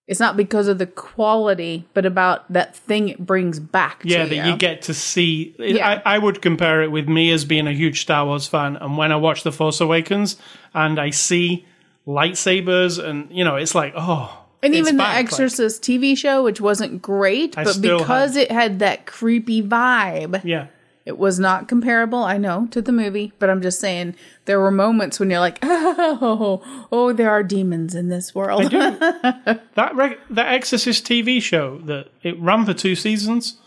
it's 0.08 0.20
not 0.20 0.36
because 0.38 0.68
of 0.68 0.78
the 0.78 0.88
quality, 0.88 1.86
but 1.94 2.06
about 2.06 2.52
that 2.52 2.76
thing 2.76 3.10
it 3.10 3.26
brings 3.26 3.60
back 3.60 4.02
Yeah, 4.06 4.26
that 4.26 4.36
you. 4.36 4.52
you 4.54 4.58
get 4.58 4.82
to 4.84 4.94
see. 4.94 5.54
Yeah. 5.60 6.02
I, 6.06 6.16
I 6.16 6.18
would 6.18 6.42
compare 6.42 6.82
it 6.82 6.92
with 6.92 7.08
me 7.10 7.32
as 7.32 7.44
being 7.46 7.68
a 7.68 7.74
huge 7.74 8.02
Star 8.02 8.26
Wars 8.26 8.48
fan, 8.48 8.76
and 8.78 8.98
when 8.98 9.12
I 9.12 9.18
watch 9.18 9.44
The 9.44 9.52
Force 9.52 9.80
Awakens 9.82 10.36
and 10.74 11.00
I 11.00 11.10
see 11.12 11.66
lightsabers, 12.06 13.04
and 13.04 13.32
you 13.32 13.44
know, 13.44 13.56
it's 13.56 13.76
like, 13.76 13.94
oh, 13.96 14.46
and 14.64 14.74
it's 14.74 14.80
even 14.88 14.98
the 14.98 15.04
like- 15.04 15.18
Exorcist 15.18 15.84
TV 15.84 16.18
show, 16.18 16.44
which 16.44 16.60
wasn't 16.60 17.02
great, 17.02 17.58
I 17.58 17.64
but 17.64 17.82
because 17.82 18.36
it 18.36 18.52
had 18.52 18.80
that 18.80 19.06
creepy 19.06 19.62
vibe, 19.62 20.44
yeah, 20.44 20.68
it 21.06 21.18
was 21.18 21.40
not 21.40 21.68
comparable, 21.68 22.24
I 22.24 22.38
know, 22.38 22.68
to 22.72 22.82
the 22.82 22.92
movie. 22.92 23.32
But 23.40 23.50
I'm 23.50 23.62
just 23.62 23.80
saying, 23.80 24.16
there 24.46 24.60
were 24.60 24.72
moments 24.72 25.20
when 25.20 25.30
you're 25.30 25.40
like, 25.40 25.60
oh, 25.64 26.88
oh, 26.92 27.14
there 27.14 27.30
are 27.30 27.44
demons 27.44 27.96
in 27.96 28.10
this 28.10 28.36
world. 28.36 28.72
that 28.72 29.92
reg- 29.94 30.20
that 30.30 30.54
Exorcist 30.54 31.06
TV 31.06 31.42
show 31.42 31.78
that 31.86 32.10
it 32.24 32.40
ran 32.40 32.66
for 32.66 32.74
two 32.74 32.96
seasons. 32.96 33.58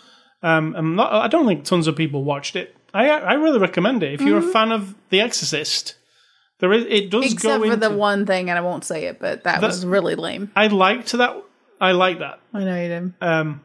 Um, 0.43 0.97
not, 0.97 1.13
I 1.13 1.29
don't 1.29 1.47
think 1.47 1.65
tons 1.65 1.87
of 1.87 1.97
people 1.97 2.25
watched 2.25 2.57
it. 2.57 2.77
I 2.93 3.09
I 3.09 3.33
really 3.35 3.59
recommend 3.59 4.03
it 4.03 4.15
if 4.15 4.21
you're 4.21 4.39
a 4.39 4.43
fan 4.43 4.73
of 4.73 4.95
The 5.11 5.21
Exorcist. 5.21 5.95
There 6.61 6.73
is 6.73 6.85
it 6.89 7.11
does 7.11 7.25
Mm-hmm. 7.25 7.33
Except 7.35 7.43
go 7.43 7.59
for 7.67 7.73
into. 7.75 7.89
the 7.89 7.97
one 7.97 8.27
thing, 8.27 8.51
and 8.51 8.59
I 8.59 8.63
won't 8.63 8.85
say 8.85 9.07
it, 9.07 9.19
but 9.19 9.45
that 9.45 9.61
was 9.63 9.85
really 9.85 10.15
lame. 10.15 10.51
I 10.55 10.67
liked 10.69 11.13
that. 11.13 11.43
I 11.81 11.93
like 11.93 12.19
that. 12.19 12.41
I 12.53 12.65
know 12.65 12.81
you 12.81 12.89
did. 12.89 13.15
Um, 13.21 13.63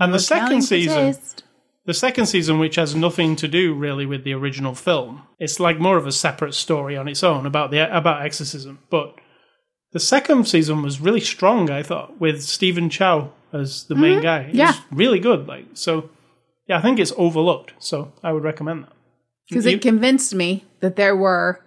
and 0.00 0.12
the 0.14 0.18
second 0.18 0.62
season, 0.62 1.08
possessed. 1.08 1.44
the 1.84 1.94
second 1.94 2.26
season, 2.26 2.58
which 2.58 2.76
has 2.76 2.94
nothing 2.96 3.36
to 3.36 3.46
do 3.48 3.74
really 3.74 4.06
with 4.06 4.24
the 4.24 4.32
original 4.32 4.74
film, 4.74 5.22
it's 5.38 5.60
like 5.60 5.78
more 5.78 5.96
of 5.98 6.06
a 6.06 6.12
separate 6.12 6.54
story 6.54 6.96
on 6.96 7.06
its 7.08 7.22
own 7.22 7.44
about 7.46 7.70
the 7.70 7.78
about 7.96 8.24
exorcism. 8.24 8.78
But 8.90 9.14
the 9.92 10.00
second 10.00 10.48
season 10.48 10.82
was 10.82 11.00
really 11.00 11.20
strong, 11.20 11.70
I 11.70 11.82
thought, 11.82 12.18
with 12.18 12.42
Stephen 12.42 12.88
Chow 12.90 13.30
as 13.52 13.84
the 13.84 13.94
main 13.94 14.20
guy. 14.22 14.40
It 14.40 14.46
Mm-hmm. 14.48 14.56
Yeah. 14.56 14.66
was 14.68 14.80
really 14.90 15.20
good. 15.20 15.46
Like 15.46 15.66
so, 15.74 16.08
yeah, 16.66 16.78
I 16.78 16.80
think 16.82 16.98
it's 16.98 17.12
overlooked. 17.16 17.74
So 17.78 18.12
I 18.22 18.32
would 18.32 18.42
recommend 18.42 18.84
that. 18.84 18.92
because 19.48 19.66
it 19.66 19.82
convinced 19.82 20.34
me 20.34 20.64
that 20.80 20.96
there 20.96 21.14
were 21.14 21.60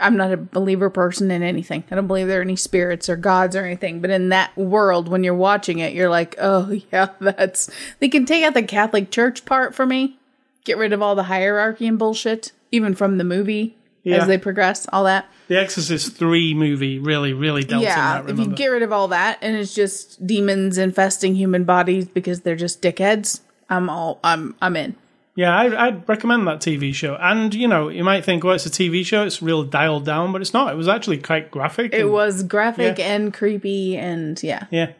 i'm 0.00 0.16
not 0.16 0.32
a 0.32 0.36
believer 0.36 0.88
person 0.90 1.30
in 1.30 1.42
anything 1.42 1.84
i 1.90 1.94
don't 1.94 2.06
believe 2.06 2.26
there 2.26 2.38
are 2.38 2.42
any 2.42 2.56
spirits 2.56 3.08
or 3.08 3.16
gods 3.16 3.54
or 3.54 3.64
anything 3.64 4.00
but 4.00 4.10
in 4.10 4.30
that 4.30 4.56
world 4.56 5.08
when 5.08 5.22
you're 5.24 5.34
watching 5.34 5.78
it 5.78 5.92
you're 5.92 6.08
like 6.10 6.34
oh 6.38 6.70
yeah 6.92 7.08
that's 7.20 7.70
they 8.00 8.08
can 8.08 8.24
take 8.24 8.44
out 8.44 8.54
the 8.54 8.62
catholic 8.62 9.10
church 9.10 9.44
part 9.44 9.74
for 9.74 9.86
me 9.86 10.18
get 10.64 10.78
rid 10.78 10.92
of 10.92 11.02
all 11.02 11.14
the 11.14 11.24
hierarchy 11.24 11.86
and 11.86 11.98
bullshit 11.98 12.52
even 12.70 12.94
from 12.94 13.18
the 13.18 13.24
movie 13.24 13.76
Yeah. 14.02 14.16
as 14.22 14.26
they 14.28 14.38
progress 14.38 14.86
all 14.92 15.04
that 15.04 15.26
The 15.48 15.58
Exorcist 15.60 16.16
three 16.16 16.54
movie 16.54 16.98
really, 16.98 17.32
really 17.34 17.62
dealt 17.64 17.82
in 17.82 17.88
yeah 17.88 18.22
that. 18.22 18.30
if 18.30 18.38
you 18.38 18.46
get 18.46 18.68
rid 18.68 18.82
of 18.82 18.92
all 18.92 19.08
that 19.08 19.38
and 19.42 19.56
it's 19.56 19.74
just 19.74 20.26
demons 20.26 20.78
infesting 20.78 21.34
human 21.34 21.64
bodies 21.64 22.06
because 22.06 22.40
they're 22.40 22.56
just 22.56 22.80
dickheads 22.80 23.40
i'm 23.68 23.90
all 23.90 24.18
i'm 24.24 24.54
i'm 24.62 24.76
in 24.76 24.94
Yeah, 25.34 25.56
I, 25.56 25.86
I'd 25.86 26.08
recommend 26.08 26.46
that 26.46 26.60
TV 26.60 26.94
show. 26.94 27.16
And 27.18 27.54
you 27.54 27.66
know, 27.66 27.88
you 27.88 28.04
might 28.04 28.24
think, 28.24 28.44
well, 28.44 28.54
it's 28.54 28.66
a 28.66 28.70
TV 28.70 29.04
show; 29.04 29.24
it's 29.24 29.40
real 29.42 29.64
dialed 29.64 30.04
down, 30.04 30.30
but 30.32 30.40
it's 30.42 30.52
not. 30.52 30.72
It 30.72 30.76
was 30.76 30.88
actually 30.88 31.18
quite 31.18 31.50
graphic. 31.50 31.92
it 31.94 32.02
and- 32.02 32.12
was 32.12 32.42
graphic 32.42 32.98
Yeah. 32.98 33.14
and 33.14 33.32
creepy 33.32 33.96
and 33.96 34.40
yeah 34.42 34.66
Yeah. 34.70 34.92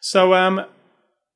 So, 0.00 0.34
um, 0.34 0.64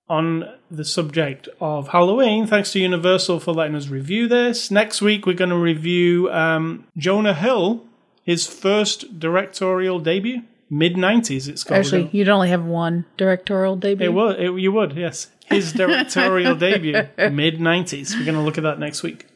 on 0.09 0.45
the 0.70 0.84
subject 0.84 1.49
of 1.61 1.88
Halloween, 1.88 2.47
thanks 2.47 2.72
to 2.72 2.80
Universal 2.80 3.41
for 3.41 3.53
letting 3.53 3.76
us 3.76 3.88
review 3.88 4.26
this. 4.26 4.70
Next 4.70 5.01
week, 5.01 5.24
we're 5.26 5.34
going 5.36 5.51
to 5.51 5.57
review 5.57 6.30
um, 6.32 6.86
Jonah 6.97 7.34
Hill, 7.34 7.84
his 8.24 8.47
first 8.47 9.18
directorial 9.20 9.99
debut, 10.01 10.43
mid 10.68 10.95
'90s. 10.95 11.49
It's 11.49 11.62
called. 11.64 11.78
Actually, 11.80 12.09
you'd 12.12 12.28
only 12.28 12.49
have 12.49 12.64
one 12.64 13.05
directorial 13.16 13.76
debut. 13.76 14.07
it 14.07 14.12
would. 14.12 14.41
It, 14.41 14.53
you 14.59 14.72
would. 14.72 14.97
Yes, 14.97 15.28
his 15.51 15.72
directorial 15.72 16.55
debut, 16.55 16.94
mid 17.18 17.59
'90s. 17.59 18.14
We're 18.16 18.24
going 18.24 18.36
to 18.36 18.42
look 18.42 18.59
at 18.59 18.64
that 18.64 18.78
next 18.78 19.03
week. 19.03 19.26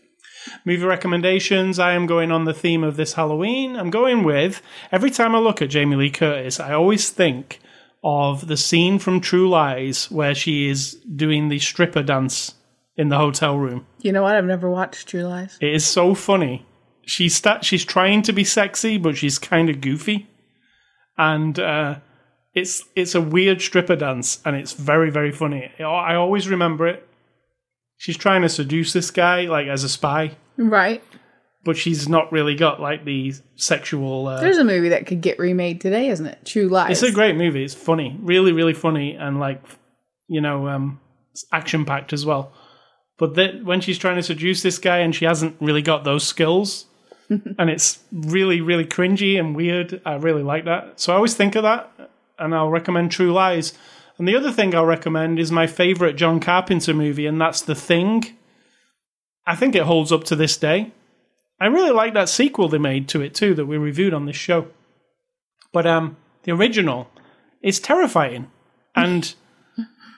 Movie 0.64 0.84
recommendations. 0.84 1.78
I 1.78 1.92
am 1.92 2.06
going 2.06 2.30
on 2.30 2.44
the 2.44 2.52
theme 2.54 2.84
of 2.84 2.96
this 2.96 3.14
Halloween. 3.14 3.76
I'm 3.76 3.90
going 3.90 4.24
with 4.24 4.60
every 4.92 5.10
time 5.10 5.34
I 5.34 5.38
look 5.38 5.62
at 5.62 5.70
Jamie 5.70 5.96
Lee 5.96 6.10
Curtis, 6.10 6.60
I 6.60 6.72
always 6.74 7.08
think 7.10 7.60
of 8.02 8.46
the 8.48 8.56
scene 8.56 8.98
from 8.98 9.20
True 9.20 9.48
Lies 9.48 10.10
where 10.10 10.34
she 10.34 10.68
is 10.68 10.94
doing 11.16 11.48
the 11.48 11.58
stripper 11.58 12.02
dance 12.02 12.54
in 12.96 13.08
the 13.08 13.16
hotel 13.16 13.56
room. 13.56 13.86
You 14.02 14.12
know 14.12 14.22
what? 14.22 14.36
I've 14.36 14.44
never 14.44 14.68
watched 14.70 15.08
True 15.08 15.22
Lies. 15.24 15.56
It 15.62 15.72
is 15.72 15.86
so 15.86 16.14
funny. 16.14 16.66
she's 17.06 17.34
sta- 17.34 17.62
she's 17.62 17.84
trying 17.84 18.20
to 18.22 18.32
be 18.34 18.44
sexy, 18.44 18.98
but 18.98 19.16
she's 19.16 19.38
kind 19.38 19.70
of 19.70 19.80
goofy, 19.80 20.28
and 21.16 21.58
uh, 21.58 21.96
it's 22.54 22.84
it's 22.94 23.14
a 23.14 23.20
weird 23.20 23.60
stripper 23.60 23.96
dance, 23.96 24.40
and 24.44 24.56
it's 24.56 24.72
very 24.72 25.10
very 25.10 25.32
funny. 25.32 25.70
I 25.80 26.14
always 26.14 26.48
remember 26.48 26.86
it. 26.86 27.06
She's 27.96 28.16
trying 28.16 28.42
to 28.42 28.48
seduce 28.48 28.92
this 28.92 29.10
guy 29.10 29.42
like 29.42 29.66
as 29.68 29.84
a 29.84 29.88
spy, 29.88 30.36
Right. 30.56 31.02
but 31.64 31.76
she's 31.76 32.08
not 32.08 32.30
really 32.32 32.54
got 32.54 32.80
like 32.80 33.04
the 33.04 33.32
sexual. 33.56 34.26
Uh, 34.28 34.40
There's 34.40 34.58
a 34.58 34.64
movie 34.64 34.90
that 34.90 35.06
could 35.06 35.20
get 35.20 35.38
remade 35.38 35.80
today, 35.80 36.08
isn't 36.08 36.26
it? 36.26 36.38
True 36.44 36.68
Lies. 36.68 36.90
it's 37.02 37.02
a 37.02 37.12
great 37.14 37.36
movie. 37.36 37.64
It's 37.64 37.74
funny, 37.74 38.16
really 38.20 38.52
really 38.52 38.74
funny, 38.74 39.14
and 39.14 39.40
like 39.40 39.62
you 40.28 40.40
know, 40.40 40.68
um, 40.68 41.00
action 41.52 41.84
packed 41.84 42.12
as 42.12 42.24
well. 42.24 42.52
But 43.18 43.34
that 43.36 43.64
when 43.64 43.80
she's 43.80 43.98
trying 43.98 44.16
to 44.16 44.22
seduce 44.22 44.62
this 44.62 44.78
guy 44.78 44.98
and 44.98 45.14
she 45.14 45.24
hasn't 45.24 45.56
really 45.60 45.82
got 45.82 46.02
those 46.04 46.26
skills, 46.26 46.86
and 47.28 47.70
it's 47.70 48.00
really, 48.12 48.60
really 48.60 48.84
cringy 48.84 49.38
and 49.38 49.54
weird. 49.54 50.00
I 50.04 50.14
really 50.14 50.42
like 50.42 50.64
that. 50.64 50.98
So 51.00 51.12
I 51.12 51.16
always 51.16 51.34
think 51.34 51.54
of 51.54 51.62
that, 51.62 51.92
and 52.38 52.54
I'll 52.54 52.70
recommend 52.70 53.10
True 53.10 53.32
Lies. 53.32 53.72
And 54.18 54.28
the 54.28 54.36
other 54.36 54.52
thing 54.52 54.74
I'll 54.74 54.86
recommend 54.86 55.38
is 55.38 55.50
my 55.50 55.66
favorite 55.66 56.16
John 56.16 56.40
Carpenter 56.40 56.94
movie, 56.94 57.26
and 57.26 57.40
that's 57.40 57.60
The 57.60 57.74
Thing. 57.74 58.24
I 59.46 59.56
think 59.56 59.74
it 59.74 59.82
holds 59.82 60.12
up 60.12 60.24
to 60.24 60.36
this 60.36 60.56
day. 60.56 60.92
I 61.60 61.66
really 61.66 61.90
like 61.90 62.14
that 62.14 62.28
sequel 62.28 62.68
they 62.68 62.78
made 62.78 63.08
to 63.08 63.20
it 63.20 63.34
too, 63.34 63.54
that 63.54 63.66
we 63.66 63.76
reviewed 63.76 64.14
on 64.14 64.26
this 64.26 64.36
show. 64.36 64.68
But 65.72 65.86
um, 65.86 66.16
the 66.44 66.52
original 66.52 67.10
is 67.62 67.80
terrifying, 67.80 68.50
and 68.94 69.34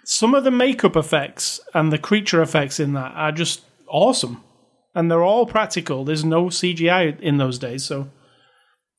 some 0.05 0.35
of 0.35 0.45
the 0.45 0.51
makeup 0.51 0.97
effects 0.97 1.61
and 1.75 1.93
the 1.93 1.99
creature 1.99 2.43
effects 2.43 2.79
in 2.79 2.93
that 2.93 3.13
are 3.15 3.33
just 3.33 3.63
awesome 3.89 4.43
and 4.97 5.11
they're 5.11 5.23
all 5.23 5.45
practical. 5.45 6.05
There's 6.05 6.25
no 6.25 6.47
CGI 6.47 7.21
in 7.21 7.37
those 7.37 7.59
days, 7.59 7.85
so 7.85 8.09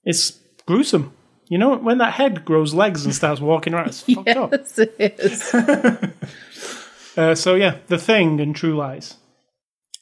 it's 0.03 0.39
gruesome. 0.67 1.11
You 1.49 1.57
know, 1.57 1.77
when 1.77 1.99
that 1.99 2.13
head 2.13 2.43
grows 2.45 2.73
legs 2.73 3.05
and 3.05 3.15
starts 3.15 3.39
walking 3.39 3.73
around, 3.73 3.87
it's 3.87 4.01
fucked 4.13 4.29
up. 4.29 4.51
Yes, 4.51 4.77
it 4.79 4.95
is. 4.99 5.55
Uh, 7.17 7.33
so 7.33 7.55
yeah, 7.55 7.77
The 7.87 7.97
Thing 7.97 8.39
and 8.39 8.55
True 8.55 8.75
Lies. 8.75 9.15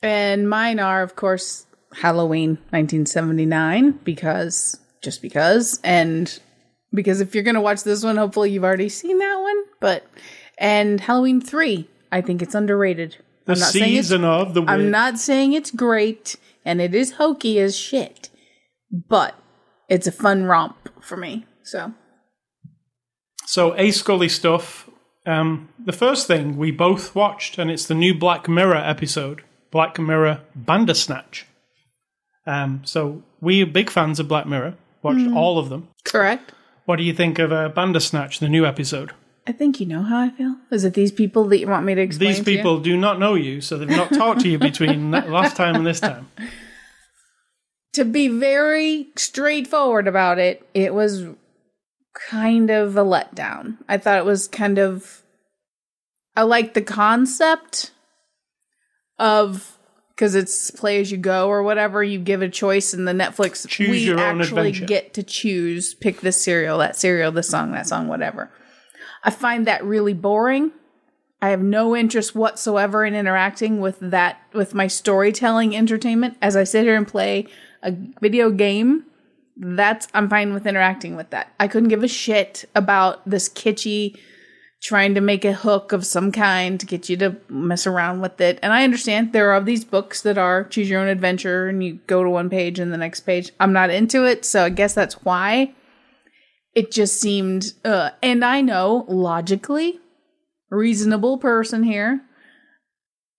and 0.01 0.49
mine 0.49 0.79
are, 0.81 1.01
of 1.01 1.15
course, 1.15 1.65
Halloween 1.93 2.57
1979, 2.71 3.99
because 4.03 4.77
just 5.01 5.21
because. 5.21 5.79
And 5.81 6.37
because 6.93 7.21
if 7.21 7.33
you're 7.33 7.45
going 7.45 7.55
to 7.55 7.61
watch 7.61 7.83
this 7.83 8.03
one, 8.03 8.17
hopefully 8.17 8.51
you've 8.51 8.65
already 8.65 8.89
seen 8.89 9.17
that 9.19 9.39
one. 9.39 9.63
But, 9.79 10.05
and 10.57 10.99
Halloween 10.99 11.39
3, 11.39 11.87
I 12.11 12.19
think 12.19 12.41
it's 12.41 12.53
underrated. 12.53 13.15
The 13.45 13.53
I'm 13.53 13.59
not 13.59 13.69
saying 13.69 13.85
season 13.85 14.25
of 14.25 14.53
the 14.53 14.61
witch. 14.61 14.69
I'm 14.69 14.91
not 14.91 15.17
saying 15.17 15.53
it's 15.53 15.71
great 15.71 16.35
and 16.65 16.81
it 16.81 16.93
is 16.93 17.13
hokey 17.13 17.59
as 17.59 17.77
shit, 17.77 18.29
but 18.91 19.39
it's 19.89 20.07
a 20.07 20.11
fun 20.11 20.43
romp 20.45 20.75
for 21.01 21.17
me. 21.17 21.45
So 21.63 21.93
So 23.45 23.75
A 23.77 23.91
Scully 23.91 24.29
stuff. 24.29 24.89
Um, 25.27 25.69
the 25.83 25.91
first 25.93 26.27
thing 26.27 26.55
we 26.57 26.69
both 26.71 27.15
watched, 27.15 27.57
and 27.57 27.71
it's 27.71 27.85
the 27.87 27.95
new 27.95 28.13
Black 28.13 28.47
Mirror 28.47 28.75
episode, 28.75 29.43
Black 29.71 29.97
Mirror 29.97 30.41
Bandersnatch. 30.55 31.45
Um, 32.45 32.81
so 32.85 33.23
we 33.41 33.63
are 33.63 33.65
big 33.65 33.89
fans 33.89 34.19
of 34.19 34.27
Black 34.27 34.45
Mirror. 34.45 34.75
Watched 35.01 35.19
Mm-hmm. 35.19 35.37
all 35.37 35.59
of 35.59 35.69
them. 35.69 35.87
correct. 36.03 36.51
What 36.85 36.97
do 36.97 37.03
you 37.03 37.13
think 37.13 37.39
of 37.39 37.51
uh, 37.51 37.69
Bandersnatch, 37.69 38.39
the 38.39 38.49
new 38.49 38.65
episode? 38.65 39.11
I 39.47 39.51
think 39.51 39.79
you 39.79 39.85
know 39.87 40.03
how 40.03 40.19
I 40.19 40.29
feel. 40.29 40.55
Is 40.71 40.83
it 40.83 40.93
these 40.95 41.11
people 41.11 41.43
that 41.49 41.59
you 41.59 41.67
want 41.67 41.85
me 41.85 41.93
to 41.95 42.01
explain? 42.01 42.29
These 42.33 42.43
people 42.43 42.79
do 42.79 42.95
not 42.97 43.19
know 43.19 43.33
you, 43.35 43.61
so 43.61 43.77
they've 43.77 43.87
not 43.89 44.13
talked 44.13 44.41
to 44.41 44.49
you 44.49 44.57
between 44.59 45.09
last 45.11 45.55
time 45.55 45.75
and 45.75 45.85
this 45.85 45.99
time. 45.99 46.27
to 47.95 48.05
be 48.05 48.27
very 48.27 49.07
straightforward 49.15 50.07
about 50.07 50.37
it, 50.37 50.67
it 50.73 50.93
was 50.93 51.25
kind 52.13 52.69
of 52.69 52.97
a 52.97 53.03
letdown. 53.03 53.77
I 53.87 53.97
thought 53.97 54.19
it 54.19 54.25
was 54.25 54.47
kind 54.47 54.77
of. 54.77 55.21
I 56.37 56.43
like 56.43 56.73
the 56.73 56.81
concept 56.81 57.91
of 59.17 59.77
because 60.09 60.35
it's 60.35 60.69
play 60.71 60.99
as 60.99 61.11
you 61.11 61.17
go 61.17 61.47
or 61.47 61.63
whatever. 61.63 62.03
You 62.03 62.19
give 62.19 62.41
a 62.41 62.49
choice, 62.49 62.93
and 62.93 63.07
the 63.07 63.13
Netflix 63.13 63.67
Choose 63.67 63.89
we 63.89 64.13
actually 64.13 64.71
get 64.71 65.13
to 65.13 65.23
choose, 65.23 65.93
pick 65.93 66.21
this 66.21 66.41
cereal, 66.41 66.79
that 66.79 66.97
cereal, 66.97 67.31
this 67.31 67.49
song, 67.49 67.71
that 67.71 67.87
song, 67.87 68.07
whatever. 68.07 68.51
I 69.23 69.29
find 69.29 69.65
that 69.67 69.83
really 69.83 70.13
boring. 70.13 70.71
I 71.41 71.49
have 71.49 71.61
no 71.61 71.95
interest 71.95 72.35
whatsoever 72.35 73.05
in 73.05 73.13
interacting 73.13 73.79
with 73.79 73.99
that 73.99 74.39
with 74.53 74.73
my 74.73 74.87
storytelling 74.87 75.75
entertainment. 75.75 76.37
As 76.41 76.55
I 76.55 76.65
sit 76.65 76.83
here 76.83 76.95
and 76.95 77.07
play 77.07 77.47
a 77.85 77.95
video 78.19 78.49
game, 78.49 79.05
that's 79.55 80.07
I'm 80.13 80.29
fine 80.29 80.53
with 80.53 80.67
interacting 80.67 81.15
with 81.15 81.29
that. 81.29 81.53
I 81.59 81.67
couldn't 81.67 81.89
give 81.89 82.03
a 82.03 82.07
shit 82.09 82.65
about 82.75 83.27
this 83.29 83.47
kitschy 83.47 84.17
trying 84.81 85.15
to 85.15 85.21
make 85.21 85.45
a 85.45 85.53
hook 85.53 85.93
of 85.93 86.05
some 86.05 86.31
kind 86.31 86.79
to 86.79 86.85
get 86.85 87.09
you 87.09 87.17
to 87.17 87.35
mess 87.49 87.87
around 87.87 88.21
with 88.21 88.39
it. 88.41 88.59
And 88.61 88.73
I 88.73 88.83
understand 88.83 89.31
there 89.31 89.51
are 89.51 89.61
these 89.61 89.85
books 89.85 90.21
that 90.23 90.37
are 90.37 90.65
choose 90.65 90.89
your 90.89 91.01
own 91.01 91.07
adventure 91.07 91.67
and 91.67 91.83
you 91.83 91.99
go 92.07 92.23
to 92.23 92.29
one 92.29 92.49
page 92.49 92.79
and 92.79 92.91
the 92.91 92.97
next 92.97 93.21
page. 93.21 93.51
I'm 93.59 93.73
not 93.73 93.89
into 93.89 94.25
it, 94.25 94.43
so 94.45 94.65
I 94.65 94.69
guess 94.69 94.93
that's 94.93 95.23
why 95.23 95.73
it 96.73 96.91
just 96.91 97.21
seemed 97.21 97.73
uh 97.85 98.09
and 98.21 98.43
I 98.43 98.61
know 98.61 99.05
logically 99.07 99.99
reasonable 100.69 101.37
person 101.37 101.83
here. 101.83 102.21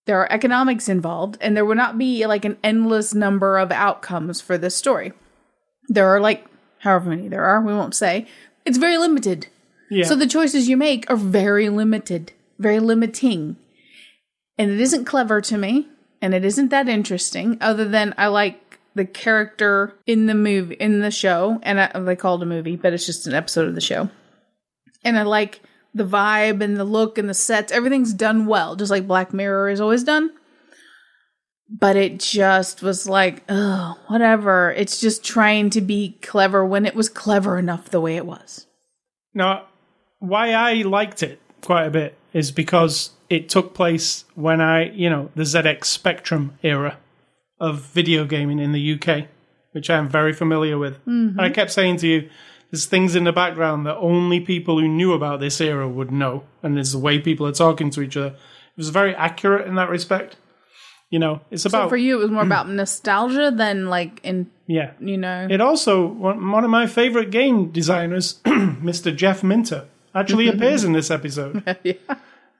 There 0.07 0.19
are 0.19 0.31
economics 0.31 0.89
involved, 0.89 1.37
and 1.41 1.55
there 1.55 1.65
would 1.65 1.77
not 1.77 1.97
be 1.97 2.25
like 2.25 2.45
an 2.45 2.57
endless 2.63 3.13
number 3.13 3.57
of 3.57 3.71
outcomes 3.71 4.41
for 4.41 4.57
this 4.57 4.75
story. 4.75 5.11
There 5.89 6.07
are 6.07 6.21
like 6.21 6.45
however 6.79 7.09
many 7.09 7.27
there 7.27 7.43
are, 7.43 7.61
we 7.61 7.73
won't 7.73 7.93
say. 7.93 8.25
It's 8.65 8.77
very 8.77 8.97
limited. 8.97 9.47
Yeah. 9.91 10.05
So 10.05 10.15
the 10.15 10.25
choices 10.25 10.69
you 10.69 10.77
make 10.77 11.09
are 11.11 11.17
very 11.17 11.69
limited, 11.69 12.31
very 12.57 12.79
limiting. 12.79 13.57
And 14.57 14.71
it 14.71 14.79
isn't 14.79 15.05
clever 15.05 15.41
to 15.41 15.57
me, 15.57 15.87
and 16.21 16.33
it 16.33 16.45
isn't 16.45 16.69
that 16.69 16.87
interesting, 16.87 17.57
other 17.59 17.87
than 17.87 18.15
I 18.17 18.27
like 18.27 18.79
the 18.95 19.05
character 19.05 19.93
in 20.05 20.25
the 20.25 20.33
movie, 20.33 20.75
in 20.75 21.01
the 21.01 21.11
show, 21.11 21.59
and 21.63 21.79
I, 21.79 21.99
they 21.99 22.15
called 22.15 22.41
a 22.41 22.47
movie, 22.47 22.77
but 22.77 22.93
it's 22.93 23.05
just 23.05 23.27
an 23.27 23.33
episode 23.33 23.67
of 23.67 23.75
the 23.75 23.81
show. 23.81 24.09
And 25.03 25.19
I 25.19 25.23
like 25.23 25.61
the 25.97 26.05
vibe 26.05 26.61
and 26.61 26.77
the 26.77 26.83
look 26.83 27.17
and 27.17 27.29
the 27.29 27.33
sets. 27.33 27.71
Everything's 27.71 28.13
done 28.13 28.45
well, 28.45 28.75
just 28.75 28.91
like 28.91 29.07
Black 29.07 29.33
Mirror 29.33 29.69
is 29.69 29.81
always 29.81 30.03
done. 30.03 30.31
But 31.69 31.97
it 31.97 32.19
just 32.19 32.81
was 32.81 33.09
like, 33.09 33.43
oh, 33.49 33.99
whatever. 34.07 34.71
It's 34.71 34.99
just 34.99 35.23
trying 35.23 35.69
to 35.71 35.81
be 35.81 36.17
clever 36.21 36.65
when 36.65 36.85
it 36.85 36.95
was 36.95 37.09
clever 37.09 37.57
enough 37.57 37.89
the 37.89 37.99
way 37.99 38.15
it 38.15 38.25
was. 38.25 38.67
Now, 39.33 39.65
why 40.19 40.53
I 40.53 40.75
liked 40.83 41.21
it 41.23 41.41
quite 41.61 41.85
a 41.85 41.91
bit 41.91 42.17
is 42.33 42.51
because 42.51 43.11
it 43.29 43.49
took 43.49 43.73
place 43.73 44.23
when 44.35 44.61
I, 44.61 44.91
you 44.91 45.09
know, 45.09 45.29
the 45.35 45.43
ZX 45.43 45.85
Spectrum 45.85 46.57
era 46.63 46.97
of 47.59 47.81
video 47.81 48.25
gaming 48.25 48.59
in 48.59 48.71
the 48.71 48.93
UK, 48.93 49.27
which 49.71 49.89
I 49.89 49.97
am 49.97 50.07
very 50.07 50.33
familiar 50.33 50.77
with. 50.77 50.99
And 51.05 51.39
I 51.39 51.45
mm-hmm. 51.45 51.53
kept 51.53 51.71
saying 51.71 51.97
to 51.97 52.07
you, 52.07 52.29
there's 52.71 52.85
things 52.85 53.15
in 53.15 53.23
the 53.23 53.31
background 53.31 53.85
that 53.85 53.95
only 53.97 54.39
people 54.39 54.79
who 54.79 54.87
knew 54.87 55.13
about 55.13 55.39
this 55.39 55.61
era 55.61 55.87
would 55.87 56.11
know, 56.11 56.43
and 56.61 56.77
it's 56.77 56.91
the 56.91 56.97
way 56.97 57.19
people 57.19 57.47
are 57.47 57.53
talking 57.53 57.89
to 57.91 58.01
each 58.01 58.17
other. 58.17 58.27
It 58.27 58.77
was 58.77 58.89
very 58.89 59.15
accurate 59.15 59.67
in 59.67 59.75
that 59.75 59.89
respect. 59.89 60.35
You 61.09 61.19
know, 61.19 61.41
it's 61.49 61.63
So 61.63 61.69
about 61.69 61.89
for 61.89 61.95
you, 61.95 62.19
it 62.19 62.23
was 62.23 62.31
more 62.31 62.43
mm. 62.43 62.47
about 62.47 62.67
nostalgia 62.67 63.49
than 63.49 63.87
like 63.87 64.19
in, 64.23 64.51
yeah. 64.67 64.91
you 64.99 65.17
know. 65.17 65.47
It 65.49 65.61
also 65.61 66.05
one, 66.05 66.51
one 66.51 66.65
of 66.65 66.69
my 66.69 66.85
favorite 66.85 67.31
game 67.31 67.71
designers, 67.71 68.41
Mr. 68.45 69.15
Jeff 69.15 69.41
Minter, 69.41 69.85
actually 70.13 70.47
appears 70.49 70.83
in 70.83 70.91
this 70.91 71.09
episode. 71.09 71.63
yeah. 71.83 71.93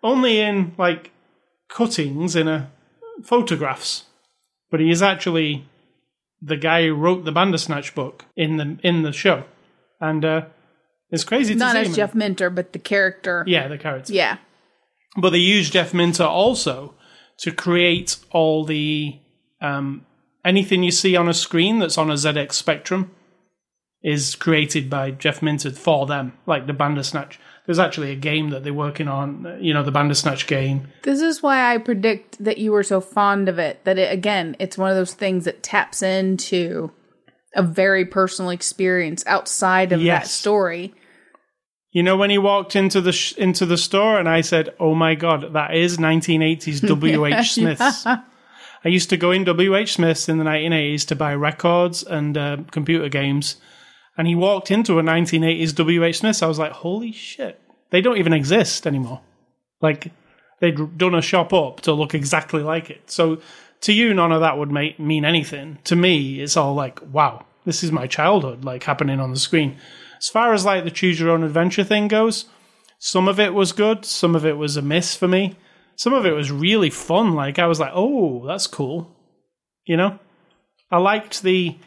Only 0.02 0.40
in 0.40 0.74
like 0.78 1.12
cuttings 1.68 2.38
in 2.38 2.48
a 2.48 2.72
photographs, 3.22 4.06
but 4.72 4.80
he 4.80 4.92
is 4.92 5.02
actually 5.02 5.68
the 6.42 6.56
guy 6.56 6.86
who 6.86 6.94
wrote 6.94 7.26
the 7.26 7.32
Bandersnatch 7.34 7.96
book 7.96 8.26
in 8.38 8.58
the 8.58 8.78
in 8.82 9.02
the 9.02 9.12
show, 9.12 9.44
and 10.00 10.24
uh, 10.24 10.46
it's 11.10 11.24
crazy 11.24 11.54
to 11.54 11.60
Not 11.60 11.76
as. 11.76 11.96
Jeff 11.96 12.14
Minter, 12.14 12.50
but 12.50 12.74
the 12.74 12.80
character. 12.80 13.44
Yeah, 13.48 13.68
the 13.68 13.78
character. 13.78 14.14
Yeah. 14.14 14.38
But 15.16 15.32
they 15.32 15.40
use 15.40 15.70
Jeff 15.70 15.94
Minter 15.94 16.26
also 16.26 16.94
to 17.40 17.52
create 17.52 18.18
all 18.32 18.66
the 18.66 19.20
um, 19.62 20.06
anything 20.44 20.84
you 20.84 20.92
see 20.92 21.16
on 21.16 21.28
a 21.28 21.34
screen 21.34 21.80
that's 21.80 21.98
on 21.98 22.10
a 22.10 22.14
ZX 22.14 22.54
Spectrum 22.54 23.12
is 24.04 24.36
created 24.36 24.90
by 24.90 25.12
Jeff 25.12 25.42
Minter 25.42 25.72
for 25.72 26.06
them, 26.06 26.34
like 26.46 26.68
the 26.68 26.74
Bandersnatch. 26.74 27.40
There's 27.66 27.80
actually 27.80 28.12
a 28.12 28.16
game 28.16 28.52
that 28.52 28.64
they're 28.64 28.74
working 28.74 29.10
on, 29.10 29.58
you 29.60 29.74
know, 29.74 29.84
the 29.84 29.92
Bandersnatch 29.92 30.48
game. 30.48 30.88
This 31.04 31.20
is 31.20 31.44
why 31.44 31.74
I 31.74 31.78
predict 31.78 32.42
that 32.42 32.60
you 32.60 32.72
were 32.72 32.84
so 32.84 33.02
fond 33.02 33.50
of 33.50 33.60
it. 33.60 33.84
That 33.84 33.98
it, 33.98 34.12
again, 34.12 34.56
it's 34.60 34.78
one 34.78 34.90
of 34.90 34.96
those 34.96 35.14
things 35.14 35.44
that 35.46 35.64
taps 35.64 36.02
into 36.02 36.92
a 37.58 37.64
very 37.64 38.06
personal 38.06 38.52
experience 38.52 39.24
outside 39.28 39.92
of 39.92 40.02
that 40.04 40.28
story. 40.28 40.94
You 41.92 42.04
know, 42.04 42.16
when 42.16 42.30
he 42.30 42.38
walked 42.38 42.76
into 42.76 43.02
the 43.02 43.12
sh- 43.12 43.34
into 43.34 43.66
the 43.66 43.78
store, 43.78 44.20
and 44.20 44.30
I 44.30 44.42
said, 44.42 44.74
"Oh 44.80 44.94
my 44.94 45.16
god, 45.16 45.54
that 45.54 45.76
is 45.76 45.98
1980s 45.98 46.88
W. 46.88 47.26
H. 47.26 47.54
Smith's." 47.54 48.06
I 48.06 48.90
used 48.90 49.10
to 49.10 49.18
go 49.18 49.32
in 49.32 49.44
WH 49.44 49.88
Smith's 49.88 50.30
in 50.30 50.38
the 50.38 50.44
1980s 50.44 51.06
to 51.08 51.16
buy 51.16 51.34
records 51.34 52.04
and 52.04 52.38
uh, 52.38 52.58
computer 52.72 53.10
games, 53.10 53.58
and 54.18 54.28
he 54.28 54.36
walked 54.36 54.72
into 54.72 55.00
a 55.00 55.04
1980s 55.04 55.74
WH 55.74 56.16
Smith's. 56.16 56.44
I 56.44 56.48
was 56.48 56.60
like, 56.60 56.72
holy 56.72 57.12
shit, 57.12 57.60
they 57.90 58.02
don't 58.02 58.18
even 58.18 58.34
exist 58.34 58.86
anymore. 58.86 59.22
Like 59.82 60.12
they'd 60.60 60.98
done 60.98 61.16
a 61.16 61.22
shop 61.22 61.54
up 61.54 61.82
to 61.82 61.94
look 61.94 62.14
exactly 62.14 62.62
like 62.62 62.90
it. 62.90 63.10
So 63.10 63.42
to 63.82 63.94
you, 63.94 64.14
none 64.14 64.32
of 64.32 64.42
that 64.42 64.58
would 64.58 64.72
make, 64.72 65.00
mean 65.00 65.26
anything. 65.26 65.80
To 65.86 65.96
me, 65.96 66.42
it's 66.42 66.58
all 66.58 66.74
like, 66.74 67.00
wow, 67.12 67.46
this 67.68 67.84
is 67.84 67.92
my 67.92 68.08
childhood, 68.08 68.64
like 68.64 68.86
happening 68.86 69.20
on 69.20 69.32
the 69.32 69.38
screen. 69.38 69.76
As 70.18 70.30
far 70.30 70.54
as 70.54 70.64
like 70.64 70.86
the 70.86 70.90
choose 70.90 71.20
your 71.20 71.32
own 71.32 71.44
adventure 71.44 71.84
thing 71.84 72.08
goes, 72.08 72.46
some 72.98 73.28
of 73.28 73.42
it 73.42 73.54
was 73.54 73.74
good, 73.74 74.06
some 74.06 74.36
of 74.36 74.46
it 74.46 74.56
was 74.56 74.78
a 74.78 74.82
miss 74.82 75.18
for 75.18 75.28
me. 75.28 75.58
Some 75.98 76.14
of 76.14 76.26
it 76.26 76.32
was 76.32 76.50
really 76.50 76.90
fun. 76.90 77.36
Like 77.36 77.60
I 77.60 77.68
was 77.68 77.78
like, 77.78 77.92
oh, 77.94 78.48
that's 78.48 78.68
cool. 78.68 79.14
You 79.86 79.98
know, 79.98 80.18
I 80.90 80.98
liked 81.00 81.44
the 81.44 81.78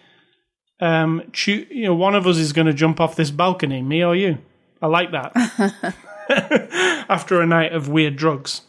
um, 0.80 1.22
choo- 1.32 1.66
you 1.70 1.84
know, 1.84 1.94
one 1.94 2.14
of 2.14 2.26
us 2.26 2.36
is 2.36 2.52
going 2.52 2.66
to 2.66 2.74
jump 2.74 3.00
off 3.00 3.16
this 3.16 3.30
balcony, 3.30 3.80
me 3.80 4.04
or 4.04 4.14
you. 4.14 4.36
I 4.82 4.86
like 4.86 5.12
that. 5.12 5.32
After 7.08 7.40
a 7.40 7.46
night 7.46 7.72
of 7.72 7.88
weird 7.88 8.16
drugs. 8.16 8.60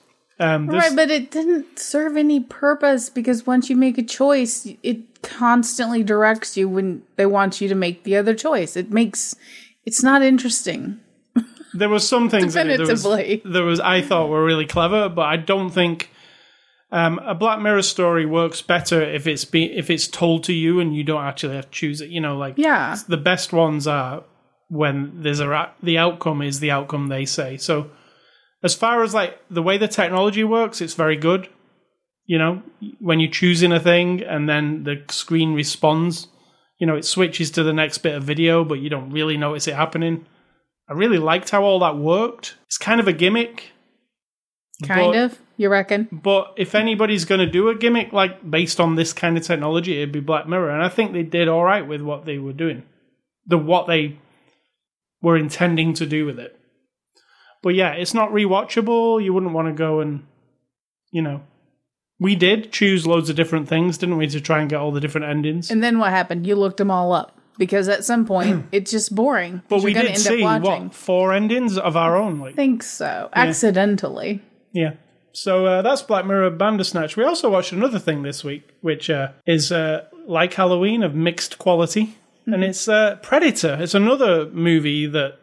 Um, 0.41 0.65
this- 0.67 0.75
Right, 0.75 0.95
but 0.95 1.11
it 1.11 1.29
didn't 1.31 1.77
serve 1.79 2.17
any 2.17 2.39
purpose 2.39 3.09
because 3.09 3.45
once 3.45 3.69
you 3.69 3.75
make 3.75 3.97
a 3.97 4.03
choice, 4.03 4.67
it 4.81 5.21
constantly 5.21 6.03
directs 6.03 6.57
you 6.57 6.67
when 6.67 7.03
they 7.15 7.25
want 7.27 7.61
you 7.61 7.67
to 7.69 7.75
make 7.75 8.03
the 8.03 8.15
other 8.17 8.33
choice. 8.33 8.75
It 8.75 8.91
makes 8.91 9.35
it's 9.85 10.01
not 10.03 10.21
interesting. 10.23 10.99
there 11.73 11.89
was 11.89 12.07
some 12.07 12.29
things 12.29 12.53
that 12.55 12.65
was, 12.67 12.77
Definitively. 12.79 13.41
there 13.45 13.63
was 13.63 13.79
I 13.79 14.01
thought 14.01 14.29
were 14.29 14.43
really 14.43 14.65
clever, 14.65 15.09
but 15.09 15.23
I 15.23 15.37
don't 15.37 15.69
think 15.69 16.09
um, 16.91 17.19
a 17.19 17.33
Black 17.35 17.61
Mirror 17.61 17.83
story 17.83 18.25
works 18.25 18.61
better 18.61 19.01
if 19.01 19.25
it's 19.27 19.45
be, 19.45 19.65
if 19.77 19.89
it's 19.89 20.07
told 20.07 20.43
to 20.45 20.53
you 20.53 20.79
and 20.79 20.95
you 20.95 21.03
don't 21.03 21.23
actually 21.23 21.55
have 21.55 21.65
to 21.65 21.71
choose 21.71 22.01
it. 22.01 22.09
You 22.09 22.19
know, 22.19 22.35
like 22.37 22.55
Yeah. 22.57 22.97
the 23.07 23.17
best 23.17 23.53
ones 23.53 23.87
are 23.87 24.23
when 24.69 25.21
there's 25.21 25.39
a 25.39 25.47
ra- 25.47 25.69
the 25.83 25.97
outcome 25.99 26.41
is 26.41 26.59
the 26.59 26.71
outcome 26.71 27.07
they 27.07 27.25
say. 27.25 27.57
So 27.57 27.91
as 28.63 28.75
far 28.75 29.03
as 29.03 29.13
like 29.13 29.39
the 29.49 29.61
way 29.63 29.77
the 29.77 29.87
technology 29.87 30.43
works, 30.43 30.81
it's 30.81 30.93
very 30.93 31.17
good. 31.17 31.49
You 32.25 32.37
know, 32.37 32.61
when 32.99 33.19
you're 33.19 33.31
choosing 33.31 33.71
a 33.71 33.79
thing 33.79 34.21
and 34.21 34.47
then 34.47 34.83
the 34.83 35.03
screen 35.09 35.53
responds, 35.53 36.27
you 36.79 36.87
know, 36.87 36.95
it 36.95 37.05
switches 37.05 37.51
to 37.51 37.63
the 37.63 37.73
next 37.73 37.99
bit 37.99 38.15
of 38.15 38.23
video, 38.23 38.63
but 38.63 38.79
you 38.79 38.89
don't 38.89 39.11
really 39.11 39.37
notice 39.37 39.67
it 39.67 39.75
happening. 39.75 40.25
I 40.89 40.93
really 40.93 41.17
liked 41.17 41.49
how 41.49 41.63
all 41.63 41.79
that 41.79 41.97
worked. 41.97 42.55
It's 42.67 42.77
kind 42.77 42.99
of 42.99 43.07
a 43.07 43.13
gimmick, 43.13 43.71
Kind 44.83 45.13
But- 45.13 45.15
of, 45.25 45.39
you 45.57 45.69
reckon? 45.69 46.07
but 46.11 46.53
if 46.57 46.73
anybody's 46.73 47.23
going 47.25 47.39
to 47.39 47.45
do 47.45 47.69
a 47.69 47.75
gimmick 47.75 48.11
like 48.13 48.49
based 48.49 48.79
on 48.79 48.95
this 48.95 49.13
kind 49.13 49.37
of 49.37 49.43
technology, 49.43 49.97
it'd 49.97 50.11
be 50.11 50.19
Black 50.19 50.47
Mirror, 50.47 50.71
and 50.71 50.83
I 50.83 50.89
think 50.89 51.13
they 51.13 51.21
did 51.23 51.47
all 51.47 51.63
right 51.63 51.85
with 51.87 52.01
what 52.01 52.25
they 52.25 52.39
were 52.39 52.53
doing, 52.53 52.81
the 53.45 53.59
what 53.59 53.85
they 53.87 54.17
were 55.21 55.37
intending 55.37 55.93
to 55.95 56.05
do 56.07 56.25
with 56.25 56.39
it. 56.39 56.57
But 57.61 57.75
yeah, 57.75 57.91
it's 57.91 58.13
not 58.13 58.31
rewatchable. 58.31 59.23
You 59.23 59.33
wouldn't 59.33 59.53
want 59.53 59.67
to 59.67 59.73
go 59.73 59.99
and, 59.99 60.25
you 61.11 61.21
know, 61.21 61.41
we 62.19 62.35
did 62.35 62.71
choose 62.71 63.07
loads 63.07 63.29
of 63.29 63.35
different 63.35 63.67
things, 63.67 63.97
didn't 63.97 64.17
we, 64.17 64.27
to 64.27 64.39
try 64.39 64.61
and 64.61 64.69
get 64.69 64.79
all 64.79 64.91
the 64.91 64.99
different 64.99 65.27
endings. 65.27 65.71
And 65.71 65.83
then 65.83 65.97
what 65.97 66.11
happened? 66.11 66.45
You 66.45 66.55
looked 66.55 66.77
them 66.77 66.91
all 66.91 67.13
up 67.13 67.35
because 67.57 67.89
at 67.89 68.05
some 68.05 68.25
point 68.25 68.67
it's 68.71 68.91
just 68.91 69.13
boring. 69.13 69.63
but 69.67 69.81
we 69.81 69.93
did 69.93 70.17
see 70.17 70.43
what 70.43 70.93
four 70.93 71.33
endings 71.33 71.77
of 71.77 71.97
our 71.97 72.15
own, 72.15 72.39
like 72.39 72.53
I 72.53 72.55
think 72.55 72.83
so. 72.83 73.29
Accidentally. 73.33 74.41
Yeah. 74.71 74.93
So 75.33 75.65
uh, 75.65 75.81
that's 75.81 76.01
Black 76.01 76.25
Mirror 76.25 76.51
Bandersnatch. 76.51 77.17
We 77.17 77.23
also 77.23 77.49
watched 77.49 77.71
another 77.71 77.99
thing 77.99 78.21
this 78.21 78.43
week, 78.43 78.69
which 78.81 79.09
uh, 79.09 79.29
is 79.47 79.71
uh, 79.71 80.05
like 80.27 80.53
Halloween 80.53 81.03
of 81.03 81.15
mixed 81.15 81.57
quality, 81.57 82.17
and 82.45 82.63
it's 82.63 82.87
uh, 82.87 83.15
Predator. 83.23 83.77
It's 83.79 83.95
another 83.95 84.47
movie 84.47 85.07
that 85.07 85.39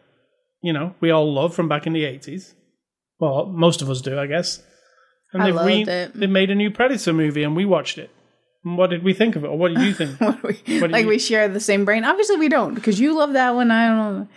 you 0.61 0.73
know 0.73 0.95
we 0.99 1.11
all 1.11 1.31
love 1.33 1.53
from 1.55 1.67
back 1.67 1.85
in 1.87 1.93
the 1.93 2.05
eighties. 2.05 2.55
Well, 3.19 3.45
most 3.47 3.81
of 3.81 3.89
us 3.89 4.01
do, 4.01 4.17
I 4.19 4.27
guess. 4.27 4.61
And 5.33 5.43
I 5.43 5.47
they've 5.47 5.55
loved 5.55 5.87
it. 5.89 6.13
They 6.19 6.27
made 6.27 6.49
a 6.49 6.55
new 6.55 6.71
Predator 6.71 7.13
movie, 7.13 7.43
and 7.43 7.55
we 7.55 7.65
watched 7.65 7.97
it. 7.97 8.09
And 8.63 8.77
what 8.77 8.89
did 8.89 9.03
we 9.03 9.13
think 9.13 9.35
of 9.35 9.43
it, 9.43 9.47
or 9.47 9.57
what 9.57 9.73
did 9.73 9.81
you 9.81 9.93
think? 9.93 10.19
What 10.21 10.41
we, 10.43 10.79
What 10.81 10.91
like 10.91 11.03
you- 11.03 11.09
we 11.09 11.19
share 11.19 11.47
the 11.47 11.59
same 11.59 11.85
brain. 11.85 12.03
Obviously 12.03 12.37
we 12.37 12.49
don't 12.49 12.73
because 12.75 12.99
you 12.99 13.15
love 13.15 13.33
that 13.33 13.55
one. 13.55 13.71
I 13.71 13.87
don't 13.87 14.19
know. 14.19 14.27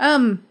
Um, 0.00 0.42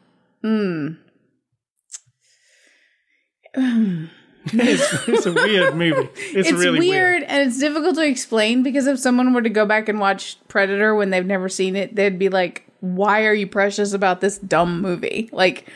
it's, 4.54 5.08
it's 5.08 5.26
a 5.26 5.34
weird 5.34 5.76
movie. 5.76 6.10
It's, 6.16 6.50
it's 6.50 6.60
really 6.60 6.80
weird, 6.80 7.24
and 7.24 7.48
it's 7.48 7.60
difficult 7.60 7.96
to 7.96 8.08
explain 8.08 8.64
because 8.64 8.88
if 8.88 9.00
someone 9.00 9.34
were 9.34 9.42
to 9.42 9.50
go 9.50 9.66
back 9.66 9.88
and 9.90 10.00
watch 10.00 10.38
Predator 10.48 10.96
when 10.96 11.10
they've 11.10 11.26
never 11.26 11.50
seen 11.50 11.76
it, 11.76 11.96
they'd 11.96 12.18
be 12.18 12.30
like, 12.30 12.68
"Why 12.82 13.26
are 13.26 13.34
you 13.34 13.48
precious 13.48 13.94
about 13.94 14.22
this 14.22 14.38
dumb 14.38 14.82
movie?" 14.82 15.30
Like, 15.32 15.68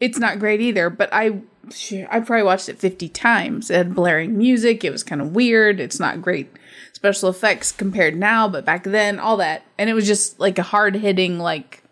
it's 0.00 0.18
not 0.18 0.38
great 0.38 0.60
either. 0.60 0.90
But 0.90 1.10
I, 1.12 1.42
I 2.10 2.20
probably 2.20 2.42
watched 2.42 2.68
it 2.68 2.78
fifty 2.78 3.08
times. 3.08 3.70
It 3.70 3.76
had 3.76 3.94
blaring 3.94 4.38
music. 4.38 4.84
It 4.84 4.90
was 4.90 5.04
kind 5.04 5.20
of 5.20 5.34
weird. 5.34 5.80
It's 5.80 6.00
not 6.00 6.22
great 6.22 6.50
special 6.92 7.28
effects 7.28 7.70
compared 7.70 8.16
now, 8.16 8.48
but 8.48 8.64
back 8.64 8.82
then, 8.82 9.20
all 9.20 9.36
that, 9.36 9.62
and 9.78 9.88
it 9.88 9.94
was 9.94 10.06
just 10.06 10.40
like 10.40 10.58
a 10.58 10.62
hard 10.64 10.96
hitting 10.96 11.38
like. 11.38 11.82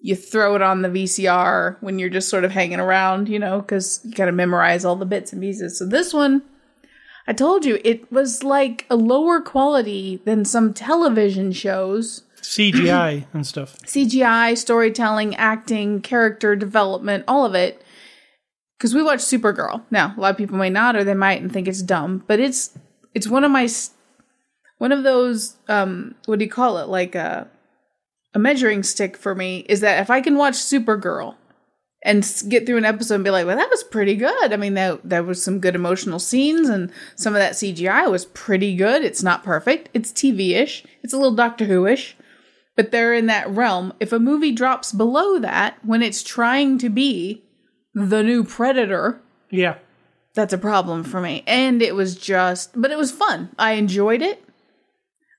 You 0.00 0.14
throw 0.16 0.54
it 0.54 0.60
on 0.60 0.82
the 0.82 0.90
VCR 0.90 1.78
when 1.80 1.98
you're 1.98 2.10
just 2.10 2.28
sort 2.28 2.44
of 2.44 2.50
hanging 2.50 2.78
around, 2.78 3.26
you 3.26 3.38
know, 3.38 3.62
because 3.62 4.02
you 4.04 4.12
got 4.12 4.26
to 4.26 4.32
memorize 4.32 4.84
all 4.84 4.96
the 4.96 5.06
bits 5.06 5.32
and 5.32 5.40
pieces. 5.40 5.78
So 5.78 5.86
this 5.86 6.12
one, 6.12 6.42
I 7.26 7.32
told 7.32 7.64
you 7.64 7.80
it 7.84 8.12
was 8.12 8.42
like 8.42 8.84
a 8.90 8.96
lower 8.96 9.40
quality 9.40 10.20
than 10.24 10.44
some 10.44 10.74
television 10.74 11.52
shows. 11.52 12.24
CGI 12.44 13.26
and 13.32 13.46
stuff. 13.46 13.78
CGI, 13.80 14.56
storytelling, 14.56 15.34
acting, 15.36 16.00
character 16.00 16.54
development, 16.54 17.24
all 17.26 17.44
of 17.44 17.54
it. 17.54 17.82
Because 18.78 18.94
we 18.94 19.02
watch 19.02 19.20
Supergirl. 19.20 19.82
Now, 19.90 20.14
a 20.16 20.20
lot 20.20 20.32
of 20.32 20.36
people 20.36 20.58
may 20.58 20.70
not, 20.70 20.96
or 20.96 21.04
they 21.04 21.14
might 21.14 21.40
and 21.40 21.52
think 21.52 21.68
it's 21.68 21.82
dumb, 21.82 22.24
but 22.26 22.40
it's 22.40 22.76
it's 23.14 23.28
one 23.28 23.44
of 23.44 23.50
my 23.50 23.68
one 24.78 24.92
of 24.92 25.04
those 25.04 25.56
um 25.68 26.14
what 26.26 26.38
do 26.38 26.44
you 26.44 26.50
call 26.50 26.78
it 26.78 26.88
like 26.88 27.14
a 27.14 27.48
a 28.34 28.38
measuring 28.38 28.82
stick 28.82 29.16
for 29.16 29.34
me 29.34 29.64
is 29.68 29.80
that 29.80 30.00
if 30.00 30.10
I 30.10 30.20
can 30.20 30.36
watch 30.36 30.54
Supergirl 30.54 31.36
and 32.02 32.44
get 32.48 32.66
through 32.66 32.76
an 32.76 32.84
episode 32.84 33.14
and 33.14 33.24
be 33.24 33.30
like, 33.30 33.46
well, 33.46 33.56
that 33.56 33.70
was 33.70 33.82
pretty 33.84 34.14
good. 34.14 34.52
I 34.52 34.56
mean, 34.56 34.74
that 34.74 35.00
there 35.08 35.22
was 35.22 35.42
some 35.42 35.58
good 35.60 35.74
emotional 35.74 36.18
scenes 36.18 36.68
and 36.68 36.92
some 37.16 37.34
of 37.34 37.38
that 37.38 37.54
CGI 37.54 38.10
was 38.10 38.26
pretty 38.26 38.76
good. 38.76 39.02
It's 39.02 39.22
not 39.22 39.42
perfect. 39.42 39.88
It's 39.94 40.12
TV-ish. 40.12 40.84
It's 41.02 41.14
a 41.14 41.16
little 41.16 41.34
Doctor 41.34 41.64
Who-ish, 41.64 42.16
but 42.76 42.90
they're 42.90 43.14
in 43.14 43.26
that 43.26 43.48
realm. 43.50 43.92
If 44.00 44.12
a 44.12 44.18
movie 44.18 44.52
drops 44.52 44.92
below 44.92 45.38
that 45.38 45.78
when 45.84 46.02
it's 46.02 46.22
trying 46.22 46.78
to 46.78 46.88
be 46.88 47.42
the 47.94 48.22
new 48.22 48.42
Predator, 48.44 49.20
Yeah. 49.50 49.76
that's 50.34 50.52
a 50.52 50.58
problem 50.58 51.04
for 51.04 51.20
me. 51.20 51.44
And 51.46 51.80
it 51.82 51.94
was 51.94 52.16
just, 52.16 52.70
but 52.80 52.90
it 52.90 52.98
was 52.98 53.12
fun. 53.12 53.50
I 53.58 53.72
enjoyed 53.72 54.22
it. 54.22 54.42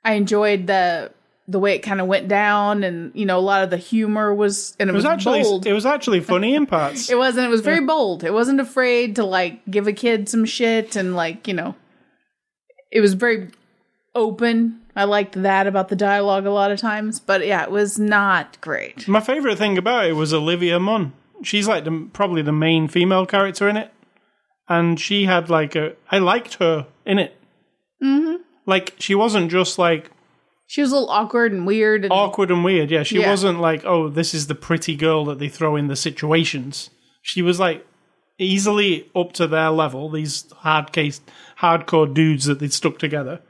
I 0.03 0.13
enjoyed 0.13 0.67
the 0.67 1.11
the 1.47 1.59
way 1.59 1.75
it 1.75 1.79
kind 1.83 2.01
of 2.01 2.07
went 2.07 2.27
down, 2.27 2.83
and 2.83 3.11
you 3.13 3.23
know, 3.23 3.37
a 3.37 3.39
lot 3.39 3.63
of 3.63 3.69
the 3.69 3.77
humor 3.77 4.33
was, 4.33 4.75
and 4.79 4.89
it, 4.89 4.93
It 4.93 4.95
was 4.95 5.03
was, 5.03 5.11
actually 5.11 5.43
bold. 5.43 5.67
it 5.67 5.73
was 5.73 5.85
actually 5.85 6.19
funny 6.21 6.55
in 6.55 6.65
parts. 6.65 7.07
It 7.11 7.17
wasn't. 7.19 7.45
It 7.45 7.49
was 7.51 7.61
very 7.61 7.81
bold. 7.85 8.23
It 8.23 8.33
wasn't 8.33 8.59
afraid 8.59 9.15
to 9.17 9.23
like 9.23 9.61
give 9.69 9.85
a 9.87 9.93
kid 9.93 10.27
some 10.27 10.45
shit 10.45 10.95
and 10.95 11.15
like 11.15 11.47
you 11.47 11.53
know. 11.53 11.75
It 12.91 13.01
was 13.01 13.13
very 13.13 13.49
open. 14.15 14.81
I 14.95 15.03
liked 15.03 15.41
that 15.43 15.67
about 15.67 15.89
the 15.89 15.95
dialogue 15.95 16.45
a 16.45 16.51
lot 16.51 16.71
of 16.71 16.79
times, 16.79 17.19
but 17.19 17.45
yeah, 17.45 17.63
it 17.63 17.71
was 17.71 17.99
not 17.99 18.59
great. 18.61 19.07
My 19.07 19.19
favorite 19.19 19.57
thing 19.57 19.77
about 19.77 20.05
it 20.05 20.13
was 20.13 20.33
Olivia 20.33 20.79
Munn. 20.79 21.13
She's 21.43 21.67
like 21.67 21.83
the, 21.83 22.07
probably 22.13 22.41
the 22.41 22.53
main 22.53 22.87
female 22.87 23.25
character 23.25 23.67
in 23.67 23.75
it, 23.75 23.91
and 24.69 24.97
she 24.99 25.25
had 25.25 25.49
like 25.49 25.75
a. 25.75 25.93
I 26.09 26.19
liked 26.19 26.55
her 26.55 26.87
in 27.05 27.19
it. 27.19 27.35
Mm-hmm. 28.01 28.41
Like 28.65 28.95
she 28.99 29.13
wasn't 29.15 29.51
just 29.51 29.77
like 29.77 30.09
She 30.65 30.81
was 30.81 30.91
a 30.91 30.95
little 30.95 31.09
awkward 31.09 31.51
and 31.51 31.67
weird. 31.67 32.05
And, 32.05 32.11
awkward 32.13 32.49
and 32.51 32.63
weird. 32.63 32.89
Yeah, 32.89 33.03
she 33.03 33.19
Yeah. 33.19 33.29
wasn't 33.29 33.59
like 33.59 33.83
oh 33.85 34.09
this 34.09 34.33
is 34.33 34.47
the 34.47 34.55
pretty 34.55 34.95
girl 34.95 35.25
that 35.25 35.39
they 35.39 35.49
throw 35.49 35.75
in 35.75 35.87
the 35.87 35.95
situations. 35.95 36.89
She 37.21 37.41
was 37.41 37.59
like 37.59 37.85
easily 38.37 39.09
up 39.15 39.33
to 39.33 39.47
their 39.47 39.69
level. 39.69 40.09
These 40.09 40.51
hard 40.57 40.91
case 40.91 41.21
hardcore 41.59 42.11
dudes 42.13 42.45
that 42.45 42.59
they'd 42.59 42.73
stuck 42.73 42.97
together. 42.97 43.41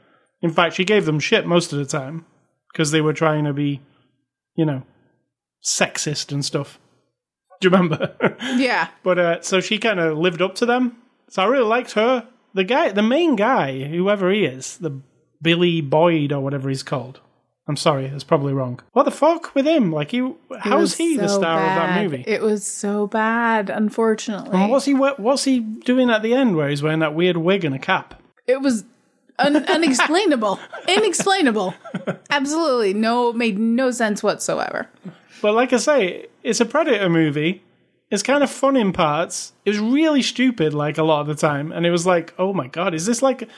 In 0.42 0.50
fact, 0.50 0.74
she 0.74 0.84
gave 0.84 1.06
them 1.06 1.18
shit 1.20 1.46
most 1.46 1.72
of 1.72 1.78
the 1.78 1.86
time 1.86 2.24
because 2.72 2.90
they 2.90 3.00
were 3.00 3.12
trying 3.12 3.44
to 3.44 3.52
be, 3.52 3.80
you 4.54 4.64
know, 4.64 4.82
sexist 5.64 6.32
and 6.32 6.44
stuff. 6.44 6.78
Do 7.60 7.68
you 7.68 7.72
remember? 7.72 8.36
yeah, 8.56 8.88
But 9.02 9.18
uh, 9.18 9.40
so 9.42 9.60
she 9.60 9.78
kind 9.78 9.98
of 9.98 10.18
lived 10.18 10.42
up 10.42 10.54
to 10.56 10.66
them. 10.66 10.96
So 11.30 11.42
I 11.42 11.46
really 11.46 11.64
liked 11.64 11.92
her. 11.92 12.28
The 12.54 12.64
guy, 12.64 12.90
the 12.92 13.02
main 13.02 13.36
guy, 13.36 13.84
whoever 13.84 14.30
he 14.30 14.44
is, 14.44 14.76
the 14.78 15.00
Billy 15.42 15.80
Boyd 15.80 16.32
or 16.32 16.40
whatever 16.40 16.68
he's 16.68 16.82
called. 16.82 17.20
I'm 17.68 17.76
sorry, 17.76 18.06
that's 18.06 18.22
probably 18.24 18.52
wrong. 18.52 18.80
What 18.92 19.04
the 19.04 19.10
fuck 19.10 19.52
with 19.54 19.66
him? 19.66 19.90
Like, 19.90 20.12
he, 20.12 20.32
how's 20.60 20.80
was 20.80 20.96
he 20.96 21.16
the 21.16 21.28
so 21.28 21.38
star 21.40 21.58
of 21.58 21.66
that 21.66 22.02
movie? 22.02 22.22
It 22.26 22.40
was 22.40 22.64
so 22.64 23.08
bad, 23.08 23.70
unfortunately. 23.70 24.56
And 24.56 24.70
what's 24.70 24.84
he? 24.84 24.94
What's 24.94 25.44
he 25.44 25.58
doing 25.58 26.08
at 26.08 26.22
the 26.22 26.32
end 26.32 26.54
where 26.56 26.68
he's 26.68 26.82
wearing 26.82 27.00
that 27.00 27.14
weird 27.14 27.36
wig 27.38 27.64
and 27.64 27.74
a 27.74 27.78
cap? 27.78 28.22
it 28.46 28.60
was 28.60 28.84
Un- 29.38 29.56
unexplainable. 29.56 30.58
Inexplainable. 30.88 31.74
Absolutely. 32.30 32.94
No, 32.94 33.32
made 33.32 33.58
no 33.58 33.90
sense 33.90 34.22
whatsoever. 34.22 34.88
But 35.42 35.54
like 35.54 35.72
I 35.72 35.76
say, 35.76 36.26
it's 36.42 36.60
a 36.60 36.64
Predator 36.64 37.08
movie. 37.08 37.62
It's 38.10 38.22
kind 38.22 38.42
of 38.42 38.50
fun 38.50 38.76
in 38.76 38.92
parts. 38.92 39.52
It 39.64 39.70
was 39.70 39.80
really 39.80 40.22
stupid, 40.22 40.72
like 40.72 40.96
a 40.96 41.02
lot 41.02 41.20
of 41.20 41.26
the 41.26 41.34
time. 41.34 41.72
And 41.72 41.84
it 41.84 41.90
was 41.90 42.06
like, 42.06 42.34
oh 42.38 42.52
my 42.52 42.68
god, 42.68 42.94
is 42.94 43.06
this 43.06 43.22
like. 43.22 43.48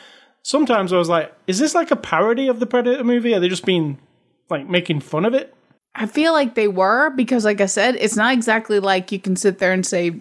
Sometimes 0.43 0.93
I 0.93 0.97
was 0.97 1.11
like, 1.11 1.35
is 1.47 1.59
this 1.59 1.75
like 1.75 1.91
a 1.91 1.97
parody 1.97 2.49
of 2.49 2.59
the 2.59 2.65
Predator 2.65 3.05
movie? 3.05 3.35
Are 3.35 3.41
they 3.41 3.49
just 3.49 3.67
being 3.67 3.99
like 4.49 4.67
making 4.67 5.01
fun 5.01 5.27
of 5.27 5.35
it? 5.35 5.53
I 5.95 6.07
feel 6.07 6.33
like 6.33 6.55
they 6.55 6.69
were 6.69 7.11
because, 7.11 7.45
like 7.45 7.61
I 7.61 7.67
said, 7.67 7.97
it's 7.97 8.17
not 8.17 8.33
exactly 8.33 8.81
like 8.81 9.11
you 9.13 9.19
can 9.19 9.37
sit 9.37 9.59
there 9.59 9.73
and 9.73 9.85
say 9.85 10.21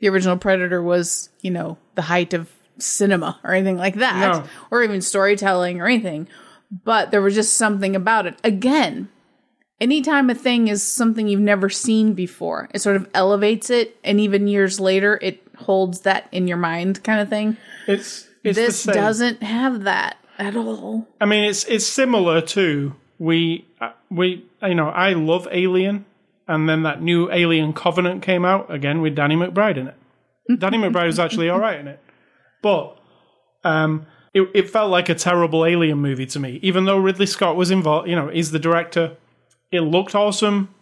the 0.00 0.08
original 0.08 0.36
Predator 0.38 0.82
was, 0.82 1.28
you 1.42 1.50
know, 1.50 1.76
the 1.94 2.02
height 2.02 2.32
of 2.34 2.50
cinema 2.82 3.38
or 3.44 3.54
anything 3.54 3.76
like 3.76 3.94
that, 3.96 4.20
No. 4.20 4.44
or 4.70 4.82
even 4.82 5.00
storytelling 5.00 5.80
or 5.80 5.86
anything. 5.86 6.28
But 6.84 7.10
there 7.10 7.20
was 7.22 7.34
just 7.34 7.54
something 7.56 7.94
about 7.94 8.26
it. 8.26 8.38
Again, 8.44 9.08
anytime 9.80 10.30
a 10.30 10.34
thing 10.34 10.68
is 10.68 10.82
something 10.82 11.28
you've 11.28 11.40
never 11.40 11.68
seen 11.68 12.14
before, 12.14 12.68
it 12.72 12.80
sort 12.80 12.96
of 12.96 13.08
elevates 13.14 13.68
it, 13.70 13.96
and 14.04 14.18
even 14.20 14.46
years 14.48 14.80
later, 14.80 15.18
it 15.22 15.42
holds 15.58 16.00
that 16.00 16.28
in 16.32 16.48
your 16.48 16.56
mind, 16.56 17.02
kind 17.04 17.20
of 17.20 17.28
thing. 17.28 17.56
It's, 17.86 18.28
it's 18.42 18.56
the 18.56 18.62
this 18.62 18.82
doesn't 18.84 19.42
have 19.42 19.82
that 19.84 20.16
at 20.38 20.56
all. 20.56 21.06
I 21.20 21.26
mean, 21.26 21.44
it's 21.44 21.64
it's 21.64 21.86
similar 21.86 22.40
to 22.40 22.94
we 23.18 23.66
uh, 23.80 23.92
we 24.10 24.44
you 24.62 24.74
know 24.74 24.88
I 24.88 25.12
love 25.12 25.46
Alien, 25.50 26.04
and 26.48 26.68
then 26.68 26.82
that 26.84 27.02
new 27.02 27.30
Alien 27.30 27.72
Covenant 27.72 28.22
came 28.22 28.44
out 28.44 28.72
again 28.72 29.00
with 29.02 29.14
Danny 29.14 29.36
McBride 29.36 29.76
in 29.76 29.88
it. 29.88 29.96
Danny 30.58 30.78
McBride 30.82 31.06
was 31.06 31.18
actually 31.18 31.48
all 31.48 31.60
right 31.60 31.78
in 31.78 31.86
it, 31.86 32.00
but 32.62 32.96
um, 33.64 34.06
it 34.32 34.48
it 34.54 34.70
felt 34.70 34.90
like 34.90 35.08
a 35.08 35.14
terrible 35.14 35.64
Alien 35.66 35.98
movie 35.98 36.26
to 36.26 36.40
me. 36.40 36.58
Even 36.62 36.84
though 36.86 36.98
Ridley 36.98 37.26
Scott 37.26 37.56
was 37.56 37.70
involved, 37.70 38.08
you 38.08 38.16
know, 38.16 38.28
he's 38.28 38.50
the 38.50 38.58
director. 38.58 39.16
It 39.70 39.80
looked 39.80 40.14
awesome, 40.14 40.74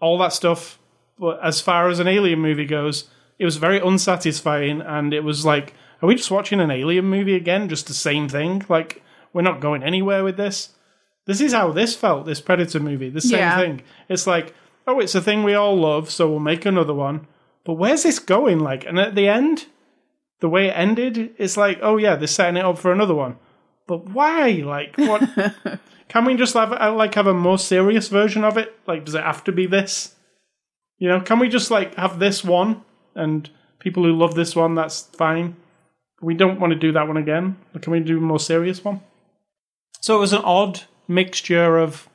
all 0.00 0.18
that 0.18 0.32
stuff. 0.32 0.78
But 1.18 1.38
as 1.44 1.60
far 1.60 1.88
as 1.88 2.00
an 2.00 2.08
Alien 2.08 2.40
movie 2.40 2.64
goes, 2.66 3.08
it 3.38 3.44
was 3.44 3.56
very 3.56 3.78
unsatisfying, 3.80 4.80
and 4.80 5.14
it 5.14 5.22
was 5.22 5.44
like, 5.44 5.72
are 6.02 6.06
we 6.08 6.16
just 6.16 6.30
watching 6.30 6.60
an 6.60 6.70
Alien 6.70 7.04
movie 7.04 7.36
again? 7.36 7.68
Just 7.68 7.86
the 7.86 7.94
same 7.94 8.28
thing? 8.28 8.64
Like 8.68 9.02
we're 9.32 9.42
not 9.42 9.60
going 9.60 9.82
anywhere 9.82 10.24
with 10.24 10.36
this. 10.36 10.70
This 11.26 11.40
is 11.40 11.52
how 11.52 11.72
this 11.72 11.94
felt. 11.96 12.26
This 12.26 12.40
Predator 12.40 12.80
movie, 12.80 13.08
the 13.10 13.20
same 13.20 13.38
Yeah. 13.38 13.58
thing. 13.58 13.82
It's 14.08 14.26
like, 14.26 14.54
oh, 14.86 15.00
it's 15.00 15.14
a 15.14 15.20
thing 15.22 15.42
we 15.42 15.54
all 15.54 15.76
love, 15.76 16.10
so 16.10 16.28
we'll 16.28 16.38
make 16.40 16.66
another 16.66 16.92
one. 16.94 17.26
But 17.64 17.74
where's 17.74 18.02
this 18.02 18.18
going? 18.18 18.60
Like, 18.60 18.84
and 18.84 18.98
at 18.98 19.14
the 19.14 19.26
end, 19.26 19.66
the 20.40 20.48
way 20.48 20.68
it 20.68 20.72
ended, 20.76 21.34
it's 21.38 21.56
like, 21.56 21.78
oh 21.82 21.96
yeah, 21.96 22.16
they're 22.16 22.26
setting 22.26 22.56
it 22.56 22.64
up 22.64 22.78
for 22.78 22.92
another 22.92 23.14
one. 23.14 23.36
But 23.86 24.10
why? 24.10 24.62
Like, 24.64 24.96
what? 24.96 25.80
Can 26.08 26.24
we 26.24 26.36
just 26.36 26.54
have 26.54 26.72
uh, 26.72 26.92
like 26.94 27.14
have 27.14 27.26
a 27.26 27.34
more 27.34 27.58
serious 27.58 28.08
version 28.08 28.44
of 28.44 28.56
it? 28.56 28.74
Like, 28.86 29.04
does 29.04 29.14
it 29.14 29.22
have 29.22 29.44
to 29.44 29.52
be 29.52 29.66
this? 29.66 30.14
You 30.98 31.08
know, 31.08 31.20
can 31.20 31.40
we 31.40 31.48
just 31.48 31.70
like 31.72 31.96
have 31.96 32.18
this 32.18 32.44
one 32.44 32.82
and 33.16 33.50
people 33.84 34.02
who 34.02 34.12
love 34.12 34.34
this 34.34 34.56
one, 34.56 34.74
that's 34.74 35.02
fine. 35.02 35.56
We 36.22 36.34
don't 36.34 36.58
want 36.58 36.72
to 36.72 36.78
do 36.78 36.92
that 36.92 37.06
one 37.06 37.18
again. 37.18 37.56
Can 37.80 37.92
we 37.92 38.00
do 38.00 38.18
a 38.18 38.20
more 38.20 38.40
serious 38.40 38.82
one? 38.82 39.00
So 40.00 40.16
it 40.16 40.20
was 40.20 40.32
an 40.32 40.42
odd 40.42 40.82
mixture 41.06 41.78
of 41.78 42.08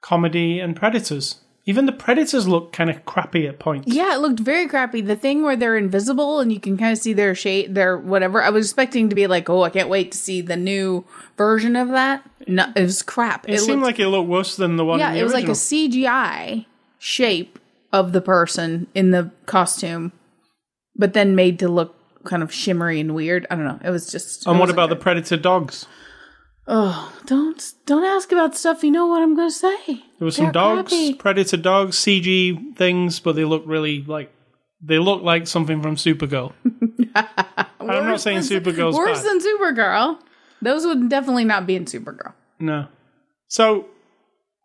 comedy 0.00 0.60
and 0.60 0.76
predators. 0.76 1.40
Even 1.64 1.86
the 1.86 1.92
predators 1.92 2.48
look 2.48 2.72
kind 2.72 2.90
of 2.90 3.04
crappy 3.04 3.46
at 3.46 3.60
points. 3.60 3.86
Yeah, 3.86 4.14
it 4.14 4.18
looked 4.20 4.40
very 4.40 4.66
crappy. 4.66 5.00
The 5.00 5.14
thing 5.14 5.44
where 5.44 5.54
they're 5.54 5.76
invisible 5.76 6.40
and 6.40 6.52
you 6.52 6.58
can 6.58 6.76
kind 6.76 6.90
of 6.92 6.98
see 6.98 7.12
their 7.12 7.36
shape, 7.36 7.72
their 7.72 7.96
whatever. 7.96 8.42
I 8.42 8.50
was 8.50 8.66
expecting 8.66 9.08
to 9.08 9.14
be 9.14 9.28
like, 9.28 9.48
oh, 9.48 9.62
I 9.62 9.70
can't 9.70 9.88
wait 9.88 10.10
to 10.10 10.18
see 10.18 10.40
the 10.40 10.56
new 10.56 11.04
version 11.36 11.76
of 11.76 11.90
that. 11.90 12.28
No, 12.48 12.72
it 12.74 12.82
was 12.82 13.02
crap. 13.02 13.48
It, 13.48 13.60
seemed 13.60 13.80
looked- 13.80 13.82
like 13.82 14.00
it 14.00 14.08
looked 14.08 14.28
worse 14.28 14.56
than 14.56 14.76
the 14.76 14.84
one. 14.84 14.98
yeah, 14.98 15.10
in 15.10 15.14
the 15.14 15.20
it 15.20 15.22
was 15.24 15.32
like 15.32 15.44
a. 15.44 15.52
CGI 15.52 16.66
shape 16.98 17.60
of 17.92 18.12
the 18.12 18.20
person 18.20 18.88
in 18.94 19.12
the 19.12 19.30
costume, 19.46 20.10
but 20.96 21.12
then 21.12 21.36
made 21.36 21.60
to 21.60 21.68
look 21.68 21.94
kind 22.24 22.42
of 22.42 22.52
shimmery 22.52 22.98
and 22.98 23.14
weird. 23.14 23.46
I 23.50 23.54
don't 23.54 23.64
know. 23.66 23.78
It 23.84 23.90
was 23.90 24.10
just. 24.10 24.48
And 24.48 24.58
what 24.58 24.70
about 24.70 24.88
the 24.88 24.96
predator 24.96 25.36
dogs? 25.36 25.86
Oh, 26.66 27.12
don't 27.26 27.72
don't 27.86 28.04
ask 28.04 28.30
about 28.30 28.56
stuff 28.56 28.84
you 28.84 28.90
know 28.90 29.06
what 29.06 29.22
I'm 29.22 29.34
going 29.34 29.48
to 29.48 29.54
say. 29.54 30.04
There 30.22 30.26
were 30.26 30.30
some 30.30 30.44
They're 30.44 30.52
dogs, 30.52 30.92
crappy. 30.92 31.14
predator 31.14 31.56
dogs, 31.56 31.96
CG 31.96 32.76
things, 32.76 33.18
but 33.18 33.34
they 33.34 33.44
look 33.44 33.64
really 33.66 34.04
like 34.04 34.32
they 34.80 35.00
look 35.00 35.20
like 35.20 35.48
something 35.48 35.82
from 35.82 35.96
Supergirl. 35.96 36.52
I'm 37.16 38.04
not 38.06 38.20
saying 38.20 38.38
Supergirl's 38.42 38.96
worse 38.96 39.20
bad. 39.20 39.28
than 39.28 39.40
Supergirl. 39.40 40.20
Those 40.60 40.86
would 40.86 41.08
definitely 41.08 41.44
not 41.44 41.66
be 41.66 41.74
in 41.74 41.86
Supergirl. 41.86 42.34
No. 42.60 42.86
So, 43.48 43.86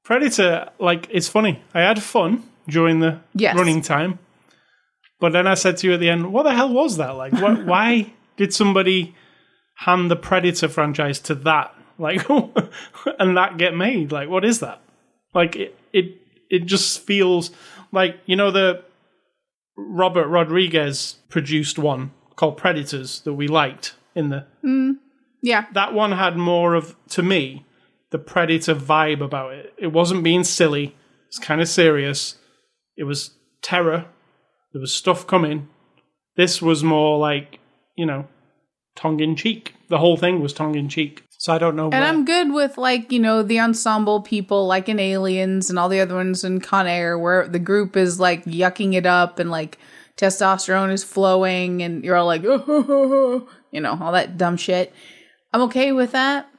Predator, 0.04 0.70
like, 0.78 1.08
it's 1.10 1.28
funny. 1.28 1.60
I 1.74 1.80
had 1.82 2.04
fun 2.04 2.44
during 2.70 3.00
the 3.00 3.20
Yes. 3.34 3.56
running 3.58 3.82
time, 3.82 4.20
but 5.20 5.34
then 5.34 5.48
I 5.48 5.56
said 5.56 5.78
to 5.78 5.88
you 5.88 5.96
at 5.96 6.00
the 6.00 6.10
end, 6.12 6.32
"What 6.32 6.44
the 6.44 6.54
hell 6.54 6.72
was 6.72 6.98
that? 6.98 7.16
Like, 7.16 7.34
why 7.66 8.14
did 8.36 8.54
somebody 8.54 9.16
hand 9.78 10.12
the 10.12 10.16
Predator 10.16 10.68
franchise 10.68 11.18
to 11.22 11.34
that? 11.34 11.74
Like, 12.00 12.30
and 13.18 13.36
that 13.38 13.58
get 13.58 13.76
made? 13.76 14.12
Like, 14.12 14.30
what 14.30 14.46
is 14.46 14.60
that? 14.60 14.80
Like, 15.38 15.56
it 15.56 15.76
it 15.94 16.06
it 16.50 16.66
just 16.66 17.02
feels 17.06 17.52
like 17.92 18.18
you 18.26 18.36
know 18.36 18.50
the 18.52 18.84
Robert 19.78 20.28
Rodriguez 20.28 21.18
produced 21.30 21.78
one 21.78 22.12
called 22.36 22.58
Predators 22.58 23.22
that 23.22 23.34
we 23.34 23.48
liked 23.48 23.94
in 24.16 24.30
the 24.30 24.46
mm, 24.66 24.96
Yeah. 25.44 25.66
that 25.74 25.94
one 25.94 26.14
had 26.14 26.38
more 26.38 26.74
of 26.74 26.96
to 27.10 27.22
me 27.22 27.66
the 28.10 28.18
predator 28.18 28.74
vibe 28.74 29.22
about 29.22 29.54
it. 29.54 29.74
It 29.78 29.88
wasn't 29.88 30.24
being 30.24 30.44
silly. 30.44 30.96
It's 31.28 31.40
kind 31.40 31.62
of 31.62 31.68
serious. 31.68 32.38
It 32.96 33.04
was 33.04 33.32
terror. 33.62 34.06
There 34.72 34.82
was 34.82 34.94
stuff 34.94 35.28
coming. 35.28 35.68
This 36.36 36.62
was 36.62 36.84
more 36.84 37.20
like 37.20 37.60
you 37.96 38.06
know 38.08 38.28
tongue-in-cheek. 38.96 39.76
The 39.90 40.00
whole 40.00 40.18
thing 40.18 40.42
was 40.42 40.54
tongue-in-cheek 40.54 41.24
so 41.38 41.54
i 41.54 41.58
don't 41.58 41.76
know 41.76 41.86
And 41.86 41.94
where- 41.94 42.04
I'm 42.04 42.26
good 42.26 42.52
with 42.54 42.78
like, 42.78 43.12
you 43.12 43.20
know, 43.20 43.44
the 43.44 43.60
ensemble 43.60 44.22
people 44.22 44.66
like 44.68 44.90
in 44.90 45.00
Aliens 45.00 45.70
and 45.70 45.78
all 45.80 45.90
the 45.90 46.00
other 46.00 46.16
ones 46.16 46.44
in 46.44 46.60
Con 46.60 46.88
Air 46.88 47.18
where 47.18 47.48
the 47.48 47.60
group 47.60 47.96
is 47.96 48.20
like 48.20 48.44
yucking 48.46 48.94
it 48.96 49.06
up 49.06 49.40
and 49.40 49.50
like 49.52 49.78
testosterone 50.18 50.92
is 50.92 51.04
flowing 51.04 51.82
and 51.84 52.04
you're 52.04 52.16
all 52.16 52.26
like, 52.26 52.42
you 52.44 53.82
know, 53.82 53.98
all 54.02 54.12
that 54.14 54.38
dumb 54.38 54.58
shit. 54.58 54.94
I'm 55.54 55.62
okay 55.64 55.92
with 55.92 56.12
that. 56.14 56.50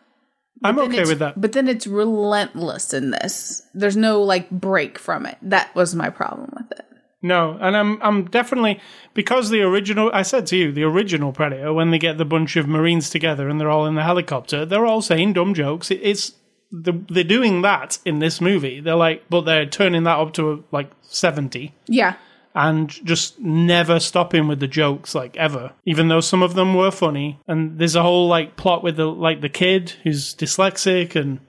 i'm 0.64 0.78
okay 0.78 1.04
with 1.04 1.18
that 1.18 1.40
But 1.40 1.52
then 1.52 1.68
it's 1.68 1.86
relentless 1.86 2.94
in 2.94 3.10
this. 3.10 3.62
There's 3.74 3.96
no 3.96 4.22
like 4.22 4.48
break 4.50 4.98
from 4.98 5.26
it. 5.26 5.38
That 5.42 5.74
was 5.74 5.94
my 5.94 6.10
problem 6.10 6.50
with 6.56 6.70
it. 6.78 6.84
No, 7.20 7.58
and 7.60 7.76
I'm 7.76 8.00
I'm 8.02 8.24
definitely 8.26 8.80
because 9.14 9.50
the 9.50 9.62
original 9.62 10.10
I 10.14 10.22
said 10.22 10.46
to 10.48 10.56
you 10.56 10.70
the 10.72 10.84
original 10.84 11.32
Predator 11.32 11.72
when 11.72 11.90
they 11.90 11.98
get 11.98 12.16
the 12.16 12.24
bunch 12.24 12.54
of 12.56 12.68
Marines 12.68 13.10
together 13.10 13.48
and 13.48 13.60
they're 13.60 13.70
all 13.70 13.86
in 13.86 13.96
the 13.96 14.04
helicopter 14.04 14.64
they're 14.64 14.86
all 14.86 15.02
saying 15.02 15.32
dumb 15.32 15.52
jokes. 15.54 15.90
It, 15.90 16.00
it's 16.02 16.32
the, 16.70 16.92
they're 17.08 17.24
doing 17.24 17.62
that 17.62 17.98
in 18.04 18.18
this 18.20 18.40
movie. 18.40 18.78
They're 18.80 18.94
like, 18.94 19.24
but 19.30 19.40
they're 19.42 19.66
turning 19.66 20.04
that 20.04 20.18
up 20.18 20.32
to 20.34 20.62
like 20.70 20.90
seventy 21.02 21.74
Yeah. 21.88 22.14
and 22.54 22.88
just 23.04 23.40
never 23.40 23.98
stopping 23.98 24.46
with 24.46 24.60
the 24.60 24.68
jokes 24.68 25.12
like 25.14 25.36
ever. 25.36 25.72
Even 25.86 26.06
though 26.08 26.20
some 26.20 26.42
of 26.44 26.54
them 26.54 26.74
were 26.74 26.90
funny, 26.92 27.40
and 27.48 27.78
there's 27.80 27.96
a 27.96 28.02
whole 28.02 28.28
like 28.28 28.56
plot 28.56 28.84
with 28.84 28.96
the 28.96 29.06
like 29.06 29.40
the 29.40 29.48
kid 29.48 29.90
who's 30.04 30.36
dyslexic 30.36 31.16
and 31.16 31.40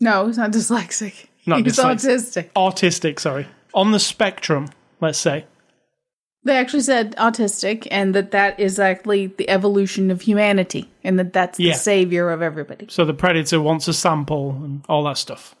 No, 0.00 0.26
he's 0.26 0.38
not 0.38 0.50
dyslexic. 0.50 1.26
Not 1.46 1.60
he's 1.62 1.76
dyslexic. 1.78 2.50
autistic. 2.50 2.50
autistic. 2.56 3.20
Sorry, 3.20 3.46
on 3.72 3.92
the 3.92 4.00
spectrum. 4.00 4.68
Let's 5.00 5.18
say. 5.18 5.44
They 6.44 6.56
actually 6.56 6.82
said 6.82 7.16
autistic, 7.16 7.88
and 7.90 8.14
that 8.14 8.30
that 8.30 8.60
is 8.60 8.78
actually 8.78 9.26
the 9.26 9.50
evolution 9.50 10.10
of 10.12 10.20
humanity, 10.22 10.88
and 11.02 11.18
that 11.18 11.32
that's 11.32 11.58
Yeah. 11.58 11.72
the 11.72 11.78
savior 11.78 12.30
of 12.30 12.40
everybody. 12.40 12.86
So 12.88 13.04
the 13.04 13.14
predator 13.14 13.60
wants 13.60 13.88
a 13.88 13.92
sample 13.92 14.50
and 14.62 14.84
all 14.88 15.02
that 15.04 15.18
stuff. 15.18 15.56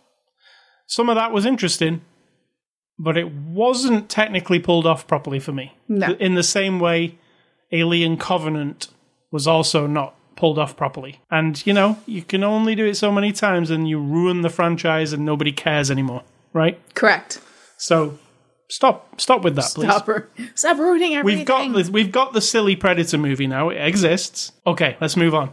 Some 0.86 1.08
of 1.08 1.16
that 1.16 1.32
was 1.32 1.44
interesting, 1.44 2.02
but 2.98 3.16
it 3.16 3.32
wasn't 3.32 4.08
technically 4.08 4.60
pulled 4.60 4.86
off 4.86 5.08
properly 5.08 5.40
for 5.40 5.52
me. 5.52 5.72
No. 5.88 6.12
In 6.20 6.36
the 6.36 6.44
same 6.44 6.78
way, 6.78 7.18
Alien 7.72 8.16
Covenant 8.16 8.86
was 9.32 9.48
also 9.48 9.88
not 9.88 10.14
pulled 10.36 10.58
off 10.58 10.76
properly. 10.76 11.20
And, 11.30 11.66
you 11.66 11.72
know, 11.72 11.98
you 12.06 12.22
can 12.22 12.44
only 12.44 12.76
do 12.76 12.84
it 12.86 12.94
so 12.96 13.10
many 13.10 13.32
times 13.32 13.70
and 13.70 13.88
you 13.88 13.98
ruin 13.98 14.42
the 14.42 14.50
franchise 14.50 15.12
and 15.12 15.24
nobody 15.24 15.50
cares 15.50 15.90
anymore, 15.90 16.22
right? 16.52 16.78
Correct. 16.94 17.40
So 17.76 18.18
stop 18.68 19.20
stop 19.20 19.42
with 19.42 19.54
that, 19.56 19.72
please. 19.74 19.90
Stop, 19.90 20.08
ru- 20.08 20.26
stop 20.54 20.78
ruining 20.78 21.14
everything. 21.14 21.38
We've 21.38 21.46
got 21.46 21.72
the, 21.72 21.90
we've 21.92 22.12
got 22.12 22.32
the 22.32 22.40
silly 22.40 22.76
Predator 22.76 23.18
movie 23.18 23.46
now. 23.46 23.70
It 23.70 23.78
exists. 23.86 24.52
Okay, 24.66 24.96
let's 25.00 25.16
move 25.16 25.34
on. 25.34 25.52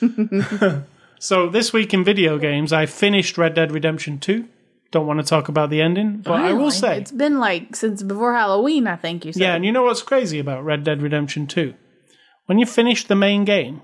so 1.18 1.48
this 1.48 1.72
week 1.72 1.92
in 1.92 2.04
video 2.04 2.38
games, 2.38 2.72
I 2.72 2.86
finished 2.86 3.36
Red 3.38 3.54
Dead 3.54 3.72
Redemption 3.72 4.18
2. 4.18 4.46
Don't 4.90 5.06
want 5.06 5.20
to 5.20 5.24
talk 5.26 5.48
about 5.48 5.70
the 5.70 5.80
ending, 5.80 6.18
but 6.18 6.32
I 6.32 6.52
will 6.52 6.70
Finally. 6.70 6.70
say, 6.72 6.98
it's 6.98 7.12
been 7.12 7.38
like 7.38 7.76
since 7.76 8.02
before 8.02 8.34
Halloween. 8.34 8.88
I 8.88 8.96
think 8.96 9.24
you 9.24 9.32
said. 9.32 9.40
yeah. 9.40 9.54
And 9.54 9.64
you 9.64 9.70
know 9.70 9.84
what's 9.84 10.02
crazy 10.02 10.40
about 10.40 10.64
Red 10.64 10.82
Dead 10.82 11.00
Redemption 11.00 11.46
2? 11.46 11.74
When 12.46 12.58
you 12.58 12.66
finish 12.66 13.04
the 13.04 13.14
main 13.14 13.44
game, 13.44 13.82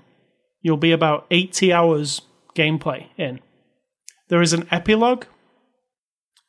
you'll 0.61 0.75
be 0.75 0.91
about 0.91 1.25
80 1.31 1.71
hours 1.71 2.21
gameplay 2.55 3.05
in. 3.17 3.39
There 4.27 4.41
is 4.41 4.51
an 4.51 4.67
epilogue, 4.69 5.23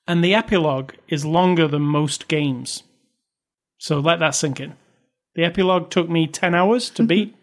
and 0.09 0.25
the 0.25 0.35
epilogue 0.35 0.95
is 1.07 1.27
longer 1.27 1.69
than 1.69 1.83
most 1.83 2.27
games. 2.27 2.83
So 3.77 4.01
let 4.01 4.19
that 4.21 4.35
sink 4.35 4.59
in. 4.59 4.75
The 5.35 5.45
epilogue 5.45 5.91
took 5.91 6.09
me 6.09 6.27
10 6.27 6.55
hours 6.55 6.89
to 6.91 7.03
mm-hmm. 7.03 7.09
beat. 7.09 7.37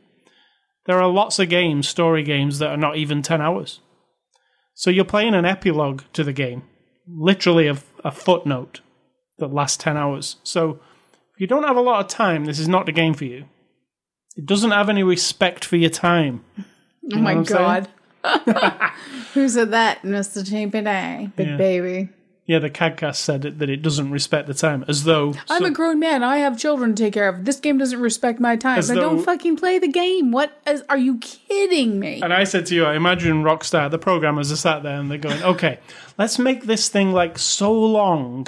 There 0.88 1.02
are 1.02 1.08
lots 1.08 1.40
of 1.40 1.48
games, 1.48 1.88
story 1.88 2.24
games, 2.24 2.60
that 2.60 2.70
are 2.70 2.78
not 2.78 2.98
even 2.98 3.22
10 3.22 3.40
hours. 3.40 3.80
So 4.74 4.90
you're 4.90 5.06
playing 5.06 5.36
an 5.36 5.46
epilogue 5.46 6.02
to 6.14 6.24
the 6.24 6.34
game, 6.34 6.64
literally 7.08 7.68
a, 7.68 7.78
a 8.04 8.12
footnote 8.12 8.82
that 9.38 9.54
lasts 9.54 9.78
10 9.78 9.96
hours. 9.96 10.38
So 10.44 10.80
if 11.34 11.40
you 11.40 11.48
don't 11.48 11.64
have 11.64 11.78
a 11.78 11.82
lot 11.82 12.02
of 12.02 12.08
time, 12.10 12.46
this 12.46 12.60
is 12.60 12.68
not 12.68 12.86
the 12.86 12.92
game 12.92 13.14
for 13.14 13.26
you. 13.26 13.46
It 14.36 14.46
doesn't 14.46 14.72
have 14.72 14.90
any 14.90 15.04
respect 15.04 15.64
for 15.64 15.78
your 15.78 15.90
time. 15.90 16.44
Oh 17.14 17.18
my 17.20 17.42
god. 17.44 17.88
Who 19.34 19.48
said 19.48 19.72
that? 19.72 20.02
Mr. 20.02 20.44
TPD. 20.44 21.36
Big 21.36 21.48
Yeah. 21.48 21.58
baby. 21.58 22.10
Yeah, 22.48 22.60
the 22.60 22.70
CADcast 22.70 23.16
said 23.16 23.44
it, 23.44 23.58
that 23.58 23.72
it 23.72 23.82
doesn't 23.82 24.12
respect 24.12 24.48
the 24.48 24.54
time, 24.54 24.86
as 24.88 25.04
though. 25.04 25.34
I'm 25.50 25.64
so- 25.64 25.66
a 25.66 25.72
grown 25.72 26.00
man. 26.00 26.24
I 26.24 26.38
have 26.38 26.60
children 26.60 26.94
to 26.94 27.04
take 27.04 27.14
care 27.16 27.28
of. 27.28 27.44
This 27.44 27.60
game 27.60 27.80
doesn't 27.80 28.00
respect 28.00 28.40
my 28.40 28.56
time. 28.56 28.84
I 28.88 28.94
don't 28.94 29.24
fucking 29.24 29.58
play 29.58 29.80
the 29.80 29.88
game. 29.88 30.32
What 30.32 30.56
is, 30.68 30.84
are 30.88 30.98
you 30.98 31.18
kidding 31.18 32.00
me? 32.00 32.22
and 32.22 32.32
I 32.32 32.44
said 32.44 32.68
to 32.68 32.76
you, 32.76 32.86
I 32.86 32.96
imagine 32.96 33.44
Rockstar, 33.44 33.90
the 33.90 33.98
programmers 33.98 34.52
are 34.52 34.58
sat 34.58 34.84
there 34.84 35.00
and 35.00 35.10
they're 35.10 35.18
going, 35.18 35.42
okay, 35.42 35.80
let's 36.20 36.38
make 36.38 36.66
this 36.66 36.88
thing 36.88 37.12
like 37.14 37.40
so 37.40 37.74
long, 37.74 38.46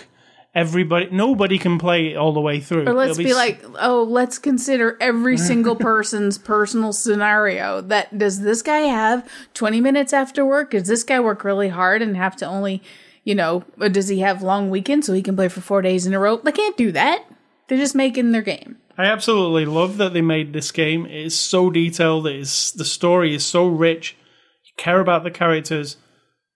everybody, 0.53 1.09
nobody 1.11 1.57
can 1.57 1.79
play 1.79 2.11
it 2.11 2.17
all 2.17 2.33
the 2.33 2.39
way 2.41 2.59
through. 2.59 2.87
Or 2.87 2.93
let's 2.93 3.17
It'll 3.17 3.23
be, 3.29 3.33
like, 3.33 3.63
oh, 3.79 4.03
let's 4.03 4.37
consider 4.37 4.95
every 5.01 5.37
single 5.49 5.75
person's 5.75 6.37
personal 6.37 6.93
scenario. 6.93 7.81
That 7.81 8.15
does 8.15 8.41
this 8.41 8.61
guy 8.61 8.81
have 8.81 9.27
20 9.55 9.81
minutes 9.81 10.13
after 10.13 10.45
work? 10.45 10.69
Does 10.71 10.87
this 10.87 11.03
guy 11.03 11.19
work 11.19 11.43
really 11.43 11.69
hard 11.69 12.03
and 12.03 12.15
have 12.15 12.35
to 12.37 12.45
only, 12.45 12.83
you 13.27 13.35
know, 13.35 13.65
does 13.91 14.07
he 14.07 14.19
have 14.19 14.41
long 14.41 14.69
weekends 14.69 15.05
so 15.05 15.11
he 15.13 15.21
can 15.21 15.35
play 15.35 15.49
for 15.49 15.59
four 15.59 15.81
days 15.81 16.05
in 16.07 16.13
a 16.13 16.19
row? 16.19 16.37
They 16.37 16.53
can't 16.53 16.77
do 16.77 16.93
that. 16.93 17.25
They're 17.67 17.77
just 17.77 17.93
making 17.93 18.31
their 18.31 18.41
game. 18.41 18.77
I 18.97 19.03
absolutely 19.05 19.65
love 19.65 19.97
that 19.97 20.13
they 20.13 20.21
made 20.21 20.53
this 20.53 20.71
game. 20.71 21.05
It 21.05 21.25
is 21.25 21.37
so 21.37 21.69
detailed. 21.69 22.25
It 22.25 22.37
is 22.37 22.71
the 22.71 22.85
story 22.85 23.35
is 23.35 23.45
so 23.45 23.67
rich. 23.67 24.15
You 24.63 24.71
care 24.77 25.01
about 25.01 25.25
the 25.25 25.31
characters. 25.31 25.97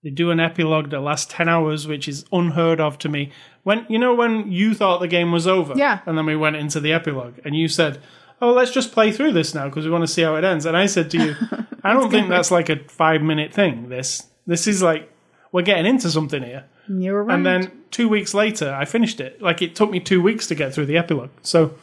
They 0.02 0.12
do 0.12 0.32
an 0.32 0.40
epilogue 0.40 0.90
that 0.92 1.02
lasts 1.02 1.32
ten 1.32 1.50
hours, 1.50 1.88
which 1.88 2.08
is 2.08 2.24
unheard 2.32 2.80
of 2.80 2.98
to 3.00 3.10
me. 3.10 3.32
When 3.64 3.86
you 3.90 4.00
know 4.00 4.16
when 4.16 4.50
you 4.50 4.74
thought 4.74 5.02
the 5.02 5.10
game 5.10 5.32
was 5.34 5.46
over, 5.46 5.74
Yeah. 5.76 6.00
and 6.06 6.18
then 6.18 6.26
we 6.26 6.38
went 6.38 6.56
into 6.56 6.80
the 6.80 6.94
epilogue, 6.94 7.36
and 7.44 7.54
you 7.54 7.68
said, 7.68 8.00
"Oh, 8.42 8.54
let's 8.54 8.72
just 8.72 8.94
play 8.94 9.12
through 9.12 9.34
this 9.34 9.54
now 9.54 9.66
because 9.68 9.86
we 9.86 9.92
want 9.92 10.04
to 10.04 10.14
see 10.14 10.22
how 10.24 10.36
it 10.36 10.46
ends." 10.46 10.66
And 10.66 10.78
I 10.78 10.86
said 10.88 11.12
to 11.12 11.18
you, 11.18 11.36
"I 11.84 11.92
don't 11.94 12.10
think 12.10 12.30
that's 12.30 12.50
like 12.50 12.70
a 12.70 12.78
five 12.88 13.22
minute 13.22 13.54
thing. 13.54 13.90
This 13.90 14.26
this 14.48 14.68
is 14.68 14.82
like 14.82 15.11
we're 15.52 15.62
getting 15.62 15.86
into 15.86 16.10
something 16.10 16.44
here." 16.44 16.66
You 16.88 17.14
were 17.14 17.24
right. 17.24 17.36
And 17.36 17.46
then 17.46 17.72
two 17.92 18.10
weeks 18.10 18.34
later, 18.34 18.74
I 18.74 18.86
finished 18.86 19.20
it. 19.20 19.42
Like 19.42 19.62
it 19.62 19.76
took 19.76 19.92
me 19.92 20.00
two 20.00 20.22
weeks 20.22 20.48
to 20.48 20.56
get 20.56 20.74
through 20.74 20.88
the 20.88 20.98
epilogue. 20.98 21.30
So 21.42 21.76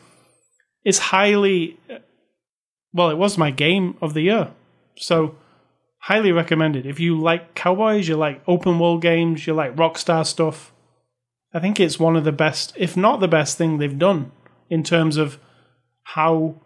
it's 0.85 0.99
highly, 0.99 1.79
well, 2.93 3.11
it 3.11 3.17
was 3.17 3.39
my 3.39 3.51
game 3.51 3.97
of 4.01 4.15
the 4.15 4.23
year. 4.23 4.51
So 4.97 5.37
highly 6.01 6.33
recommended. 6.33 6.87
If 6.87 7.01
you 7.01 7.21
like 7.21 7.55
cowboys, 7.55 8.09
you 8.09 8.17
like 8.17 8.43
open 8.47 8.79
world 8.79 9.03
games, 9.03 9.47
you 9.47 9.55
like 9.55 9.77
Rockstar 9.77 10.27
stuff. 10.27 10.73
I 11.53 11.61
think 11.61 11.81
it's 11.81 11.99
one 11.99 12.17
of 12.17 12.25
the 12.25 12.33
best, 12.33 12.75
if 12.77 12.97
not 12.97 13.21
the 13.21 13.29
best 13.29 13.57
thing 13.57 13.79
they've 13.79 13.99
done 13.99 14.33
in 14.69 14.83
terms 14.83 15.17
of 15.17 15.39
how 16.03 16.57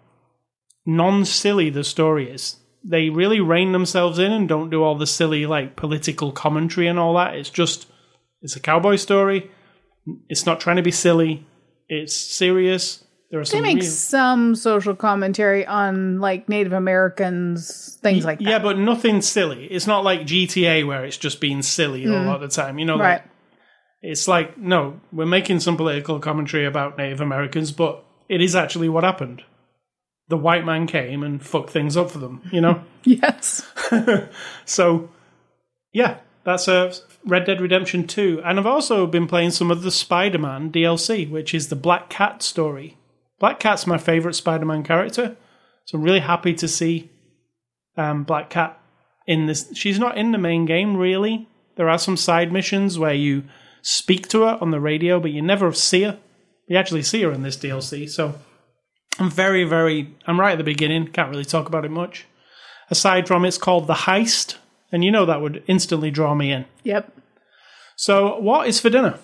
non 0.85 1.25
silly 1.25 1.71
the 1.71 1.85
story 1.85 2.31
is. 2.31 2.57
They 2.85 3.11
really 3.11 3.41
rein 3.41 3.72
themselves 3.72 4.18
in 4.18 4.33
and 4.33 4.49
don't 4.49 4.70
do 4.70 4.83
all 4.83 4.97
the 4.97 5.07
silly 5.07 5.47
like 5.47 5.76
political 5.76 6.33
commentary 6.33 6.89
and 6.89 6.99
all 6.99 7.14
that. 7.14 7.35
It's 7.37 7.51
just 7.51 7.87
it's 8.41 8.57
a 8.57 8.61
cowboy 8.61 8.97
story. 8.97 9.51
It's 10.28 10.47
not 10.47 10.59
trying 10.61 10.76
to 10.76 10.83
be 10.83 10.91
silly. 10.91 11.47
It's 11.89 12.14
serious. 12.14 13.05
There 13.30 13.41
are 13.41 13.45
they 13.45 13.51
some 13.51 13.62
make 13.62 13.76
real- 13.80 13.85
some 13.91 14.55
social 14.57 14.95
commentary 14.97 15.64
on 15.66 16.20
like 16.20 16.49
Native 16.49 16.72
Americans, 16.72 17.99
things 18.03 18.24
like 18.24 18.39
that. 18.41 18.45
yeah, 18.49 18.59
but 18.59 18.78
nothing 18.78 19.22
silly. 19.22 19.66
It's 19.66 19.87
not 19.87 20.05
like 20.05 20.22
GTA 20.22 20.87
where 20.87 21.05
it's 21.05 21.16
just 21.16 21.41
being 21.41 21.62
silly 21.62 22.05
a 22.05 22.11
lot 22.11 22.43
of 22.43 22.51
the 22.51 22.55
time. 22.55 22.78
You 22.78 22.85
know, 22.85 22.97
Mm. 22.97 23.01
Right. 23.01 23.12
like, 23.22 23.24
it's 24.03 24.26
like 24.28 24.59
no, 24.59 25.01
we're 25.12 25.24
making 25.26 25.61
some 25.61 25.76
political 25.76 26.18
commentary 26.18 26.66
about 26.66 26.99
Native 26.99 27.20
Americans, 27.20 27.70
but 27.72 28.05
it 28.28 28.41
is 28.41 28.55
actually 28.57 28.89
what 28.89 29.05
happened. 29.05 29.45
The 30.29 30.37
white 30.37 30.64
man 30.64 30.87
came 30.87 31.23
and 31.23 31.43
fucked 31.43 31.70
things 31.70 31.97
up 31.97 32.11
for 32.11 32.18
them. 32.18 32.43
You 32.53 32.61
know. 32.61 32.83
Yes. 33.05 33.68
So, 34.64 35.11
yeah, 35.93 36.18
that's 36.45 36.68
a 36.68 36.93
Red 37.27 37.45
Dead 37.45 37.61
Redemption 37.61 38.07
2. 38.07 38.43
And 38.45 38.59
I've 38.59 38.66
also 38.66 39.07
been 39.07 39.27
playing 39.27 39.51
some 39.51 39.70
of 39.70 39.83
the 39.83 39.91
Spider 39.91 40.39
Man 40.39 40.70
DLC, 40.70 41.29
which 41.29 41.53
is 41.53 41.68
the 41.68 41.77
Black 41.77 42.09
Cat 42.09 42.43
story. 42.43 42.97
Black 43.39 43.59
Cat's 43.59 43.87
my 43.87 43.99
favorite 43.99 44.35
Spider 44.35 44.64
Man 44.64 44.85
character. 44.85 45.37
So 45.85 45.99
I'm 45.99 46.05
really 46.05 46.20
happy 46.20 46.55
to 46.55 46.68
see 46.68 47.11
um, 47.97 48.25
Black 48.25 48.51
Cat 48.51 48.81
in 49.27 49.47
this. 49.47 49.70
She's 49.75 49.99
not 49.99 50.16
in 50.16 50.33
the 50.33 50.39
main 50.39 50.64
game, 50.64 50.97
really. 50.97 51.49
There 51.77 51.89
are 51.89 51.99
some 51.99 52.16
side 52.16 52.53
missions 52.53 52.99
where 52.99 53.14
you 53.14 53.45
speak 53.83 54.29
to 54.29 54.43
her 54.43 54.59
on 54.61 54.70
the 54.70 54.81
radio, 54.81 55.18
but 55.20 55.33
you 55.33 55.43
never 55.43 55.73
see 55.73 56.03
her. 56.03 56.18
You 56.68 56.77
actually 56.77 57.03
see 57.03 57.23
her 57.23 57.33
in 57.33 57.43
this 57.43 57.57
DLC. 57.57 58.09
So 58.09 58.35
I'm 59.19 59.31
very, 59.31 59.65
very. 59.65 60.15
I'm 60.27 60.41
right 60.41 60.53
at 60.53 60.59
the 60.59 60.65
beginning. 60.65 61.07
Can't 61.09 61.31
really 61.31 61.45
talk 61.45 61.69
about 61.69 61.85
it 61.85 61.91
much 61.91 62.27
aside 62.93 63.27
from 63.27 63.45
it's 63.47 63.57
called 63.57 63.87
The 63.87 63.95
Heist, 63.95 64.57
and 64.93 65.03
you 65.03 65.11
know 65.11 65.25
that 65.25 65.41
would 65.41 65.65
instantly 65.67 66.11
draw 66.11 66.35
me 66.35 66.53
in. 66.53 66.67
Yep. 66.85 67.11
So, 67.97 68.39
what 68.39 68.69
is 68.69 68.79
for 68.79 68.91
dinner? 68.91 69.19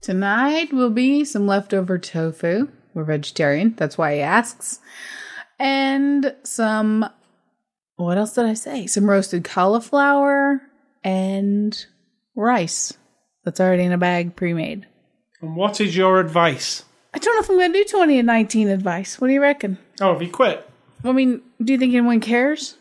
Tonight 0.00 0.72
will 0.72 0.90
be 0.90 1.24
some 1.24 1.46
leftover 1.46 1.98
tofu. 1.98 2.68
We're 2.94 3.04
vegetarian. 3.04 3.74
That's 3.76 3.98
why 3.98 4.14
he 4.14 4.20
asks. 4.20 4.78
And 5.58 6.34
some, 6.44 7.08
what 7.96 8.18
else 8.18 8.34
did 8.34 8.46
I 8.46 8.54
say? 8.54 8.86
Some 8.86 9.10
roasted 9.10 9.44
cauliflower 9.44 10.60
and 11.02 11.86
rice 12.36 12.92
that's 13.44 13.60
already 13.60 13.84
in 13.84 13.92
a 13.92 13.98
bag 13.98 14.36
pre 14.36 14.54
made. 14.54 14.86
And 15.40 15.56
what 15.56 15.80
is 15.80 15.96
your 15.96 16.20
advice? 16.20 16.84
I 17.14 17.18
don't 17.18 17.34
know 17.34 17.40
if 17.40 17.50
I'm 17.50 17.56
going 17.56 17.72
to 17.72 17.78
do 17.78 17.84
20 17.84 18.18
and 18.18 18.26
19 18.26 18.68
advice. 18.68 19.20
What 19.20 19.28
do 19.28 19.34
you 19.34 19.42
reckon? 19.42 19.78
Oh, 20.00 20.14
if 20.14 20.22
you 20.22 20.30
quit, 20.30 20.68
I 21.04 21.12
mean, 21.12 21.42
do 21.62 21.72
you 21.72 21.78
think 21.78 21.92
anyone 21.94 22.20
cares? 22.20 22.76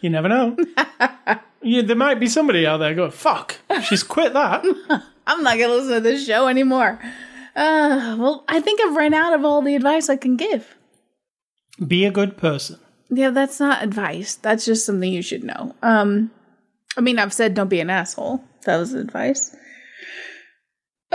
you 0.00 0.10
never 0.10 0.28
know. 0.28 0.56
yeah, 1.62 1.82
there 1.82 1.96
might 1.96 2.20
be 2.20 2.26
somebody 2.26 2.66
out 2.66 2.78
there 2.78 2.94
going, 2.94 3.10
fuck, 3.10 3.56
she's 3.84 4.02
quit 4.02 4.32
that. 4.34 4.64
I'm 5.26 5.42
not 5.42 5.56
going 5.56 5.70
to 5.70 5.76
listen 5.76 5.94
to 5.94 6.00
this 6.00 6.26
show 6.26 6.48
anymore. 6.48 6.98
Uh, 7.56 8.16
well, 8.18 8.44
I 8.48 8.60
think 8.60 8.80
I've 8.80 8.96
run 8.96 9.14
out 9.14 9.32
of 9.32 9.44
all 9.44 9.62
the 9.62 9.76
advice 9.76 10.08
I 10.08 10.16
can 10.16 10.36
give. 10.36 10.76
Be 11.86 12.04
a 12.04 12.10
good 12.10 12.36
person. 12.36 12.78
Yeah, 13.10 13.30
that's 13.30 13.60
not 13.60 13.82
advice. 13.82 14.34
That's 14.34 14.64
just 14.64 14.84
something 14.84 15.12
you 15.12 15.22
should 15.22 15.44
know. 15.44 15.74
Um, 15.82 16.30
I 16.96 17.00
mean, 17.00 17.18
I've 17.18 17.32
said 17.32 17.54
don't 17.54 17.68
be 17.68 17.80
an 17.80 17.90
asshole. 17.90 18.42
That 18.64 18.76
was 18.76 18.92
advice. 18.92 19.54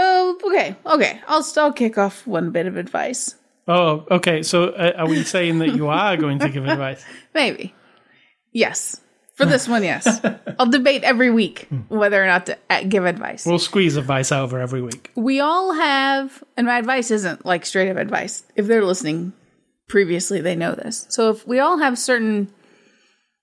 Oh, 0.01 0.37
okay, 0.45 0.77
okay. 0.85 1.19
I'll 1.27 1.45
I'll 1.57 1.73
kick 1.73 1.97
off 1.97 2.25
one 2.25 2.51
bit 2.51 2.67
of 2.67 2.77
advice. 2.77 3.35
Oh, 3.67 4.05
okay. 4.09 4.43
So, 4.43 4.69
uh, 4.69 4.93
are 4.97 5.07
we 5.07 5.23
saying 5.23 5.59
that 5.59 5.75
you 5.75 5.87
are 5.89 6.15
going 6.15 6.39
to 6.39 6.49
give 6.49 6.65
advice? 6.65 7.03
Maybe. 7.35 7.75
Yes. 8.53 8.99
For 9.35 9.45
this 9.45 9.67
one, 9.67 9.83
yes. 9.83 10.19
I'll 10.59 10.69
debate 10.69 11.03
every 11.03 11.31
week 11.31 11.67
whether 11.87 12.21
or 12.21 12.27
not 12.27 12.45
to 12.47 12.57
uh, 12.69 12.83
give 12.83 13.05
advice. 13.05 13.45
We'll 13.45 13.59
squeeze 13.59 13.95
advice 13.95 14.31
out 14.31 14.45
of 14.45 14.51
her 14.51 14.59
every 14.59 14.81
week. 14.81 15.11
we 15.15 15.39
all 15.39 15.73
have, 15.73 16.43
and 16.57 16.67
my 16.67 16.77
advice 16.77 17.11
isn't 17.11 17.45
like 17.45 17.65
straight 17.65 17.89
up 17.89 17.97
advice. 17.97 18.43
If 18.55 18.67
they're 18.67 18.83
listening 18.83 19.33
previously, 19.87 20.41
they 20.41 20.55
know 20.55 20.75
this. 20.75 21.05
So 21.09 21.29
if 21.29 21.47
we 21.47 21.59
all 21.59 21.77
have 21.77 21.97
certain 21.97 22.51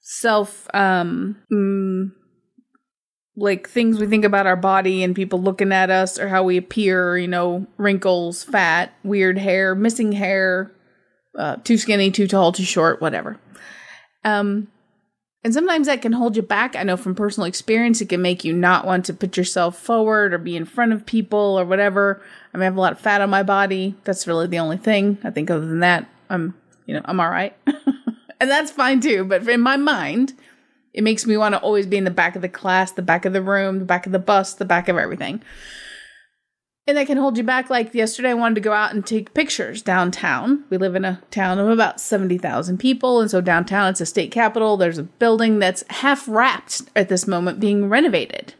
self, 0.01 0.69
um, 0.75 1.37
mm, 1.53 2.13
like 3.37 3.69
things 3.69 3.99
we 3.99 4.07
think 4.07 4.25
about 4.25 4.47
our 4.47 4.57
body 4.57 5.03
and 5.03 5.15
people 5.15 5.41
looking 5.41 5.73
at 5.73 5.91
us 5.91 6.19
or 6.19 6.29
how 6.29 6.43
we 6.43 6.57
appear, 6.57 7.19
you 7.19 7.29
know, 7.29 7.67
wrinkles, 7.77 8.43
fat, 8.43 8.95
weird 9.05 9.37
hair, 9.37 9.75
missing 9.75 10.13
hair, 10.13 10.73
uh, 11.39 11.57
too 11.57 11.77
skinny, 11.77 12.11
too 12.11 12.27
tall, 12.27 12.53
too 12.53 12.65
short, 12.65 13.01
whatever. 13.01 13.39
Um, 14.25 14.69
and 15.45 15.55
sometimes 15.55 15.87
that 15.87 16.03
can 16.03 16.13
hold 16.13 16.35
you 16.35 16.43
back. 16.43 16.75
I 16.75 16.83
know 16.83 16.97
from 16.97 17.15
personal 17.15 17.47
experience, 17.47 18.01
it 18.01 18.09
can 18.09 18.23
make 18.23 18.43
you 18.43 18.53
not 18.53 18.87
want 18.87 19.05
to 19.05 19.15
put 19.15 19.37
yourself 19.37 19.79
forward 19.79 20.35
or 20.35 20.39
be 20.39 20.57
in 20.57 20.65
front 20.65 20.93
of 20.93 21.07
people 21.07 21.39
or 21.39 21.65
whatever. 21.65 22.23
I 22.53 22.57
mean, 22.57 22.63
I 22.63 22.65
have 22.65 22.77
a 22.77 22.81
lot 22.81 22.93
of 22.93 23.01
fat 23.01 23.21
on 23.21 23.31
my 23.31 23.43
body. 23.43 23.95
That's 24.05 24.27
really 24.27 24.49
the 24.49 24.59
only 24.59 24.79
thing. 24.79 25.19
I 25.23 25.31
think 25.31 25.51
other 25.51 25.65
than 25.65 25.81
that, 25.81 26.09
I'm, 26.31 26.55
you 26.87 26.95
know, 26.95 27.03
I'm 27.05 27.21
all 27.21 27.31
right. 27.31 27.57
and 28.41 28.51
that's 28.51 28.73
fine 28.73 29.01
too. 29.01 29.25
But 29.25 29.47
in 29.47 29.61
my 29.61 29.77
mind, 29.77 30.33
it 30.97 31.05
makes 31.05 31.27
me 31.27 31.37
want 31.37 31.55
to 31.55 31.61
always 31.61 31.87
be 31.87 31.99
in 31.99 32.05
the 32.05 32.11
back 32.11 32.37
of 32.37 32.43
the 32.43 32.49
class, 32.49 32.91
the 32.91 33.03
back 33.03 33.27
of 33.27 33.35
the 33.35 33.43
room, 33.43 33.81
the 33.81 33.85
back 33.85 34.07
of 34.07 34.13
the 34.13 34.19
bus, 34.19 34.55
the 34.55 34.65
back 34.65 34.89
of 34.89 34.97
everything. 34.97 35.43
And 36.87 36.97
that 36.97 37.07
can 37.07 37.19
hold 37.19 37.37
you 37.37 37.45
back. 37.45 37.69
Like 37.69 37.93
yesterday, 37.93 38.31
I 38.31 38.35
wanted 38.35 38.55
to 38.55 38.61
go 38.63 38.73
out 38.73 38.95
and 38.95 39.05
take 39.05 39.35
pictures 39.35 39.83
downtown. 39.83 40.65
We 40.71 40.79
live 40.79 40.95
in 40.95 41.05
a 41.05 41.21
town 41.31 41.59
of 41.59 41.69
about 41.69 42.01
70,000 42.01 42.79
people. 42.79 43.21
And 43.21 43.31
so 43.31 43.43
downtown, 43.43 43.91
it's 43.91 44.01
a 44.01 44.07
state 44.07 44.31
capital. 44.31 44.79
There's 44.79 44.97
a 44.97 45.03
building 45.03 45.59
that's 45.59 45.85
half 45.91 46.27
wrapped 46.27 46.83
at 46.97 47.11
this 47.11 47.27
moment 47.27 47.61
being 47.61 47.91
renovated. 47.91 48.55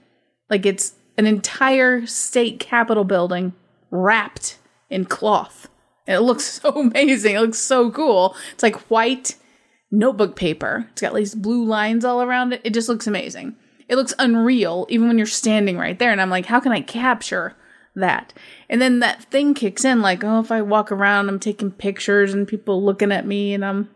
Like 0.51 0.67
it's 0.67 0.95
an 1.17 1.27
entire 1.27 2.05
state 2.05 2.61
capitol 2.61 3.05
building 3.05 3.55
wrapped 3.91 4.59
in 4.91 5.07
cloth. 5.07 5.69
And 6.07 6.17
it 6.17 6.21
looks 6.21 6.45
so 6.61 6.71
amazing. 6.81 7.37
It 7.37 7.41
looks 7.41 7.59
so 7.59 7.91
cool. 7.91 8.37
It's 8.53 8.63
like 8.63 8.77
white 8.91 9.37
notebook 9.91 10.37
paper. 10.37 10.87
It's 10.93 11.03
got 11.03 11.15
these 11.15 11.35
blue 11.35 11.65
lines 11.65 12.05
all 12.05 12.23
around 12.23 12.53
it. 12.53 12.61
It 12.65 12.75
just 12.75 12.89
looks 12.89 13.07
amazing. 13.07 13.57
It 13.89 13.97
looks 13.97 14.15
unreal, 14.19 14.87
even 14.89 15.09
when 15.09 15.19
you're 15.19 15.27
standing 15.27 15.79
right 15.79 15.99
there. 15.99 16.11
And 16.11 16.21
I'm 16.21 16.31
like, 16.31 16.47
how 16.47 16.61
can 16.61 16.73
I 16.73 16.81
capture 16.81 17.55
that. 17.97 18.33
And 18.69 18.81
then 18.81 19.01
that 19.01 19.25
thing 19.25 19.55
kicks 19.55 19.85
in 19.85 20.01
like, 20.03 20.23
oh, 20.23 20.41
if 20.41 20.53
I 20.53 20.63
walk 20.63 20.93
around, 20.93 21.29
I'm 21.29 21.41
taking 21.41 21.71
pictures 21.73 22.33
and 22.33 22.47
people 22.47 22.85
looking 22.85 23.11
at 23.11 23.27
me 23.27 23.55
and 23.55 23.65
I'm, 23.65 23.91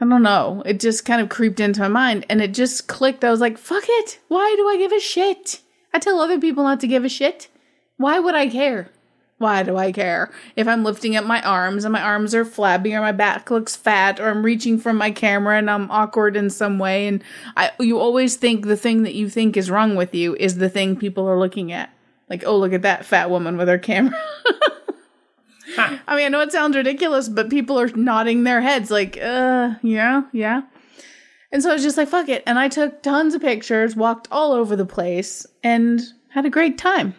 I 0.00 0.04
don't 0.04 0.22
know. 0.22 0.62
It 0.64 0.78
just 0.78 1.04
kind 1.04 1.20
of 1.20 1.28
creeped 1.28 1.58
into 1.58 1.80
my 1.80 1.88
mind 1.88 2.26
and 2.28 2.40
it 2.40 2.54
just 2.54 2.86
clicked. 2.86 3.24
I 3.24 3.30
was 3.30 3.40
like, 3.40 3.58
fuck 3.58 3.84
it. 3.86 4.20
Why 4.28 4.54
do 4.56 4.68
I 4.68 4.76
give 4.76 4.92
a 4.92 5.00
shit? 5.00 5.60
I 5.92 5.98
tell 5.98 6.20
other 6.20 6.38
people 6.38 6.62
not 6.64 6.80
to 6.80 6.86
give 6.86 7.04
a 7.04 7.08
shit. 7.08 7.48
Why 7.96 8.20
would 8.20 8.34
I 8.34 8.48
care? 8.48 8.90
Why 9.38 9.62
do 9.62 9.76
I 9.76 9.92
care? 9.92 10.30
If 10.56 10.66
I'm 10.66 10.82
lifting 10.82 11.14
up 11.14 11.26
my 11.26 11.42
arms 11.42 11.84
and 11.84 11.92
my 11.92 12.00
arms 12.00 12.34
are 12.34 12.44
flabby 12.44 12.94
or 12.94 13.02
my 13.02 13.12
back 13.12 13.50
looks 13.50 13.76
fat 13.76 14.18
or 14.18 14.30
I'm 14.30 14.42
reaching 14.42 14.78
for 14.78 14.94
my 14.94 15.10
camera 15.10 15.58
and 15.58 15.70
I'm 15.70 15.90
awkward 15.90 16.36
in 16.36 16.48
some 16.48 16.78
way 16.78 17.06
and 17.06 17.22
I 17.54 17.72
you 17.78 17.98
always 17.98 18.36
think 18.36 18.64
the 18.64 18.78
thing 18.78 19.02
that 19.02 19.14
you 19.14 19.28
think 19.28 19.56
is 19.56 19.70
wrong 19.70 19.94
with 19.94 20.14
you 20.14 20.34
is 20.36 20.56
the 20.56 20.70
thing 20.70 20.96
people 20.96 21.28
are 21.28 21.38
looking 21.38 21.70
at. 21.70 21.90
Like, 22.30 22.44
oh, 22.46 22.56
look 22.56 22.72
at 22.72 22.82
that 22.82 23.04
fat 23.04 23.28
woman 23.28 23.56
with 23.56 23.68
her 23.68 23.78
camera. 23.78 24.18
huh. 25.74 25.98
I 26.08 26.16
mean, 26.16 26.26
I 26.26 26.28
know 26.28 26.40
it 26.40 26.50
sounds 26.50 26.74
ridiculous, 26.74 27.28
but 27.28 27.50
people 27.50 27.78
are 27.78 27.88
nodding 27.88 28.44
their 28.44 28.62
heads 28.62 28.90
like, 28.90 29.18
uh, 29.18 29.74
yeah, 29.82 30.22
yeah. 30.32 30.62
And 31.52 31.62
so 31.62 31.70
I 31.70 31.74
was 31.74 31.82
just 31.82 31.96
like, 31.96 32.08
fuck 32.08 32.28
it. 32.28 32.42
And 32.46 32.58
I 32.58 32.68
took 32.68 33.02
tons 33.02 33.34
of 33.34 33.42
pictures, 33.42 33.94
walked 33.94 34.28
all 34.32 34.52
over 34.52 34.74
the 34.74 34.86
place, 34.86 35.46
and 35.62 36.02
had 36.30 36.46
a 36.46 36.50
great 36.50 36.78
time. 36.78 37.14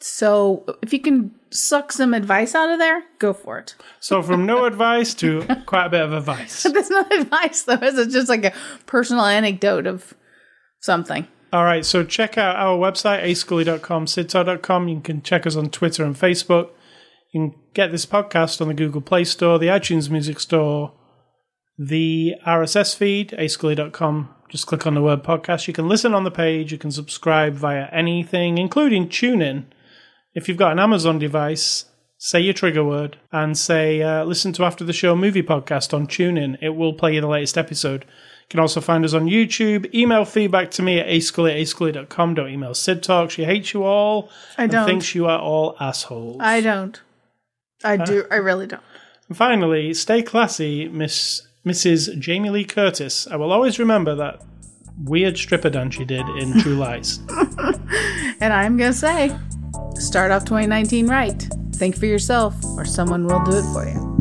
So 0.00 0.64
if 0.82 0.92
you 0.92 0.98
can 1.00 1.34
suck 1.50 1.92
some 1.92 2.14
advice 2.14 2.54
out 2.54 2.70
of 2.70 2.78
there, 2.78 3.04
go 3.18 3.32
for 3.32 3.58
it. 3.58 3.74
So 4.00 4.22
from 4.22 4.44
no 4.44 4.64
advice 4.66 5.14
to 5.14 5.46
quite 5.66 5.86
a 5.86 5.90
bit 5.90 6.02
of 6.02 6.12
advice. 6.12 6.62
That's 6.72 6.90
not 6.90 7.12
advice 7.12 7.62
though, 7.62 7.74
is 7.74 7.98
it 7.98 8.10
just 8.10 8.28
like 8.28 8.44
a 8.44 8.52
personal 8.86 9.24
anecdote 9.24 9.86
of 9.86 10.14
something? 10.80 11.26
All 11.52 11.64
right, 11.64 11.86
so 11.86 12.02
check 12.02 12.36
out 12.36 12.56
our 12.56 12.76
website, 12.76 13.22
ascully.com, 13.22 14.06
sidtar.com. 14.06 14.88
You 14.88 15.00
can 15.00 15.22
check 15.22 15.46
us 15.46 15.54
on 15.54 15.70
Twitter 15.70 16.04
and 16.04 16.16
Facebook. 16.16 16.70
You 17.32 17.40
can 17.40 17.60
get 17.74 17.92
this 17.92 18.06
podcast 18.06 18.60
on 18.60 18.66
the 18.66 18.74
Google 18.74 19.00
Play 19.00 19.22
Store, 19.22 19.58
the 19.58 19.68
iTunes 19.68 20.10
Music 20.10 20.40
Store, 20.40 20.92
the 21.78 22.34
RSS 22.44 22.96
feed, 22.96 23.30
ascully.com. 23.38 24.34
Just 24.48 24.66
click 24.66 24.84
on 24.84 24.94
the 24.94 25.02
word 25.02 25.22
podcast. 25.22 25.68
You 25.68 25.74
can 25.74 25.88
listen 25.88 26.12
on 26.12 26.24
the 26.24 26.30
page. 26.30 26.72
You 26.72 26.78
can 26.78 26.90
subscribe 26.90 27.54
via 27.54 27.86
anything, 27.92 28.58
including 28.58 29.08
TuneIn. 29.08 29.66
If 30.34 30.48
you've 30.48 30.56
got 30.56 30.72
an 30.72 30.80
Amazon 30.80 31.20
device, 31.20 31.84
say 32.18 32.40
your 32.40 32.54
trigger 32.54 32.82
word 32.82 33.18
and 33.30 33.56
say, 33.56 34.02
uh, 34.02 34.24
listen 34.24 34.52
to 34.54 34.64
After 34.64 34.82
the 34.82 34.92
Show 34.92 35.14
movie 35.14 35.44
podcast 35.44 35.94
on 35.94 36.08
TuneIn. 36.08 36.58
It 36.60 36.70
will 36.70 36.92
play 36.92 37.14
you 37.14 37.20
the 37.20 37.28
latest 37.28 37.56
episode. 37.56 38.02
You 38.02 38.48
can 38.50 38.58
also 38.60 38.80
find 38.80 39.04
us 39.04 39.14
on 39.14 39.26
YouTube. 39.26 39.94
Email 39.94 40.24
feedback 40.24 40.72
to 40.72 40.82
me 40.82 40.98
at 40.98 41.06
ascully 41.06 41.52
at 41.52 41.58
ascully.com. 41.58 42.34
Don't 42.34 42.48
email 42.48 42.74
Sid 42.74 43.02
Talk. 43.04 43.30
She 43.30 43.44
hates 43.44 43.72
you 43.72 43.84
all. 43.84 44.28
I 44.58 44.66
don't. 44.66 44.86
thinks 44.86 45.14
you 45.14 45.26
are 45.26 45.38
all 45.38 45.76
assholes. 45.78 46.38
I 46.40 46.60
don't. 46.60 47.00
I 47.84 47.94
uh, 47.96 48.04
do. 48.04 48.24
I 48.30 48.36
really 48.36 48.66
don't. 48.66 48.82
And 49.28 49.36
finally, 49.36 49.94
stay 49.94 50.20
classy, 50.22 50.88
Miss 50.88 51.46
Mrs. 51.64 52.18
Jamie 52.18 52.50
Lee 52.50 52.64
Curtis. 52.64 53.28
I 53.28 53.36
will 53.36 53.52
always 53.52 53.78
remember 53.78 54.16
that 54.16 54.42
weird 55.04 55.38
stripper 55.38 55.70
dance 55.70 55.94
she 55.94 56.04
did 56.04 56.26
in 56.38 56.60
True 56.60 56.74
Lies. 56.74 57.20
and 58.40 58.52
I'm 58.52 58.76
going 58.76 58.92
to 58.92 58.98
say, 58.98 59.34
start 59.96 60.30
off 60.30 60.44
2019 60.44 61.08
right. 61.08 61.48
Think 61.72 61.96
for 61.96 62.06
yourself, 62.06 62.54
or 62.76 62.84
someone 62.84 63.26
will 63.26 63.42
do 63.44 63.52
it 63.52 63.72
for 63.72 63.86
you. 63.86 64.13